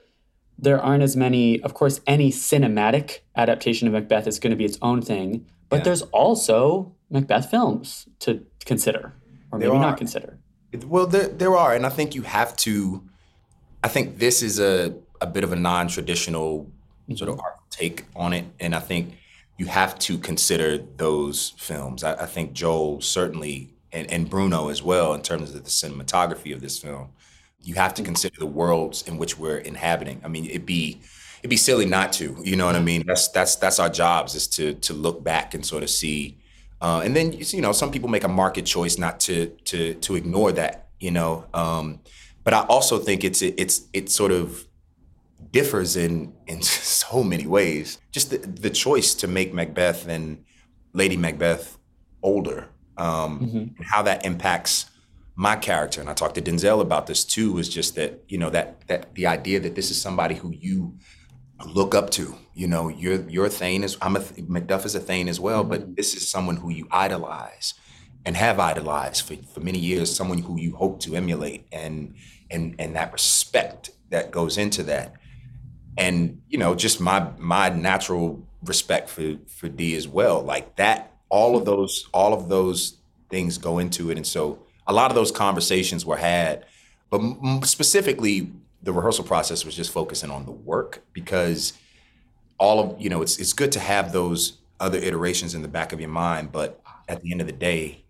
there 0.57 0.81
aren't 0.81 1.03
as 1.03 1.15
many. 1.15 1.61
Of 1.61 1.73
course, 1.73 2.01
any 2.05 2.31
cinematic 2.31 3.19
adaptation 3.35 3.87
of 3.87 3.93
Macbeth 3.93 4.27
is 4.27 4.39
going 4.39 4.51
to 4.51 4.57
be 4.57 4.65
its 4.65 4.77
own 4.81 5.01
thing, 5.01 5.45
but 5.69 5.77
yeah. 5.77 5.83
there's 5.83 6.01
also 6.03 6.93
Macbeth 7.09 7.49
films 7.49 8.07
to 8.19 8.45
consider, 8.65 9.13
or 9.51 9.59
maybe 9.59 9.77
not 9.77 9.97
consider. 9.97 10.37
Well, 10.85 11.07
there 11.07 11.27
there 11.27 11.55
are, 11.55 11.73
and 11.73 11.85
I 11.85 11.89
think 11.89 12.15
you 12.15 12.23
have 12.23 12.55
to. 12.57 13.03
I 13.83 13.87
think 13.87 14.19
this 14.19 14.41
is 14.41 14.59
a 14.59 14.95
a 15.21 15.27
bit 15.27 15.43
of 15.43 15.51
a 15.51 15.55
non-traditional 15.55 16.69
sort 17.15 17.29
of 17.29 17.39
art 17.39 17.55
take 17.69 18.05
on 18.15 18.33
it. 18.33 18.45
And 18.59 18.73
I 18.75 18.79
think 18.79 19.15
you 19.57 19.67
have 19.67 19.97
to 19.99 20.17
consider 20.17 20.77
those 20.77 21.53
films. 21.57 22.03
I, 22.03 22.13
I 22.23 22.25
think 22.25 22.53
Joel 22.53 23.01
certainly, 23.01 23.73
and, 23.91 24.11
and, 24.11 24.29
Bruno 24.29 24.69
as 24.69 24.81
well, 24.81 25.13
in 25.13 25.21
terms 25.21 25.53
of 25.53 25.63
the 25.63 25.69
cinematography 25.69 26.53
of 26.53 26.61
this 26.61 26.79
film, 26.79 27.09
you 27.61 27.75
have 27.75 27.93
to 27.93 28.03
consider 28.03 28.35
the 28.39 28.47
worlds 28.47 29.07
in 29.07 29.17
which 29.17 29.37
we're 29.37 29.57
inhabiting. 29.57 30.21
I 30.23 30.27
mean, 30.27 30.45
it'd 30.45 30.65
be 30.65 30.99
it'd 31.39 31.49
be 31.49 31.57
silly 31.57 31.85
not 31.85 32.13
to. 32.13 32.37
You 32.43 32.55
know 32.55 32.65
what 32.65 32.75
I 32.75 32.81
mean? 32.81 33.03
That's 33.05 33.27
that's 33.27 33.55
that's 33.57 33.79
our 33.79 33.89
jobs 33.89 34.35
is 34.35 34.47
to 34.49 34.73
to 34.75 34.93
look 34.93 35.23
back 35.23 35.53
and 35.53 35.65
sort 35.65 35.83
of 35.83 35.89
see 35.89 36.37
Uh, 36.81 37.01
and 37.05 37.15
then 37.15 37.31
you 37.31 37.61
know 37.61 37.71
some 37.71 37.91
people 37.91 38.09
make 38.09 38.25
a 38.25 38.27
market 38.27 38.65
choice 38.65 38.97
not 38.97 39.17
to 39.21 39.47
to 39.63 39.93
to 39.95 40.15
ignore 40.15 40.51
that. 40.51 40.89
You 40.99 41.11
know, 41.11 41.45
um, 41.53 41.99
but 42.43 42.53
I 42.53 42.61
also 42.67 42.99
think 42.99 43.23
it's 43.23 43.41
it's 43.41 43.87
it's 43.93 44.13
sort 44.13 44.31
of 44.31 44.67
differs 45.53 45.95
in 45.95 46.33
in 46.47 46.61
so 47.07 47.23
many 47.23 47.47
ways. 47.47 47.99
Just 48.11 48.31
the, 48.31 48.39
the 48.39 48.69
choice 48.69 49.13
to 49.15 49.27
make 49.27 49.53
Macbeth 49.53 50.07
and 50.07 50.43
Lady 50.91 51.15
Macbeth 51.15 51.77
older, 52.21 52.67
um, 52.97 53.39
mm-hmm. 53.39 53.57
and 53.57 53.85
how 53.85 54.01
that 54.01 54.25
impacts 54.25 54.87
my 55.35 55.55
character. 55.55 56.01
And 56.01 56.09
I 56.09 56.13
talked 56.13 56.35
to 56.35 56.41
Denzel 56.41 56.81
about 56.81 57.07
this 57.07 57.23
too. 57.23 57.53
Was 57.53 57.69
just 57.69 57.95
that 57.95 58.23
you 58.27 58.37
know 58.37 58.49
that 58.49 58.85
that 58.87 59.15
the 59.15 59.27
idea 59.27 59.61
that 59.61 59.75
this 59.75 59.89
is 59.89 60.01
somebody 60.01 60.35
who 60.35 60.51
you 60.51 60.97
look 61.65 61.95
up 61.95 62.09
to. 62.11 62.35
You 62.53 62.67
know, 62.67 62.89
your 62.89 63.27
your 63.29 63.49
Thane 63.49 63.83
is 63.83 63.97
I'm 64.01 64.15
a 64.15 64.19
Macduff 64.19 64.85
is 64.85 64.95
a 64.95 64.99
Thane 64.99 65.29
as 65.29 65.39
well, 65.39 65.61
mm-hmm. 65.61 65.69
but 65.69 65.95
this 65.95 66.15
is 66.15 66.27
someone 66.27 66.57
who 66.57 66.69
you 66.69 66.87
idolize 66.91 67.73
and 68.25 68.37
have 68.37 68.59
idolized 68.59 69.25
for, 69.25 69.35
for 69.53 69.59
many 69.59 69.79
years, 69.79 70.15
someone 70.15 70.39
who 70.39 70.57
you 70.57 70.75
hope 70.75 70.99
to 71.01 71.15
emulate 71.15 71.67
and 71.71 72.15
and 72.49 72.75
and 72.79 72.95
that 72.95 73.11
respect 73.11 73.91
that 74.09 74.31
goes 74.31 74.57
into 74.57 74.83
that. 74.83 75.13
And, 75.97 76.41
you 76.49 76.57
know, 76.57 76.75
just 76.75 76.99
my 76.99 77.27
my 77.37 77.69
natural 77.69 78.45
respect 78.63 79.09
for 79.09 79.37
for 79.47 79.69
D 79.69 79.95
as 79.95 80.07
well. 80.07 80.41
Like 80.41 80.75
that, 80.77 81.13
all 81.29 81.55
of 81.55 81.65
those, 81.65 82.07
all 82.13 82.33
of 82.33 82.49
those 82.49 82.97
things 83.29 83.57
go 83.57 83.79
into 83.79 84.11
it. 84.11 84.17
And 84.17 84.25
so 84.25 84.59
a 84.87 84.93
lot 84.93 85.11
of 85.11 85.15
those 85.15 85.31
conversations 85.31 86.05
were 86.05 86.17
had, 86.17 86.65
but 87.09 87.21
specifically 87.63 88.51
the 88.83 88.91
rehearsal 88.91 89.23
process 89.23 89.65
was 89.65 89.75
just 89.75 89.91
focusing 89.91 90.29
on 90.29 90.45
the 90.45 90.51
work 90.51 91.03
because 91.13 91.73
all 92.59 92.79
of 92.79 93.01
you 93.01 93.09
know 93.09 93.21
it's 93.21 93.37
it's 93.39 93.53
good 93.53 93.71
to 93.71 93.79
have 93.79 94.11
those 94.11 94.57
other 94.79 94.97
iterations 94.97 95.55
in 95.55 95.61
the 95.61 95.67
back 95.67 95.93
of 95.93 95.99
your 95.99 96.09
mind 96.09 96.51
but 96.51 96.81
at 97.07 97.21
the 97.21 97.31
end 97.31 97.41
of 97.41 97.47
the 97.47 97.53
day 97.53 98.03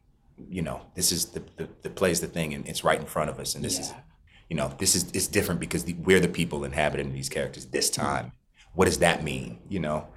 you 0.49 0.61
know 0.61 0.81
this 0.95 1.11
is 1.11 1.27
the 1.27 1.43
the, 1.57 1.69
the 1.83 1.89
plays 1.89 2.19
the 2.19 2.27
thing 2.27 2.53
and 2.53 2.67
it's 2.67 2.83
right 2.83 2.99
in 2.99 3.05
front 3.05 3.29
of 3.29 3.39
us 3.39 3.55
and 3.55 3.63
this 3.63 3.75
yeah. 3.75 3.85
is 3.85 3.93
you 4.53 4.59
know 4.59 4.71
this 4.77 4.93
is 4.93 5.09
it's 5.13 5.25
different 5.25 5.59
because 5.59 5.85
the, 5.85 5.93
we're 5.93 6.19
the 6.19 6.27
people 6.27 6.63
inhabiting 6.63 7.11
these 7.11 7.27
characters 7.27 7.65
this 7.67 7.89
time 7.89 8.31
what 8.73 8.85
does 8.85 8.99
that 8.99 9.23
mean 9.23 9.57
you 9.67 9.79
know 9.79 10.07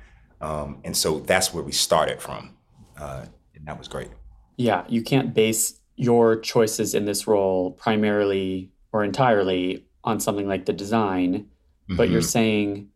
um, 0.42 0.79
and 0.85 0.94
so 0.94 1.20
that's 1.20 1.55
where 1.55 1.62
we 1.62 1.72
started 1.72 2.20
from 2.20 2.55
uh, 2.99 3.25
and 3.55 3.66
that 3.66 3.79
was 3.79 3.88
great 3.88 4.11
yeah 4.59 4.85
you 4.88 5.03
can't 5.03 5.33
base 5.33 5.81
your 5.96 6.37
choices 6.37 6.94
in 6.94 7.07
this 7.07 7.27
role 7.27 7.70
primarily 7.70 8.70
or 8.92 9.05
entirely 9.05 9.87
on 10.05 10.20
something 10.20 10.46
like 10.46 10.66
the 10.66 10.72
design, 10.72 11.35
mm-hmm. 11.35 11.96
but 11.96 12.09
you're 12.09 12.20
mm-hmm. 12.20 12.29
saying, 12.29 12.88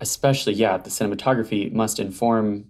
especially, 0.00 0.52
yeah, 0.52 0.76
the 0.76 0.90
cinematography 0.90 1.72
must 1.72 1.98
inform. 1.98 2.66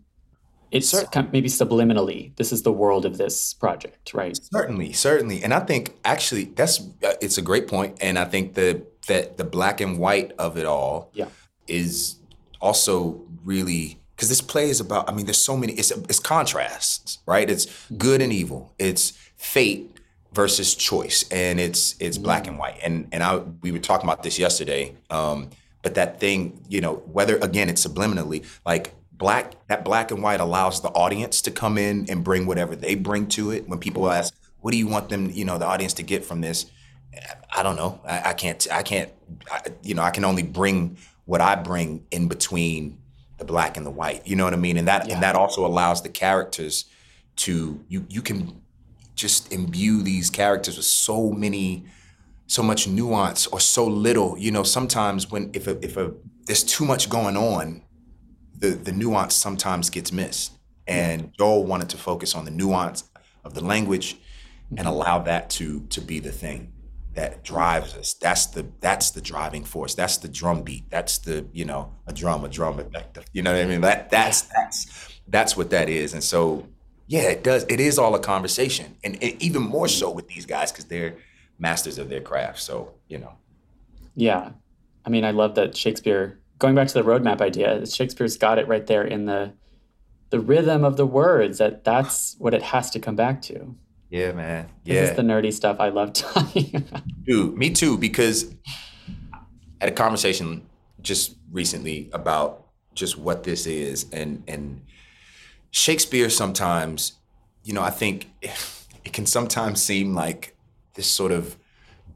It's 0.70 0.92
kind 1.10 1.26
of 1.26 1.32
maybe 1.32 1.48
subliminally. 1.48 2.36
This 2.36 2.52
is 2.52 2.62
the 2.62 2.72
world 2.72 3.04
of 3.04 3.16
this 3.16 3.54
project, 3.54 4.12
right? 4.12 4.36
Certainly, 4.36 4.92
certainly, 4.92 5.42
and 5.42 5.54
I 5.54 5.60
think 5.60 5.96
actually 6.04 6.44
that's 6.44 6.80
uh, 6.80 7.14
it's 7.20 7.38
a 7.38 7.42
great 7.42 7.68
point, 7.68 7.96
and 8.00 8.18
I 8.18 8.24
think 8.24 8.54
the 8.54 8.82
that 9.06 9.36
the 9.36 9.44
black 9.44 9.80
and 9.80 9.98
white 9.98 10.32
of 10.38 10.58
it 10.58 10.66
all, 10.66 11.10
yeah. 11.14 11.28
is 11.66 12.16
also 12.60 13.22
really 13.44 13.98
because 14.14 14.28
this 14.28 14.40
play 14.40 14.68
is 14.68 14.80
about. 14.80 15.08
I 15.08 15.14
mean, 15.14 15.26
there's 15.26 15.40
so 15.40 15.56
many. 15.56 15.72
It's 15.74 15.90
it's 15.90 16.20
contrasts, 16.20 17.18
right? 17.26 17.48
It's 17.48 17.66
mm-hmm. 17.66 17.96
good 17.96 18.20
and 18.20 18.32
evil. 18.32 18.74
It's 18.78 19.12
fate 19.36 19.96
versus 20.32 20.74
choice, 20.74 21.24
and 21.30 21.58
it's 21.58 21.96
it's 22.00 22.16
mm-hmm. 22.16 22.24
black 22.24 22.46
and 22.46 22.58
white. 22.58 22.78
And 22.82 23.08
and 23.12 23.22
I 23.22 23.38
we 23.62 23.72
were 23.72 23.78
talking 23.78 24.08
about 24.08 24.22
this 24.22 24.38
yesterday. 24.38 24.96
Um, 25.08 25.50
but 25.82 25.94
that 25.94 26.18
thing, 26.18 26.60
you 26.68 26.80
know, 26.80 26.96
whether 27.12 27.36
again 27.38 27.68
it's 27.68 27.86
subliminally 27.86 28.44
like 28.66 28.92
black 29.18 29.66
that 29.66 29.84
black 29.84 30.10
and 30.10 30.22
white 30.22 30.40
allows 30.40 30.80
the 30.80 30.88
audience 30.88 31.42
to 31.42 31.50
come 31.50 31.76
in 31.76 32.06
and 32.08 32.24
bring 32.24 32.46
whatever 32.46 32.74
they 32.74 32.94
bring 32.94 33.26
to 33.28 33.50
it. 33.50 33.68
When 33.68 33.78
people 33.78 34.10
ask, 34.10 34.34
"What 34.60 34.70
do 34.70 34.78
you 34.78 34.86
want 34.86 35.08
them?" 35.10 35.30
You 35.30 35.44
know, 35.44 35.58
the 35.58 35.66
audience 35.66 35.92
to 35.94 36.02
get 36.02 36.24
from 36.24 36.40
this. 36.40 36.66
I 37.54 37.62
don't 37.62 37.76
know. 37.76 38.00
I, 38.06 38.30
I 38.30 38.32
can't. 38.32 38.66
I 38.70 38.82
can't. 38.82 39.10
I, 39.50 39.60
you 39.82 39.94
know, 39.94 40.02
I 40.02 40.10
can 40.10 40.24
only 40.24 40.44
bring 40.44 40.96
what 41.24 41.40
I 41.40 41.56
bring 41.56 42.06
in 42.10 42.28
between 42.28 42.98
the 43.38 43.44
black 43.44 43.76
and 43.76 43.84
the 43.84 43.90
white. 43.90 44.26
You 44.26 44.36
know 44.36 44.44
what 44.44 44.54
I 44.54 44.58
mean? 44.58 44.76
And 44.76 44.88
that 44.88 45.08
yeah. 45.08 45.14
and 45.14 45.22
that 45.22 45.34
also 45.34 45.66
allows 45.66 46.02
the 46.02 46.08
characters 46.08 46.84
to 47.36 47.84
you. 47.88 48.06
You 48.08 48.22
can 48.22 48.62
just 49.16 49.52
imbue 49.52 50.02
these 50.02 50.30
characters 50.30 50.76
with 50.76 50.86
so 50.86 51.30
many 51.32 51.84
so 52.46 52.62
much 52.62 52.88
nuance 52.88 53.46
or 53.48 53.60
so 53.60 53.84
little 53.84 54.38
you 54.38 54.50
know 54.50 54.62
sometimes 54.62 55.30
when 55.30 55.50
if 55.52 55.66
a, 55.66 55.84
if 55.84 55.98
a 55.98 56.12
there's 56.46 56.62
too 56.62 56.84
much 56.84 57.10
going 57.10 57.36
on 57.36 57.82
the 58.58 58.70
the 58.70 58.92
nuance 58.92 59.34
sometimes 59.34 59.90
gets 59.90 60.12
missed. 60.12 60.52
And 60.86 61.32
joel 61.38 61.64
wanted 61.64 61.90
to 61.90 61.98
focus 61.98 62.34
on 62.34 62.44
the 62.44 62.50
nuance 62.50 63.04
of 63.44 63.54
the 63.54 63.62
language 63.62 64.16
and 64.70 64.80
mm-hmm. 64.80 64.88
allow 64.88 65.18
that 65.20 65.50
to 65.50 65.80
to 65.90 66.00
be 66.00 66.18
the 66.20 66.32
thing 66.32 66.72
that 67.14 67.42
drives 67.42 67.94
us. 67.94 68.14
That's 68.14 68.46
the 68.46 68.66
that's 68.80 69.10
the 69.10 69.20
driving 69.20 69.64
force. 69.64 69.94
That's 69.94 70.18
the 70.18 70.28
drum 70.28 70.62
beat. 70.62 70.88
That's 70.90 71.18
the 71.18 71.46
you 71.52 71.64
know 71.64 71.94
a 72.06 72.12
drum 72.12 72.44
a 72.44 72.48
drum 72.48 72.78
effect 72.78 73.18
you 73.32 73.42
know 73.42 73.52
what 73.52 73.62
i 73.62 73.66
mean? 73.66 73.80
That 73.80 74.10
that's 74.10 74.42
that's 74.42 75.20
that's 75.28 75.56
what 75.56 75.70
that 75.70 75.88
is. 75.88 76.14
And 76.14 76.22
so 76.22 76.66
yeah, 77.08 77.30
it 77.30 77.42
does. 77.42 77.64
It 77.68 77.80
is 77.80 77.98
all 77.98 78.14
a 78.14 78.20
conversation, 78.20 78.96
and 79.02 79.16
it, 79.22 79.42
even 79.42 79.62
more 79.62 79.88
so 79.88 80.10
with 80.10 80.28
these 80.28 80.44
guys 80.44 80.70
because 80.70 80.84
they're 80.84 81.16
masters 81.58 81.98
of 81.98 82.10
their 82.10 82.20
craft. 82.20 82.60
So 82.60 82.94
you 83.08 83.18
know. 83.18 83.32
Yeah, 84.14 84.50
I 85.04 85.10
mean, 85.10 85.24
I 85.24 85.30
love 85.30 85.54
that 85.54 85.76
Shakespeare. 85.76 86.38
Going 86.58 86.74
back 86.74 86.88
to 86.88 86.94
the 86.94 87.02
roadmap 87.02 87.40
idea, 87.40 87.86
Shakespeare's 87.86 88.36
got 88.36 88.58
it 88.58 88.66
right 88.68 88.86
there 88.86 89.04
in 89.04 89.26
the 89.26 89.52
the 90.30 90.40
rhythm 90.40 90.84
of 90.84 90.96
the 90.96 91.06
words. 91.06 91.58
That 91.58 91.84
that's 91.84 92.36
what 92.38 92.54
it 92.54 92.62
has 92.62 92.90
to 92.90 93.00
come 93.00 93.16
back 93.16 93.42
to. 93.42 93.74
Yeah, 94.10 94.32
man. 94.32 94.68
Yeah, 94.84 95.02
this 95.02 95.10
is 95.10 95.16
the 95.16 95.22
nerdy 95.22 95.52
stuff 95.52 95.80
I 95.80 95.90
love 95.90 96.12
talking 96.14 96.74
about. 96.74 97.02
Dude, 97.24 97.56
me 97.56 97.70
too. 97.70 97.98
Because 97.98 98.54
I 99.32 99.38
had 99.80 99.90
a 99.90 99.94
conversation 99.94 100.66
just 101.00 101.36
recently 101.52 102.08
about 102.12 102.66
just 102.94 103.18
what 103.18 103.44
this 103.44 103.66
is, 103.66 104.06
and 104.12 104.42
and 104.48 104.82
Shakespeare 105.70 106.30
sometimes, 106.30 107.12
you 107.64 107.72
know, 107.72 107.82
I 107.82 107.90
think 107.90 108.30
it 109.04 109.12
can 109.12 109.26
sometimes 109.26 109.82
seem 109.82 110.14
like 110.14 110.56
this 110.94 111.06
sort 111.06 111.32
of 111.32 111.56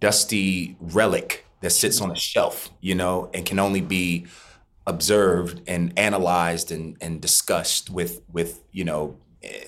dusty 0.01 0.77
relic 0.81 1.47
that 1.63 1.71
sits 1.71 2.01
on 2.01 2.11
a 2.11 2.17
shelf, 2.17 2.71
you 2.81 2.95
know, 2.95 3.31
and 3.33 3.47
can 3.47 3.59
only 3.59 3.81
be 3.81 4.27
observed 4.87 5.63
and 5.67 5.97
analyzed 5.99 6.71
and, 6.71 6.97
and 7.01 7.21
discussed 7.21 7.89
with 7.89 8.21
with 8.33 8.63
you 8.73 8.85
know 8.85 9.17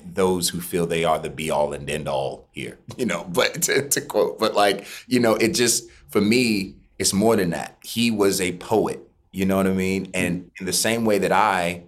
those 0.04 0.48
who 0.48 0.61
feel 0.61 0.87
they 0.87 1.04
are 1.04 1.18
the 1.18 1.30
be 1.30 1.50
all 1.50 1.72
and 1.72 1.88
end 1.88 2.09
all 2.09 2.48
here, 2.52 2.78
you 2.96 3.07
know. 3.07 3.24
But 3.24 3.62
to, 3.62 3.88
to 3.88 4.00
quote, 4.00 4.38
but 4.38 4.54
like 4.54 4.87
you 5.07 5.20
know, 5.20 5.35
it 5.37 5.54
just 5.54 5.88
for 6.11 6.20
me, 6.20 6.74
it's 6.98 7.12
more 7.12 7.37
than 7.37 7.50
that. 7.50 7.78
He 7.83 8.11
was 8.11 8.40
a 8.40 8.57
poet, 8.59 9.00
you 9.33 9.46
know 9.46 9.57
what 9.57 9.66
I 9.66 9.72
mean, 9.72 10.07
mm-hmm. 10.07 10.12
and 10.14 10.50
in 10.61 10.66
the 10.66 10.72
same 10.72 11.04
way 11.04 11.18
that 11.18 11.33
I 11.33 11.85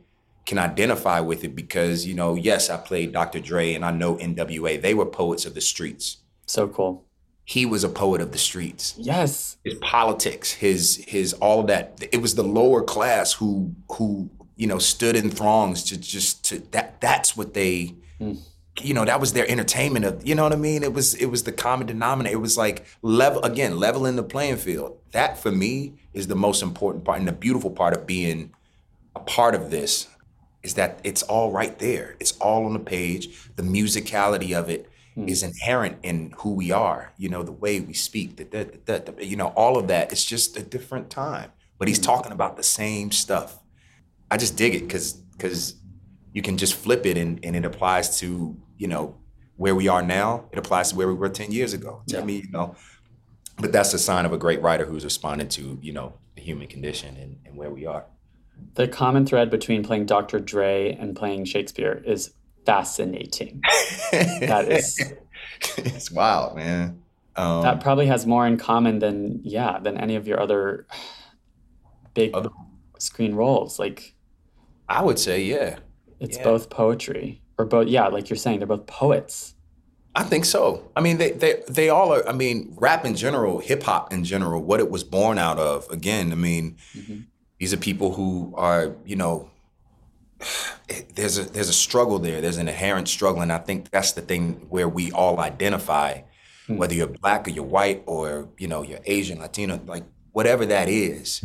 can 0.46 0.58
identify 0.58 1.18
with 1.18 1.42
it 1.42 1.56
because 1.56 2.06
you 2.06 2.14
know, 2.14 2.36
yes, 2.36 2.70
I 2.70 2.76
played 2.76 3.12
Dr. 3.12 3.40
Dre 3.40 3.74
and 3.74 3.84
I 3.84 3.90
know 3.90 4.16
NWA. 4.16 4.80
They 4.80 4.94
were 4.94 5.06
poets 5.06 5.44
of 5.44 5.54
the 5.54 5.60
streets. 5.60 6.18
So 6.46 6.68
cool. 6.68 7.04
He 7.48 7.64
was 7.64 7.84
a 7.84 7.88
poet 7.88 8.20
of 8.20 8.32
the 8.32 8.38
streets. 8.38 8.96
Yes. 8.98 9.56
His 9.64 9.74
politics, 9.74 10.50
his 10.50 11.04
his 11.06 11.32
all 11.34 11.60
of 11.60 11.68
that. 11.68 12.02
It 12.10 12.20
was 12.20 12.34
the 12.34 12.42
lower 12.42 12.82
class 12.82 13.34
who 13.34 13.72
who 13.92 14.30
you 14.56 14.66
know 14.66 14.80
stood 14.80 15.14
in 15.14 15.30
throngs 15.30 15.84
to 15.84 15.96
just 15.96 16.44
to 16.46 16.58
that. 16.72 17.00
That's 17.00 17.36
what 17.36 17.54
they. 17.54 17.94
Mm. 18.20 18.40
You 18.82 18.92
know 18.92 19.06
that 19.06 19.20
was 19.20 19.32
their 19.32 19.48
entertainment 19.48 20.04
of 20.04 20.26
you 20.26 20.34
know 20.34 20.42
what 20.42 20.52
I 20.52 20.56
mean. 20.56 20.82
It 20.82 20.92
was 20.92 21.14
it 21.14 21.26
was 21.26 21.44
the 21.44 21.52
common 21.52 21.86
denominator. 21.86 22.34
It 22.34 22.40
was 22.40 22.58
like 22.58 22.84
level 23.00 23.42
again, 23.42 23.78
leveling 23.78 24.16
the 24.16 24.24
playing 24.24 24.56
field. 24.56 24.98
That 25.12 25.38
for 25.38 25.52
me 25.52 25.94
is 26.12 26.26
the 26.26 26.34
most 26.34 26.62
important 26.62 27.04
part 27.04 27.20
and 27.20 27.28
the 27.28 27.32
beautiful 27.32 27.70
part 27.70 27.96
of 27.96 28.06
being 28.08 28.52
a 29.14 29.20
part 29.20 29.54
of 29.54 29.70
this 29.70 30.08
is 30.64 30.74
that 30.74 31.00
it's 31.04 31.22
all 31.22 31.52
right 31.52 31.78
there. 31.78 32.16
It's 32.18 32.32
all 32.38 32.66
on 32.66 32.72
the 32.72 32.80
page. 32.80 33.50
The 33.54 33.62
musicality 33.62 34.52
of 34.52 34.68
it 34.68 34.90
mm. 35.16 35.28
is 35.28 35.42
inherent 35.42 35.98
in 36.02 36.34
who 36.38 36.54
we 36.54 36.70
are. 36.70 37.12
You 37.16 37.28
know, 37.28 37.42
the 37.42 37.52
way 37.52 37.80
we 37.80 37.92
speak, 37.92 38.36
the, 38.36 38.44
the, 38.44 38.78
the, 38.84 39.12
the, 39.12 39.24
you 39.24 39.36
know, 39.36 39.48
all 39.48 39.76
of 39.76 39.88
that. 39.88 40.12
It's 40.12 40.24
just 40.24 40.56
a 40.56 40.62
different 40.62 41.10
time. 41.10 41.52
But 41.78 41.88
he's 41.88 42.00
mm. 42.00 42.04
talking 42.04 42.32
about 42.32 42.56
the 42.56 42.62
same 42.62 43.10
stuff. 43.10 43.58
I 44.30 44.36
just 44.36 44.56
dig 44.56 44.74
it 44.74 44.80
because 44.80 45.12
because 45.12 45.76
you 46.32 46.42
can 46.42 46.56
just 46.56 46.74
flip 46.74 47.06
it 47.06 47.16
and, 47.16 47.38
and 47.44 47.54
it 47.56 47.64
applies 47.64 48.18
to 48.20 48.56
you 48.76 48.88
know 48.88 49.16
where 49.56 49.74
we 49.74 49.88
are 49.88 50.02
now. 50.02 50.46
It 50.52 50.58
applies 50.58 50.90
to 50.90 50.96
where 50.96 51.08
we 51.08 51.14
were 51.14 51.28
ten 51.28 51.52
years 51.52 51.72
ago. 51.72 52.02
Yeah. 52.06 52.20
I 52.20 52.24
mean, 52.24 52.42
you 52.42 52.50
know, 52.50 52.76
but 53.58 53.72
that's 53.72 53.94
a 53.94 53.98
sign 53.98 54.26
of 54.26 54.32
a 54.32 54.38
great 54.38 54.60
writer 54.62 54.84
who's 54.84 55.04
responding 55.04 55.48
to 55.50 55.78
you 55.80 55.92
know 55.92 56.14
the 56.34 56.42
human 56.42 56.66
condition 56.66 57.16
and, 57.16 57.38
and 57.44 57.56
where 57.56 57.70
we 57.70 57.86
are. 57.86 58.06
The 58.74 58.88
common 58.88 59.26
thread 59.26 59.50
between 59.50 59.82
playing 59.82 60.06
Dr. 60.06 60.40
Dre 60.40 60.96
and 60.98 61.14
playing 61.14 61.44
Shakespeare 61.44 62.02
is 62.06 62.32
fascinating. 62.66 63.62
that 64.12 64.66
is 64.68 65.00
it's 65.78 66.10
wild, 66.10 66.56
man. 66.56 67.02
Um, 67.36 67.62
that 67.62 67.80
probably 67.80 68.06
has 68.06 68.26
more 68.26 68.46
in 68.46 68.56
common 68.56 68.98
than 68.98 69.40
yeah 69.44 69.78
than 69.78 69.96
any 69.96 70.16
of 70.16 70.26
your 70.26 70.40
other 70.40 70.86
big 72.14 72.34
other, 72.34 72.50
screen 72.98 73.34
roles. 73.34 73.78
Like 73.78 74.14
I 74.88 75.02
would 75.02 75.18
say, 75.18 75.42
yeah, 75.42 75.78
it's 76.20 76.38
yeah. 76.38 76.44
both 76.44 76.70
poetry. 76.70 77.42
or 77.58 77.64
both. 77.64 77.88
Yeah, 77.88 78.08
like 78.08 78.30
you're 78.30 78.36
saying, 78.36 78.58
they're 78.58 78.66
both 78.66 78.86
poets. 78.86 79.54
I 80.14 80.22
think 80.22 80.46
so. 80.46 80.90
I 80.96 81.02
mean, 81.02 81.18
they 81.18 81.32
they 81.32 81.62
they 81.68 81.88
all 81.90 82.12
are. 82.12 82.26
I 82.26 82.32
mean, 82.32 82.74
rap 82.76 83.04
in 83.04 83.14
general, 83.14 83.58
hip 83.58 83.82
hop 83.82 84.12
in 84.12 84.24
general, 84.24 84.62
what 84.62 84.80
it 84.80 84.90
was 84.90 85.04
born 85.04 85.38
out 85.38 85.58
of. 85.58 85.88
Again, 85.90 86.32
I 86.32 86.36
mean, 86.36 86.78
mm-hmm. 86.94 87.20
these 87.58 87.74
are 87.74 87.76
people 87.76 88.14
who 88.14 88.54
are, 88.56 88.96
you 89.04 89.16
know, 89.16 89.50
there's 91.14 91.38
a 91.38 91.44
there's 91.44 91.68
a 91.68 91.74
struggle 91.74 92.18
there. 92.18 92.40
There's 92.40 92.58
an 92.58 92.68
inherent 92.68 93.08
struggle, 93.08 93.42
and 93.42 93.52
I 93.52 93.58
think 93.58 93.90
that's 93.90 94.12
the 94.12 94.22
thing 94.22 94.66
where 94.68 94.88
we 94.88 95.10
all 95.12 95.40
identify, 95.40 96.14
mm-hmm. 96.14 96.76
whether 96.76 96.94
you're 96.94 97.06
black 97.06 97.46
or 97.46 97.50
you're 97.50 97.64
white 97.64 98.02
or 98.06 98.48
you 98.58 98.68
know 98.68 98.82
you're 98.82 99.00
Asian, 99.04 99.38
Latino, 99.38 99.80
like 99.86 100.04
whatever 100.32 100.66
that 100.66 100.88
is. 100.88 101.44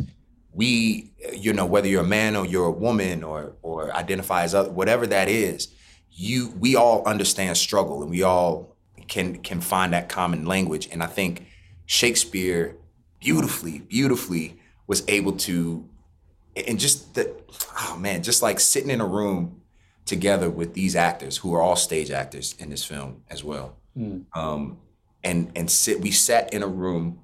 We, 0.54 1.12
you 1.32 1.54
know, 1.54 1.64
whether 1.64 1.88
you're 1.88 2.02
a 2.02 2.06
man 2.06 2.36
or 2.36 2.44
you're 2.44 2.66
a 2.66 2.70
woman 2.70 3.24
or 3.24 3.54
or 3.62 3.94
identify 3.96 4.42
as 4.42 4.54
other, 4.54 4.70
whatever 4.70 5.06
that 5.06 5.28
is 5.28 5.68
you 6.14 6.54
we 6.58 6.76
all 6.76 7.02
understand 7.06 7.56
struggle 7.56 8.02
and 8.02 8.10
we 8.10 8.22
all 8.22 8.76
can 9.08 9.38
can 9.42 9.60
find 9.60 9.92
that 9.92 10.08
common 10.08 10.44
language 10.44 10.88
and 10.92 11.02
i 11.02 11.06
think 11.06 11.46
shakespeare 11.86 12.76
beautifully 13.20 13.78
beautifully 13.80 14.58
was 14.86 15.02
able 15.08 15.32
to 15.32 15.88
and 16.56 16.78
just 16.78 17.14
the 17.14 17.34
oh 17.80 17.96
man 17.98 18.22
just 18.22 18.42
like 18.42 18.60
sitting 18.60 18.90
in 18.90 19.00
a 19.00 19.06
room 19.06 19.60
together 20.04 20.50
with 20.50 20.74
these 20.74 20.96
actors 20.96 21.38
who 21.38 21.54
are 21.54 21.62
all 21.62 21.76
stage 21.76 22.10
actors 22.10 22.54
in 22.58 22.70
this 22.70 22.84
film 22.84 23.22
as 23.30 23.44
well. 23.44 23.76
Mm. 23.96 24.24
um, 24.34 24.78
and 25.22 25.52
and 25.54 25.70
sit 25.70 26.00
we 26.00 26.10
sat 26.10 26.52
in 26.52 26.62
a 26.62 26.66
room 26.66 27.20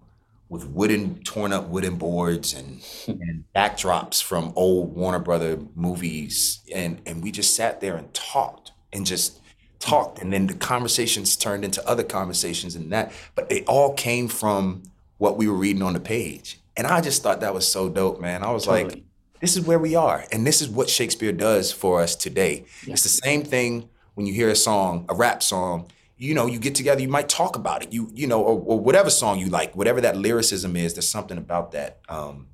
with 0.49 0.67
wooden 0.69 1.23
torn 1.23 1.53
up 1.53 1.69
wooden 1.69 1.97
boards 1.97 2.55
and, 2.55 2.83
and 3.07 3.45
backdrops 3.55 4.23
from 4.23 4.53
old 4.57 4.95
warner 4.95 5.19
brother 5.19 5.59
movies. 5.75 6.61
And 6.75 7.01
and 7.07 7.23
we 7.23 7.31
just 7.31 7.55
sat 7.55 7.81
there 7.81 7.97
and 7.97 8.13
talked 8.15 8.73
and 8.93 9.05
just 9.05 9.41
talked. 9.79 10.19
And 10.21 10.33
then 10.33 10.47
the 10.47 10.55
conversations 10.55 11.37
turned 11.37 11.65
into 11.65 11.87
other 11.87 12.05
conversations 12.05 12.75
and 12.75 12.91
that. 12.93 13.13
But 13.35 13.49
they 13.49 13.65
all 13.65 13.93
came 13.95 14.29
from 14.29 14.85
what 15.19 15.37
we 15.37 15.49
were 15.49 15.57
reading 15.57 15.83
on 15.83 15.93
the 15.93 16.01
page. 16.01 16.61
And 16.77 16.87
i 16.87 17.01
just 17.01 17.25
thought 17.25 17.41
that 17.41 17.53
was 17.53 17.67
so 17.67 17.89
dope 17.89 18.21
man. 18.21 18.43
I 18.43 18.53
was 18.53 18.65
totally. 18.65 18.95
like 18.95 19.03
this 19.41 19.57
is 19.57 19.65
where 19.65 19.79
we 19.79 19.95
are 19.95 20.25
and 20.33 20.47
this 20.47 20.61
is 20.61 20.69
what 20.69 20.89
shakespeare 20.89 21.33
does 21.33 21.73
for 21.73 22.01
us 22.01 22.15
today 22.17 22.65
yeah. 22.87 22.93
it's 22.93 23.03
the 23.03 23.09
same 23.09 23.43
thing 23.43 23.89
when 24.15 24.27
you 24.27 24.33
hear 24.33 24.49
a 24.49 24.57
song 24.57 25.05
a 25.09 25.15
rap 25.15 25.43
song 25.43 25.89
you 26.17 26.35
know 26.35 26.47
you 26.47 26.59
get 26.59 26.75
together 26.75 27.01
you 27.01 27.09
might 27.09 27.29
talk 27.29 27.57
about 27.57 27.83
it 27.83 27.93
you 27.93 28.11
you 28.15 28.27
know 28.27 28.43
or, 28.43 28.61
or 28.61 28.81
whatever 28.81 29.11
song 29.11 29.39
you 29.39 29.47
like 29.47 29.75
whatever 29.77 30.01
that 30.01 30.17
lyricism 30.17 30.77
is 30.77 30.95
there's 30.95 31.09
something 31.09 31.39
about 31.39 31.73
that 31.73 32.01
um 32.09 32.47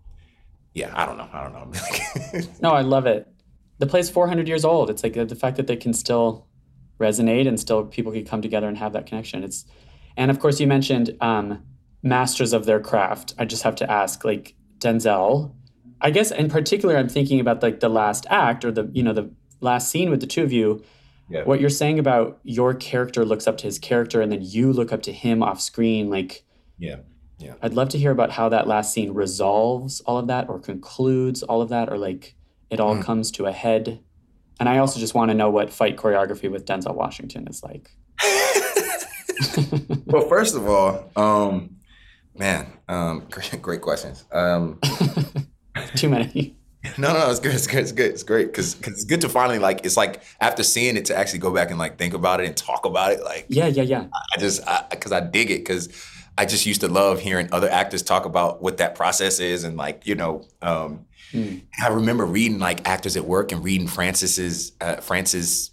yeah 0.75 0.93
i 0.95 1.07
don't 1.07 1.17
know 1.17 1.29
i 1.33 1.43
don't 1.43 1.53
know 1.53 2.41
no 2.61 2.71
i 2.71 2.81
love 2.81 3.07
it 3.07 3.29
the 3.79 3.87
play's 3.87 4.11
400 4.11 4.47
years 4.47 4.65
old. 4.65 4.91
It's 4.91 5.03
like 5.03 5.15
the 5.15 5.35
fact 5.35 5.57
that 5.57 5.67
they 5.67 5.77
can 5.77 5.93
still 5.93 6.47
resonate 7.01 7.49
and 7.49 7.59
still 7.59 7.85
people 7.85 8.13
can 8.13 8.25
come 8.25 8.41
together 8.41 8.69
and 8.69 8.79
have 8.79 8.93
that 8.93 9.07
connection. 9.07 9.43
It's 9.43 9.65
and 10.17 10.31
of 10.31 10.39
course 10.39 10.61
you 10.61 10.67
mentioned 10.67 11.17
um, 11.21 11.63
masters 12.03 12.53
of 12.53 12.67
their 12.67 12.81
craft. 12.81 13.35
I 13.39 13.45
just 13.45 13.63
have 13.65 13.75
to 13.77 13.91
ask, 13.91 14.25
like 14.25 14.55
Denzel. 14.79 15.53
I 16.05 16.11
guess 16.11 16.31
in 16.31 16.51
particular, 16.51 16.97
I'm 16.97 17.09
thinking 17.09 17.41
about 17.41 17.63
like 17.63 17.81
the 17.81 17.89
last 17.89 18.27
act 18.29 18.65
or 18.65 18.71
the 18.71 18.91
you 18.93 19.03
know 19.03 19.15
the 19.15 19.31
last 19.61 19.91
scene 19.91 20.11
with 20.11 20.21
the 20.21 20.27
two 20.27 20.43
of 20.43 20.53
you. 20.53 20.85
Yeah. 21.31 21.45
What 21.45 21.59
you're 21.59 21.71
saying 21.71 21.99
about 21.99 22.39
your 22.45 22.75
character 22.75 23.25
looks 23.25 23.47
up 23.47 23.57
to 23.59 23.65
his 23.65 23.79
character 23.79 24.21
and 24.21 24.31
then 24.31 24.43
you 24.43 24.71
look 24.71 24.93
up 24.93 25.01
to 25.05 25.13
him 25.13 25.43
off 25.43 25.61
screen, 25.63 26.11
like 26.11 26.45
yeah. 26.79 26.97
Yeah. 27.39 27.55
I'd 27.63 27.75
love 27.75 27.89
to 27.91 27.99
hear 27.99 28.11
about 28.11 28.31
how 28.31 28.51
that 28.51 28.69
last 28.69 28.93
scene 28.93 29.13
resolves 29.15 30.01
all 30.03 30.19
of 30.19 30.29
that 30.29 30.49
or 30.49 30.61
concludes 30.61 31.43
all 31.43 31.63
of 31.63 31.71
that 31.71 31.91
or 31.91 31.99
like 31.99 32.37
it 32.71 32.81
all 32.81 32.97
mm. 32.97 33.03
comes 33.03 33.31
to 33.33 33.47
a 33.47 33.53
head. 33.53 34.01
And 34.61 34.69
I 34.69 34.79
also 34.79 35.01
just 35.01 35.15
want 35.15 35.31
to 35.31 35.35
know 35.35 35.51
what 35.51 35.73
fight 35.73 35.97
choreography 35.97 36.51
with 36.51 36.65
Denzel 36.65 36.95
Washington 36.95 37.49
is 37.49 37.63
like. 37.63 37.91
well, 40.07 40.29
first 40.29 40.55
of 40.55 40.69
all, 40.69 41.11
um, 41.17 41.77
man, 42.37 42.67
um, 42.89 43.27
great, 43.31 43.63
great 43.63 43.81
questions. 43.81 44.25
Um, 44.31 44.79
Too 45.97 46.09
many. 46.09 46.55
No, 46.99 47.15
no, 47.15 47.31
it's 47.31 47.41
good. 47.41 47.55
It's 47.55 47.67
good. 47.67 47.81
It's 47.81 47.93
good. 47.93 48.11
It's 48.11 48.23
great 48.23 48.47
because 48.49 48.77
it's 48.83 49.05
good 49.05 49.23
to 49.23 49.29
finally 49.29 49.59
like. 49.59 49.87
It's 49.87 49.97
like 49.97 50.23
after 50.41 50.63
seeing 50.63 50.97
it 50.97 51.07
to 51.07 51.17
actually 51.17 51.39
go 51.39 51.53
back 51.53 51.71
and 51.71 51.79
like 51.79 51.97
think 51.97 52.13
about 52.13 52.41
it 52.41 52.47
and 52.47 52.57
talk 52.57 52.85
about 52.85 53.13
it. 53.13 53.25
Like, 53.25 53.47
yeah, 53.49 53.69
yeah, 53.69 53.85
yeah. 53.85 54.07
I 54.13 54.39
just 54.39 54.63
because 54.91 55.11
I, 55.11 55.19
I, 55.19 55.21
dig 55.21 55.51
it 55.51 55.61
because 55.61 55.89
I 56.37 56.45
just 56.45 56.67
used 56.67 56.83
to 56.83 56.89
love 56.89 57.21
hearing 57.21 57.49
other 57.53 57.71
actors 57.71 58.03
talk 58.03 58.27
about 58.27 58.63
what 58.63 58.77
that 58.79 58.95
process 58.97 59.41
is 59.41 59.65
and 59.65 59.79
like 59.79 60.07
you 60.07 60.15
know 60.15 60.45
um, 60.61 61.07
Mm. 61.35 61.63
I 61.83 61.89
remember 61.89 62.25
reading 62.25 62.61
like 62.61 62.89
actors 62.89 63.17
at 63.17 63.25
work 63.25 63.51
and 63.51 63.63
reading 63.65 63.89
Frances's 63.89 64.73
uh, 64.81 64.97
Frances's 64.97 65.71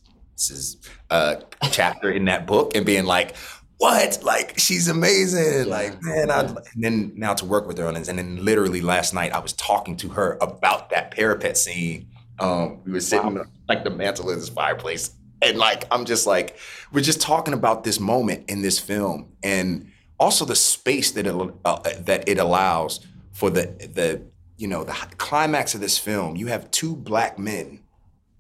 uh, 1.09 1.35
chapter 1.71 2.11
in 2.11 2.25
that 2.25 2.47
book 2.47 2.75
and 2.75 2.85
being 2.85 3.05
like, 3.05 3.35
"What? 3.81 4.23
Like 4.23 4.59
she's 4.59 4.87
amazing! 4.87 5.67
Yeah. 5.67 5.75
Like 5.75 6.01
man!" 6.01 6.29
I, 6.29 6.41
and 6.41 6.57
then 6.75 7.13
now 7.15 7.33
to 7.33 7.45
work 7.45 7.67
with 7.67 7.77
her 7.77 7.87
on 7.87 7.95
this, 7.95 8.07
and 8.07 8.17
then 8.17 8.43
literally 8.43 8.81
last 8.81 9.13
night 9.13 9.31
I 9.31 9.39
was 9.39 9.53
talking 9.53 9.97
to 9.97 10.09
her 10.09 10.37
about 10.41 10.89
that 10.91 11.11
parapet 11.11 11.57
scene. 11.57 12.07
Um, 12.39 12.81
we 12.85 12.91
were 12.91 12.99
sitting 12.99 13.35
wow. 13.35 13.45
like 13.67 13.83
the 13.83 13.89
mantle 13.89 14.29
of 14.29 14.39
this 14.39 14.49
fireplace, 14.49 15.11
and 15.41 15.57
like 15.57 15.85
I'm 15.91 16.05
just 16.05 16.27
like 16.27 16.57
we're 16.91 17.01
just 17.01 17.21
talking 17.21 17.53
about 17.53 17.83
this 17.83 17.99
moment 17.99 18.49
in 18.49 18.61
this 18.61 18.79
film, 18.79 19.31
and 19.43 19.91
also 20.19 20.45
the 20.45 20.55
space 20.55 21.11
that 21.11 21.27
it 21.27 21.35
uh, 21.65 21.79
that 22.01 22.29
it 22.29 22.37
allows 22.37 23.05
for 23.31 23.49
the 23.49 23.63
the 23.93 24.21
you 24.61 24.67
know, 24.67 24.83
the 24.83 24.93
climax 25.17 25.73
of 25.73 25.81
this 25.81 25.97
film, 25.97 26.35
you 26.35 26.45
have 26.45 26.69
two 26.69 26.95
black 26.95 27.39
men 27.39 27.79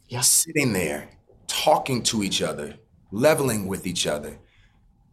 yeah. 0.07 0.21
sitting 0.21 0.71
there 0.71 1.09
talking 1.47 2.03
to 2.03 2.21
each 2.21 2.43
other, 2.43 2.75
leveling 3.11 3.65
with 3.65 3.87
each 3.87 4.05
other. 4.05 4.37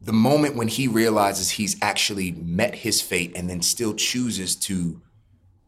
The 0.00 0.12
moment 0.12 0.56
when 0.56 0.68
he 0.68 0.88
realizes 0.88 1.50
he's 1.50 1.76
actually 1.82 2.32
met 2.32 2.74
his 2.74 3.00
fate 3.00 3.32
and 3.34 3.50
then 3.50 3.62
still 3.62 3.94
chooses 3.94 4.54
to 4.56 5.00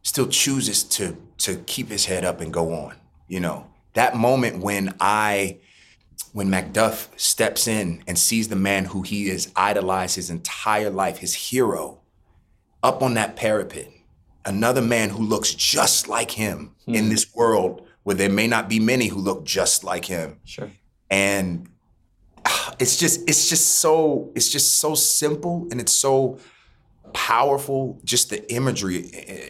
still 0.03 0.29
chooses 0.29 0.83
to 0.85 1.17
to 1.39 1.57
keep 1.67 1.89
his 1.89 2.07
head 2.07 2.25
up 2.25 2.41
and 2.41 2.53
go 2.53 2.73
on. 2.73 2.95
You 3.29 3.41
know, 3.41 3.67
that 3.95 4.17
moment 4.17 4.59
when 4.59 4.95
I 5.01 5.59
when 6.33 6.49
Macduff 6.49 7.09
steps 7.19 7.67
in 7.67 8.05
and 8.07 8.17
sees 8.19 8.49
the 8.49 8.57
man 8.57 8.85
who 8.85 9.03
he 9.03 9.29
has 9.29 9.51
idolized 9.57 10.17
his 10.17 10.31
entire 10.31 10.91
life, 10.91 11.19
his 11.19 11.35
hero, 11.35 12.01
up 12.83 13.03
on 13.03 13.15
that 13.15 13.37
parapet 13.37 13.93
another 14.45 14.83
man 14.83 15.11
who 15.11 15.23
looks 15.23 15.55
just 15.55 16.09
like 16.09 16.31
him 16.31 16.75
hmm. 16.87 16.95
in 16.95 17.09
this 17.09 17.35
world 17.35 17.87
where 18.03 18.17
there 18.17 18.31
may 18.31 18.47
not 18.47 18.69
be 18.69 18.81
many 18.81 19.09
who 19.09 19.19
look 19.19 19.45
just 19.45 19.85
like 19.85 20.07
him. 20.07 20.39
Sure. 20.45 20.71
And 21.11 21.69
it's 22.79 22.97
just 22.97 23.29
it's 23.29 23.49
just 23.49 23.79
so 23.79 24.31
it's 24.35 24.49
just 24.49 24.79
so 24.79 24.95
simple 24.95 25.67
and 25.71 25.81
it's 25.81 25.93
so 25.93 26.39
powerful 27.13 27.99
just 28.05 28.31
the 28.31 28.53
imagery 28.53 28.99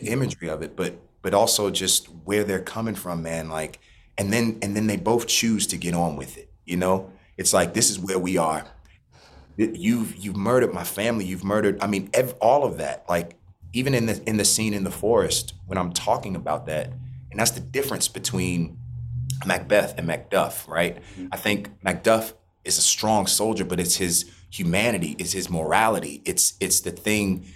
imagery 0.03 0.49
of 0.49 0.63
it 0.63 0.77
but 0.77 0.95
but 1.23 1.35
also 1.35 1.71
just 1.71 2.07
where 2.25 2.43
they're 2.43 2.63
coming 2.63 2.95
from 2.95 3.23
man 3.23 3.51
like 3.51 3.79
and 4.17 4.33
then 4.33 4.59
and 4.63 4.75
then 4.75 4.87
they 4.87 4.97
both 4.97 5.27
choose 5.27 5.67
to 5.67 5.77
get 5.77 5.95
on 5.95 6.17
with 6.17 6.39
it 6.39 6.51
you 6.65 6.77
know 6.77 7.11
it's 7.37 7.53
like 7.53 7.75
this 7.75 7.91
is 7.91 7.99
where 7.99 8.19
we 8.19 8.39
are 8.39 8.65
you've 9.59 10.17
you've 10.17 10.37
murdered 10.37 10.73
my 10.73 10.85
family 10.85 11.27
you've 11.27 11.45
murdered 11.45 11.77
i 11.83 11.87
mean 11.87 12.09
ev- 12.15 12.35
all 12.41 12.65
of 12.65 12.79
that 12.79 13.05
like 13.11 13.37
even 13.73 13.95
in 13.95 14.07
the 14.07 14.21
in 14.27 14.37
the 14.37 14.45
scene 14.45 14.75
in 14.75 14.85
the 14.85 14.91
forest 14.91 15.55
when 15.67 15.79
I'm 15.79 15.93
talking 15.93 16.35
about 16.35 16.67
that, 16.67 16.93
and 17.31 17.39
that's 17.39 17.53
the 17.53 17.61
difference 17.61 18.09
between 18.09 18.79
Macbeth 19.47 19.97
and 19.99 20.09
Macduff, 20.09 20.67
right? 20.67 20.97
Mm-hmm. 20.97 21.27
I 21.33 21.37
think 21.37 21.81
Macduff 21.83 22.35
is 22.65 22.79
a 22.79 22.83
strong 22.83 23.27
soldier, 23.27 23.65
but 23.65 23.81
it's 23.81 23.97
his 23.97 24.31
humanity, 24.51 25.17
it's 25.19 25.33
his 25.33 25.49
morality, 25.49 26.23
it's 26.25 26.55
it's 26.61 26.81
the 26.81 26.91
thing 26.91 27.47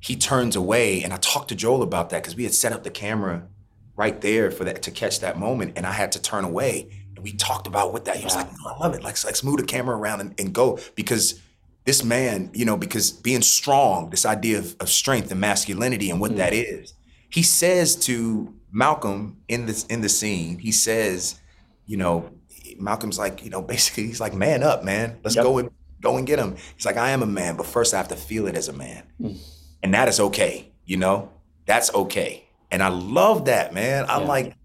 he 0.00 0.16
turns 0.16 0.54
away. 0.54 1.02
And 1.02 1.12
I 1.12 1.16
talked 1.16 1.48
to 1.48 1.54
Joel 1.54 1.82
about 1.82 2.10
that 2.10 2.22
because 2.22 2.36
we 2.36 2.44
had 2.44 2.54
set 2.54 2.72
up 2.72 2.84
the 2.84 2.90
camera 2.90 3.48
right 3.96 4.20
there 4.20 4.50
for 4.50 4.64
that 4.64 4.82
to 4.82 4.90
catch 4.90 5.20
that 5.20 5.38
moment, 5.38 5.72
and 5.76 5.86
I 5.86 5.92
had 5.92 6.12
to 6.12 6.22
turn 6.22 6.44
away. 6.44 6.90
And 7.14 7.24
we 7.24 7.32
talked 7.32 7.66
about 7.66 7.92
what 7.92 8.04
that. 8.04 8.16
He 8.16 8.24
was 8.24 8.36
like, 8.36 8.50
no, 8.52 8.70
"I 8.70 8.78
love 8.78 8.94
it. 8.94 9.02
Like, 9.02 9.22
let's 9.24 9.42
move 9.42 9.56
the 9.56 9.64
camera 9.64 9.96
around 9.96 10.20
and, 10.20 10.34
and 10.38 10.52
go," 10.52 10.78
because 10.94 11.40
this 11.84 12.04
man, 12.04 12.50
you 12.52 12.64
know, 12.64 12.76
because 12.76 13.10
being 13.10 13.42
strong, 13.42 14.10
this 14.10 14.26
idea 14.26 14.58
of, 14.58 14.76
of 14.80 14.88
strength 14.88 15.30
and 15.30 15.40
masculinity 15.40 16.10
and 16.10 16.20
what 16.20 16.32
mm. 16.32 16.36
that 16.36 16.52
is, 16.52 16.94
he 17.30 17.42
says 17.42 17.96
to 17.96 18.52
Malcolm 18.72 19.38
in 19.48 19.66
this 19.66 19.86
in 19.86 20.02
the 20.02 20.08
scene, 20.08 20.58
he 20.58 20.72
says, 20.72 21.40
you 21.86 21.96
know, 21.96 22.30
Malcolm's 22.78 23.18
like, 23.18 23.44
you 23.44 23.50
know, 23.50 23.62
basically 23.62 24.06
he's 24.06 24.20
like, 24.20 24.34
man 24.34 24.62
up, 24.62 24.84
man. 24.84 25.18
Let's 25.22 25.36
yep. 25.36 25.44
go 25.44 25.58
and 25.58 25.70
go 26.00 26.16
and 26.16 26.26
get 26.26 26.38
him. 26.38 26.56
He's 26.74 26.86
like, 26.86 26.96
I 26.96 27.10
am 27.10 27.22
a 27.22 27.26
man, 27.26 27.56
but 27.56 27.66
first 27.66 27.94
I 27.94 27.96
have 27.96 28.08
to 28.08 28.16
feel 28.16 28.46
it 28.46 28.54
as 28.54 28.68
a 28.68 28.72
man. 28.72 29.04
Mm. 29.20 29.38
And 29.82 29.94
that 29.94 30.08
is 30.08 30.20
okay, 30.20 30.70
you 30.84 30.96
know? 30.96 31.30
That's 31.66 31.92
okay. 31.94 32.44
And 32.70 32.82
I 32.82 32.88
love 32.88 33.46
that, 33.46 33.72
man. 33.72 34.06
I'm 34.08 34.22
yeah. 34.22 34.28
like, 34.28 34.56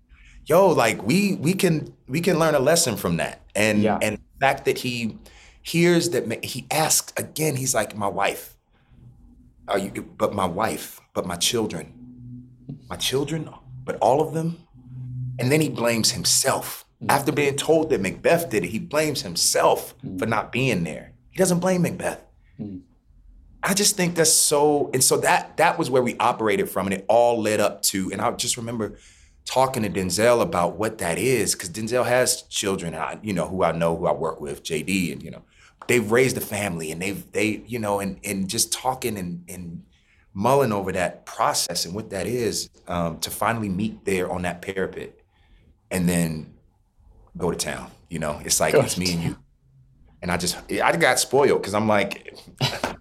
yo, 0.46 0.70
like 0.70 1.04
we 1.04 1.36
we 1.36 1.54
can 1.54 1.94
we 2.08 2.22
can 2.22 2.40
learn 2.40 2.56
a 2.56 2.60
lesson 2.60 2.96
from 2.96 3.18
that. 3.18 3.42
And 3.56 3.82
yeah. 3.84 4.00
and 4.02 4.18
the 4.18 4.40
fact 4.40 4.66
that 4.66 4.80
he 4.80 5.18
hears 5.62 6.10
that 6.12 6.44
he 6.44 6.66
asks 6.72 7.14
again 7.18 7.56
he's 7.56 7.76
like 7.76 7.96
my 7.96 8.08
wife 8.08 8.58
are 9.68 9.78
you 9.78 9.92
but 10.18 10.34
my 10.34 10.46
wife 10.46 11.00
but 11.14 11.24
my 11.24 11.36
children 11.36 11.94
my 12.90 12.96
children 12.96 13.48
but 13.86 13.96
all 13.98 14.22
of 14.22 14.34
them 14.34 14.58
and 15.42 15.52
then 15.52 15.60
he 15.60 15.70
blames 15.70 16.12
himself. 16.12 16.86
After 17.10 17.32
being 17.32 17.56
told 17.56 17.90
that 17.90 18.02
Macbeth 18.02 18.50
did 18.50 18.64
it, 18.64 18.70
he 18.70 18.80
blames 18.80 19.22
himself 19.22 19.98
mm-hmm. 19.98 20.18
for 20.18 20.26
not 20.26 20.52
being 20.52 20.84
there. 20.84 21.14
He 21.32 21.38
doesn't 21.38 21.60
blame 21.60 21.82
Macbeth. 21.82 22.24
Mm-hmm. 22.60 22.80
I 23.64 23.74
just 23.74 23.96
think 23.96 24.16
that's 24.16 24.34
so, 24.34 24.90
and 24.94 25.04
so 25.04 25.18
that 25.18 25.58
that 25.58 25.78
was 25.78 25.90
where 25.90 26.02
we 26.02 26.18
operated 26.18 26.70
from, 26.70 26.88
and 26.88 26.96
it 26.96 27.06
all 27.08 27.40
led 27.40 27.60
up 27.60 27.82
to, 27.84 28.12
and 28.12 28.20
I 28.20 28.32
just 28.32 28.58
remember 28.58 28.98
talking 29.46 29.84
to 29.84 29.90
Denzel 29.90 30.42
about 30.42 30.78
what 30.78 30.98
that 30.98 31.20
is, 31.20 31.54
because 31.54 31.70
Denzel 31.70 32.06
has 32.06 32.44
children, 32.44 32.96
I, 32.96 33.20
you 33.22 33.34
know, 33.34 33.48
who 33.48 33.64
I 33.64 33.72
know, 33.72 33.96
who 33.96 34.08
I 34.08 34.14
work 34.14 34.42
with, 34.42 34.64
JD, 34.64 35.14
and 35.14 35.24
you 35.24 35.30
know, 35.30 35.44
they've 35.88 36.12
raised 36.12 36.38
a 36.38 36.42
family, 36.42 36.92
and 36.92 37.02
they've 37.02 37.32
they, 37.32 37.64
you 37.68 37.78
know, 37.78 38.00
and 38.00 38.20
and 38.24 38.48
just 38.48 38.74
talking 38.74 39.18
and 39.18 39.44
and 39.48 39.84
mulling 40.34 40.72
over 40.72 40.92
that 40.94 41.26
process 41.26 41.86
and 41.86 41.94
what 41.94 42.10
that 42.10 42.26
is 42.26 42.70
um, 42.88 43.20
to 43.20 43.30
finally 43.30 43.70
meet 43.70 44.06
there 44.06 44.32
on 44.32 44.42
that 44.42 44.64
parapet, 44.64 45.20
and 45.92 46.10
then 46.10 46.52
go 47.38 47.52
to 47.52 47.58
town. 47.58 47.92
You 48.10 48.20
know, 48.20 48.42
it's 48.44 48.60
like 48.60 48.74
it's 48.74 48.98
me 48.98 49.14
and 49.14 49.24
you 49.24 49.38
and 50.22 50.32
I 50.32 50.38
just 50.38 50.58
I 50.72 50.96
got 50.98 51.20
spoiled 51.20 51.62
because 51.62 51.74
I'm 51.74 51.88
like, 51.88 52.38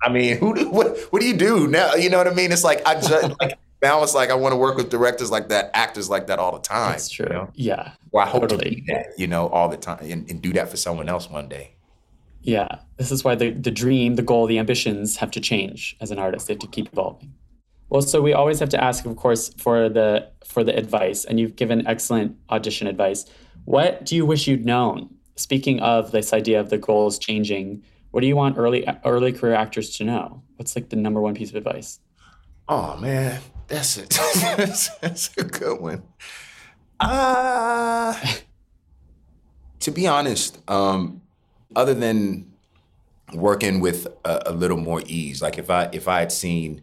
I 0.03 0.09
mean, 0.09 0.39
who 0.39 0.55
do, 0.55 0.70
what 0.70 0.99
what 1.11 1.20
do 1.20 1.28
you 1.28 1.37
do 1.37 1.66
now? 1.66 1.95
You 1.95 2.11
know 2.11 2.18
what 2.18 2.28
I 2.28 2.35
mean? 2.35 2.53
It's 2.53 2.64
like 2.64 2.87
I 2.87 2.95
just 2.95 3.11
like 3.41 3.59
now 3.83 4.03
it's 4.03 4.14
like 4.14 4.31
I 4.31 4.35
want 4.35 4.53
to 4.53 4.57
work 4.57 4.76
with 4.76 4.91
directors 4.91 5.31
like 5.31 5.49
that, 5.49 5.70
actors 5.74 6.09
like 6.09 6.26
that 6.28 6.39
all 6.39 6.53
the 6.53 6.61
time. 6.61 6.93
That's 6.93 7.09
true. 7.09 7.26
You 7.28 7.33
know? 7.33 7.51
Yeah. 7.55 7.93
Well, 8.12 8.26
I 8.26 8.28
hope 8.28 8.43
totally. 8.43 8.70
to 8.70 8.76
be 8.76 8.85
that, 8.89 9.18
you 9.18 9.26
know, 9.26 9.49
all 9.49 9.68
the 9.68 9.76
time 9.76 9.99
and, 10.03 10.28
and 10.31 10.41
do 10.41 10.53
that 10.55 10.68
for 10.68 10.76
someone 10.76 11.09
else 11.09 11.31
one 11.31 11.49
day. 11.49 11.74
Yeah. 12.43 12.78
This 12.97 13.11
is 13.11 13.22
why 13.24 13.35
the, 13.35 13.51
the 13.51 13.70
dream, 13.70 14.16
the 14.16 14.22
goal, 14.22 14.47
the 14.47 14.59
ambitions 14.59 15.16
have 15.16 15.31
to 15.33 15.41
change 15.41 15.97
as 16.01 16.11
an 16.11 16.18
artist. 16.18 16.47
They 16.47 16.55
have 16.55 16.61
to 16.61 16.66
keep 16.66 16.89
evolving. 16.93 17.35
Well, 17.91 18.03
so 18.03 18.22
we 18.22 18.33
always 18.33 18.61
have 18.61 18.68
to 18.70 18.83
ask, 18.83 19.05
of 19.05 19.16
course, 19.16 19.53
for 19.55 19.89
the 19.89 20.31
for 20.45 20.62
the 20.62 20.76
advice, 20.76 21.24
and 21.24 21.41
you've 21.41 21.57
given 21.57 21.87
excellent 21.89 22.37
audition 22.49 22.87
advice. 22.87 23.24
What 23.70 24.04
do 24.04 24.16
you 24.16 24.26
wish 24.26 24.48
you'd 24.48 24.66
known 24.66 25.14
speaking 25.36 25.78
of 25.78 26.10
this 26.10 26.32
idea 26.32 26.58
of 26.58 26.70
the 26.70 26.76
goals 26.76 27.20
changing, 27.20 27.84
what 28.10 28.20
do 28.20 28.26
you 28.26 28.34
want 28.34 28.58
early 28.58 28.84
early 29.04 29.32
career 29.32 29.54
actors 29.54 29.96
to 29.98 30.04
know? 30.04 30.42
What's 30.56 30.74
like 30.74 30.88
the 30.88 30.96
number 30.96 31.20
one 31.20 31.34
piece 31.34 31.50
of 31.50 31.54
advice? 31.54 32.00
Oh 32.68 32.96
man, 32.96 33.40
that's 33.68 33.96
it. 33.96 34.10
that's, 34.56 34.88
that's 34.96 35.30
a 35.36 35.44
good 35.44 35.80
one. 35.80 36.02
Uh, 36.98 38.20
to 39.78 39.92
be 39.92 40.08
honest, 40.08 40.58
um, 40.68 41.22
other 41.76 41.94
than 41.94 42.52
working 43.32 43.78
with 43.78 44.08
a, 44.24 44.42
a, 44.46 44.52
little 44.52 44.78
more 44.78 45.00
ease, 45.06 45.40
like 45.40 45.58
if 45.58 45.70
I 45.70 45.88
if 45.92 46.08
I 46.08 46.18
had 46.18 46.32
seen, 46.32 46.82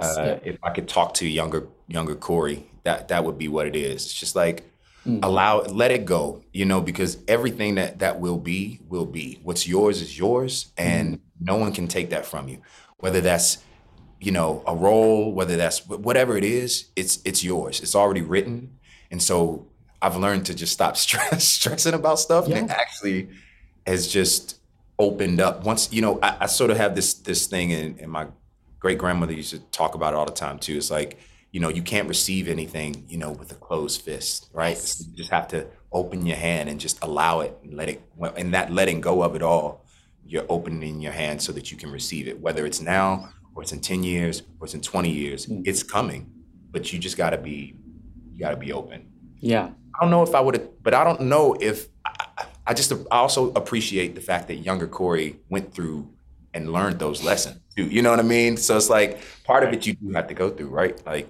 uh, 0.00 0.36
if 0.42 0.56
I 0.62 0.70
could 0.70 0.88
talk 0.88 1.12
to 1.14 1.28
younger 1.28 1.68
younger 1.86 2.14
Corey, 2.14 2.66
that 2.84 3.08
that 3.08 3.24
would 3.24 3.36
be 3.36 3.48
what 3.48 3.66
it 3.66 3.76
is. 3.76 4.06
It's 4.06 4.14
just 4.14 4.34
like 4.34 4.64
Mm. 5.06 5.20
Allow 5.22 5.62
let 5.62 5.90
it 5.90 6.06
go, 6.06 6.42
you 6.52 6.64
know, 6.64 6.80
because 6.80 7.18
everything 7.28 7.74
that 7.74 7.98
that 7.98 8.20
will 8.20 8.38
be 8.38 8.80
will 8.88 9.04
be. 9.04 9.38
What's 9.42 9.66
yours 9.66 10.00
is 10.00 10.18
yours, 10.18 10.72
and 10.78 11.16
mm. 11.16 11.20
no 11.40 11.56
one 11.56 11.72
can 11.72 11.88
take 11.88 12.10
that 12.10 12.24
from 12.24 12.48
you. 12.48 12.62
Whether 12.98 13.20
that's 13.20 13.58
you 14.20 14.32
know 14.32 14.62
a 14.66 14.74
role, 14.74 15.32
whether 15.32 15.56
that's 15.56 15.86
whatever 15.86 16.38
it 16.38 16.44
is, 16.44 16.86
it's 16.96 17.20
it's 17.24 17.44
yours. 17.44 17.80
It's 17.80 17.94
already 17.94 18.22
written, 18.22 18.78
and 19.10 19.22
so 19.22 19.66
I've 20.00 20.16
learned 20.16 20.46
to 20.46 20.54
just 20.54 20.72
stop 20.72 20.96
stress, 21.06 21.44
stressing 21.44 21.94
about 21.94 22.18
stuff, 22.18 22.48
yeah. 22.48 22.56
and 22.56 22.70
it 22.70 22.76
actually 22.76 23.28
has 23.86 24.08
just 24.08 24.58
opened 24.98 25.40
up. 25.40 25.64
Once 25.64 25.92
you 25.92 26.00
know, 26.00 26.18
I, 26.22 26.36
I 26.40 26.46
sort 26.46 26.70
of 26.70 26.78
have 26.78 26.94
this 26.94 27.14
this 27.14 27.46
thing, 27.46 27.72
and, 27.72 28.00
and 28.00 28.10
my 28.10 28.28
great 28.80 28.98
grandmother 28.98 29.32
used 29.32 29.50
to 29.50 29.58
talk 29.70 29.94
about 29.94 30.14
it 30.14 30.16
all 30.16 30.26
the 30.26 30.32
time 30.32 30.58
too. 30.58 30.76
It's 30.76 30.90
like 30.90 31.18
you 31.54 31.60
know, 31.60 31.68
you 31.68 31.82
can't 31.82 32.08
receive 32.08 32.48
anything, 32.48 33.04
you 33.08 33.16
know, 33.16 33.30
with 33.30 33.52
a 33.52 33.54
closed 33.54 34.00
fist, 34.02 34.50
right? 34.52 34.76
So 34.76 35.04
you 35.08 35.16
just 35.16 35.30
have 35.30 35.46
to 35.48 35.68
open 35.92 36.26
your 36.26 36.36
hand 36.36 36.68
and 36.68 36.80
just 36.80 37.00
allow 37.00 37.42
it 37.42 37.56
and 37.62 37.74
let 37.74 37.88
it, 37.88 38.02
and 38.36 38.52
that 38.54 38.72
letting 38.72 39.00
go 39.00 39.22
of 39.22 39.36
it 39.36 39.42
all, 39.42 39.86
you're 40.26 40.46
opening 40.48 41.00
your 41.00 41.12
hand 41.12 41.40
so 41.40 41.52
that 41.52 41.70
you 41.70 41.76
can 41.76 41.92
receive 41.92 42.26
it, 42.26 42.40
whether 42.40 42.66
it's 42.66 42.80
now 42.80 43.28
or 43.54 43.62
it's 43.62 43.70
in 43.70 43.78
10 43.78 44.02
years 44.02 44.42
or 44.58 44.64
it's 44.64 44.74
in 44.74 44.80
20 44.80 45.08
years, 45.08 45.46
mm. 45.46 45.62
it's 45.64 45.84
coming, 45.84 46.28
but 46.72 46.92
you 46.92 46.98
just 46.98 47.16
gotta 47.16 47.38
be, 47.38 47.76
you 48.32 48.40
gotta 48.40 48.56
be 48.56 48.72
open. 48.72 49.06
Yeah. 49.38 49.70
I 49.94 50.00
don't 50.00 50.10
know 50.10 50.24
if 50.24 50.34
I 50.34 50.40
would 50.40 50.56
have, 50.56 50.82
but 50.82 50.92
I 50.92 51.04
don't 51.04 51.20
know 51.20 51.56
if, 51.60 51.86
I, 52.04 52.46
I 52.66 52.74
just, 52.74 52.90
I 52.92 53.18
also 53.18 53.52
appreciate 53.52 54.16
the 54.16 54.20
fact 54.20 54.48
that 54.48 54.56
younger 54.56 54.88
Corey 54.88 55.36
went 55.50 55.72
through 55.72 56.12
and 56.52 56.72
learned 56.72 56.98
those 56.98 57.22
lessons 57.22 57.60
too. 57.76 57.84
You 57.84 58.02
know 58.02 58.10
what 58.10 58.18
I 58.18 58.24
mean? 58.24 58.56
So 58.56 58.76
it's 58.76 58.90
like 58.90 59.20
part 59.44 59.62
of 59.62 59.72
it 59.72 59.86
you 59.86 59.92
do 59.92 60.10
have 60.14 60.26
to 60.26 60.34
go 60.34 60.50
through, 60.50 60.70
right? 60.70 61.00
Like 61.06 61.28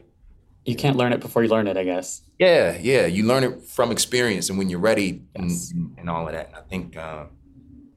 you 0.65 0.75
can't 0.75 0.97
learn 0.97 1.12
it 1.12 1.21
before 1.21 1.43
you 1.43 1.49
learn 1.49 1.67
it, 1.67 1.77
I 1.77 1.85
guess. 1.85 2.23
Yeah, 2.39 2.77
yeah. 2.81 3.07
You 3.07 3.27
learn 3.27 3.45
it 3.45 3.62
from 3.62 3.91
experience 3.91 4.49
and 4.49 4.59
when 4.59 4.71
you're 4.71 4.81
ready 4.81 5.23
yes. 5.39 5.73
and, 5.73 5.95
and, 5.99 6.11
all 6.11 6.27
of 6.27 6.33
that. 6.33 6.49
And 6.49 6.57
I 6.57 6.61
think, 6.61 6.97
uh, 6.97 7.25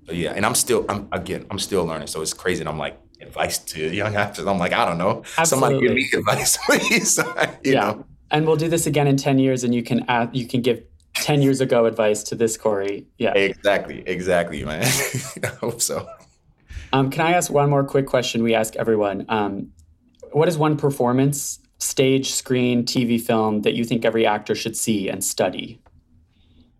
yeah. 0.10 0.34
And 0.34 0.46
I'm 0.46 0.56
still, 0.56 0.86
I'm 0.90 1.08
again, 1.12 1.46
I'm 1.50 1.60
still 1.60 1.86
learning. 1.86 2.08
So 2.08 2.22
it's 2.22 2.34
crazy. 2.34 2.62
And 2.62 2.70
I'm 2.70 2.78
like, 2.78 3.00
advice 3.22 3.58
to 3.58 3.80
young 3.80 4.16
actors. 4.16 4.46
I'm 4.46 4.60
like, 4.60 4.74
I 4.74 4.86
don't 4.86 4.98
know. 4.98 5.24
Absolutely. 5.38 5.46
Somebody 5.46 5.88
give 5.88 5.96
me 5.96 6.10
advice, 6.14 6.58
please. 6.66 7.20
yeah. 7.64 7.74
Know? 7.74 8.06
And 8.32 8.46
we'll 8.46 8.58
do 8.58 8.68
this 8.68 8.86
again 8.86 9.08
in 9.08 9.16
10 9.16 9.40
years 9.40 9.64
and 9.64 9.74
you 9.74 9.82
can 9.82 10.06
add, 10.10 10.36
you 10.36 10.46
can 10.46 10.62
give 10.62 10.84
10 11.16 11.42
years 11.42 11.62
ago 11.62 11.86
advice 11.86 12.22
to 12.24 12.36
this 12.36 12.58
Corey. 12.58 13.08
Yeah. 13.18 13.34
Exactly. 13.34 14.04
Exactly, 14.06 14.64
man. 14.66 14.84
I 15.44 15.48
hope 15.48 15.82
so. 15.82 16.08
Um, 16.92 17.10
can 17.10 17.26
I 17.26 17.32
ask 17.32 17.50
one 17.52 17.70
more 17.70 17.84
quick 17.84 18.08
question 18.08 18.44
we 18.44 18.54
ask 18.54 18.76
everyone? 18.76 19.26
Um, 19.30 19.72
what 20.32 20.48
is 20.48 20.58
one 20.58 20.78
performance 20.78 21.60
stage, 21.80 22.32
screen, 22.32 22.84
TV, 22.84 23.20
film 23.20 23.62
that 23.62 23.74
you 23.74 23.84
think 23.84 24.06
every 24.06 24.26
actor 24.26 24.56
should 24.56 24.76
see 24.76 25.10
and 25.10 25.24
study? 25.24 25.80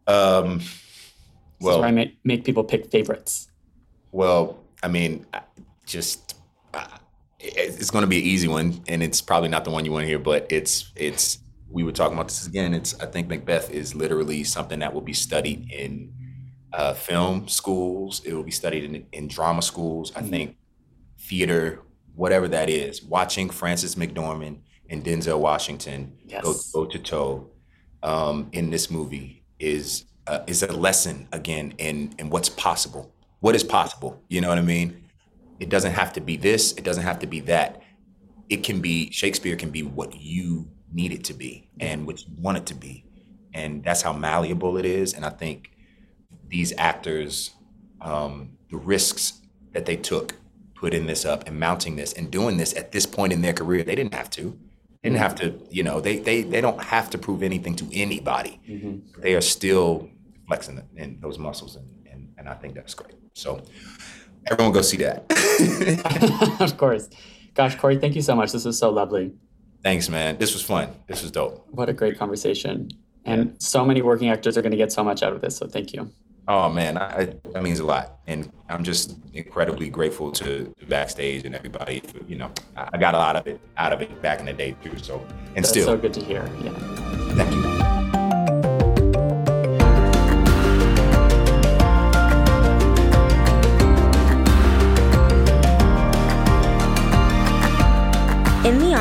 Um, 0.08 0.62
well, 1.60 1.84
I 1.84 1.92
make, 1.92 2.18
make 2.24 2.44
people 2.44 2.64
pick 2.64 2.90
favorites. 2.92 3.50
Well, 4.12 4.60
I 4.84 4.88
mean, 4.88 5.26
just 5.86 6.36
uh, 6.74 6.88
it's 7.40 7.92
going 7.92 8.04
to 8.04 8.08
be 8.08 8.20
an 8.20 8.24
easy 8.24 8.48
one, 8.48 8.82
and 8.88 9.04
it's 9.04 9.22
probably 9.22 9.50
not 9.50 9.64
the 9.64 9.72
one 9.72 9.86
you 9.86 9.92
want 9.92 10.04
to 10.04 10.08
hear, 10.08 10.20
but 10.20 10.48
it's 10.50 10.92
it's. 10.96 11.40
We 11.70 11.84
were 11.84 11.92
talking 11.92 12.14
about 12.14 12.30
this 12.30 12.48
again. 12.48 12.74
It's 12.74 12.98
I 13.02 13.08
think 13.08 13.28
Macbeth 13.28 13.70
is 13.72 13.94
literally 13.94 14.46
something 14.46 14.80
that 14.80 14.94
will 14.94 15.02
be 15.02 15.14
studied 15.14 15.70
in 15.70 16.14
uh, 16.72 16.94
film 16.94 17.48
schools. 17.50 18.22
It 18.24 18.34
will 18.34 18.44
be 18.44 18.52
studied 18.52 18.86
in, 18.86 19.06
in 19.12 19.28
drama 19.28 19.62
schools. 19.62 20.14
I 20.16 20.22
mm-hmm. 20.22 20.30
think 20.30 20.58
theater, 21.20 21.82
whatever 22.16 22.48
that 22.48 22.70
is. 22.70 23.04
Watching 23.04 23.50
Frances 23.50 23.96
McDormand 23.96 24.60
and 24.90 25.04
Denzel 25.04 25.40
Washington 25.40 26.18
yes. 26.26 26.44
go 26.44 26.56
go 26.74 26.90
to 26.90 27.00
toe 27.00 27.50
um, 28.04 28.50
in 28.52 28.70
this 28.70 28.90
movie 28.90 29.44
is 29.60 30.06
uh, 30.28 30.40
is 30.48 30.64
a 30.64 30.72
lesson 30.72 31.28
again 31.32 31.74
in 31.78 32.14
in 32.18 32.30
what's 32.30 32.50
possible. 32.50 33.12
What 33.40 33.56
is 33.56 33.64
possible? 33.64 34.22
You 34.30 34.42
know 34.42 34.50
what 34.50 34.58
I 34.58 34.62
mean? 34.62 35.04
It 35.60 35.70
doesn't 35.70 35.94
have 35.94 36.14
to 36.14 36.22
be 36.22 36.38
this. 36.38 36.74
It 36.74 36.84
doesn't 36.84 37.04
have 37.04 37.20
to 37.20 37.28
be 37.28 37.40
that. 37.42 37.82
It 38.50 38.64
can 38.64 38.80
be 38.80 39.12
Shakespeare 39.12 39.56
can 39.56 39.70
be 39.70 39.84
what 39.84 40.16
you 40.20 40.70
need 40.92 41.12
it 41.12 41.24
to 41.26 41.34
be 41.34 41.70
and 41.80 42.08
what 42.08 42.26
you 42.26 42.34
want 42.38 42.58
it 42.58 42.66
to 42.68 42.76
be, 42.76 43.06
and 43.54 43.84
that's 43.84 44.02
how 44.02 44.14
malleable 44.14 44.78
it 44.78 44.86
is. 44.86 45.14
And 45.14 45.26
I 45.26 45.30
think 45.30 45.72
these 46.48 46.74
actors, 46.78 47.52
um, 48.00 48.58
the 48.70 48.78
risks 48.78 49.42
that 49.74 49.86
they 49.86 49.98
took 49.98 50.36
putting 50.76 51.08
this 51.08 51.26
up 51.26 51.48
and 51.48 51.60
mounting 51.60 51.96
this 51.96 52.14
and 52.14 52.32
doing 52.32 52.58
this 52.58 52.76
at 52.78 52.92
this 52.92 53.06
point 53.06 53.34
in 53.34 53.42
their 53.42 53.54
career, 53.54 53.84
they 53.84 53.96
didn't 53.96 54.14
have 54.14 54.30
to 54.30 54.58
didn't 55.10 55.22
have 55.22 55.36
to, 55.36 55.60
you 55.70 55.84
know, 55.84 56.00
they 56.02 56.20
they 56.20 56.42
they 56.42 56.62
don't 56.62 56.82
have 56.82 57.10
to 57.12 57.18
prove 57.18 57.44
anything 57.44 57.76
to 57.76 57.90
anybody. 57.92 58.60
Mm-hmm. 58.68 59.22
They 59.22 59.36
are 59.36 59.42
still 59.42 60.10
flexing 60.48 60.82
in 60.96 61.20
those 61.20 61.38
muscles, 61.38 61.76
and, 61.76 61.88
and 62.12 62.34
and 62.38 62.50
I 62.50 62.54
think 62.54 62.76
that's 62.76 62.94
great. 62.94 63.16
So 63.34 63.62
everyone 64.50 64.74
go 64.74 64.82
see 64.82 64.98
that. 64.98 65.26
of 66.60 66.78
course. 66.78 67.10
Gosh, 67.54 67.76
Corey, 67.76 67.98
thank 67.98 68.16
you 68.16 68.22
so 68.22 68.36
much. 68.36 68.52
This 68.52 68.66
was 68.66 68.78
so 68.78 68.90
lovely. 68.90 69.34
Thanks, 69.84 70.10
man. 70.10 70.38
This 70.38 70.54
was 70.54 70.62
fun. 70.62 70.90
This 71.08 71.22
was 71.24 71.32
dope. 71.32 71.66
What 71.72 71.90
a 71.90 71.94
great 71.94 72.18
conversation. 72.18 72.90
And 73.26 73.62
so 73.62 73.84
many 73.84 74.02
working 74.02 74.30
actors 74.30 74.58
are 74.58 74.62
going 74.62 74.72
to 74.72 74.78
get 74.78 74.92
so 74.92 75.04
much 75.04 75.24
out 75.24 75.34
of 75.34 75.42
this. 75.42 75.58
So 75.58 75.68
thank 75.68 75.94
you. 75.94 76.12
Oh 76.50 76.70
man, 76.70 76.98
I, 76.98 77.36
that 77.52 77.62
means 77.62 77.80
a 77.80 77.86
lot, 77.86 78.20
and 78.26 78.50
I'm 78.70 78.84
just 78.84 79.18
incredibly 79.34 79.90
grateful 79.90 80.32
to 80.34 80.74
backstage 80.88 81.44
and 81.44 81.54
everybody. 81.54 82.00
For, 82.00 82.24
you 82.24 82.38
know, 82.38 82.52
I 82.78 82.98
got 82.98 83.16
a 83.16 83.18
lot 83.18 83.36
of 83.36 83.48
it 83.48 83.60
out 83.76 83.92
of 83.92 84.02
it 84.02 84.22
back 84.22 84.40
in 84.40 84.46
the 84.46 84.54
day 84.54 84.76
too. 84.82 84.98
So 84.98 85.26
and 85.56 85.58
That's 85.58 85.70
still, 85.70 85.86
so 85.86 85.98
good 85.98 86.14
to 86.14 86.24
hear. 86.24 86.50
Yeah. 86.64 86.72
Thank 87.36 87.54
you. 87.54 87.67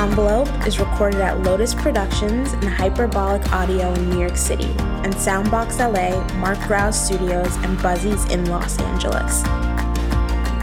Envelope 0.07 0.48
is 0.68 0.78
recorded 0.78 1.20
at 1.20 1.42
Lotus 1.42 1.74
Productions 1.74 2.52
and 2.52 2.64
Hyperbolic 2.64 3.52
Audio 3.52 3.92
in 3.92 4.09
New 4.09 4.20
York 4.20 4.36
City, 4.36 4.72
and 5.02 5.12
Soundbox 5.12 5.80
LA, 5.80 6.24
Marc 6.36 6.59
Graue 6.61 6.92
Studios, 6.92 7.57
and 7.57 7.76
Buzzy's 7.82 8.24
in 8.26 8.46
Los 8.46 8.78
Angeles. 8.78 9.42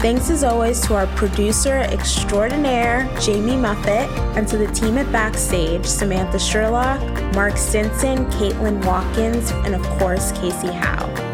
Thanks 0.00 0.30
as 0.30 0.44
always 0.44 0.80
to 0.86 0.94
our 0.94 1.06
producer 1.08 1.74
extraordinaire, 1.74 3.06
Jamie 3.20 3.52
Muffett, 3.52 4.08
and 4.34 4.48
to 4.48 4.56
the 4.56 4.66
team 4.68 4.96
at 4.96 5.12
Backstage, 5.12 5.84
Samantha 5.84 6.38
Sherlock, 6.38 7.02
Mark 7.34 7.58
Stinson, 7.58 8.24
Caitlin 8.30 8.82
Watkins, 8.86 9.50
and 9.66 9.74
of 9.74 9.82
course, 9.98 10.32
Casey 10.32 10.72
Howe. 10.72 11.33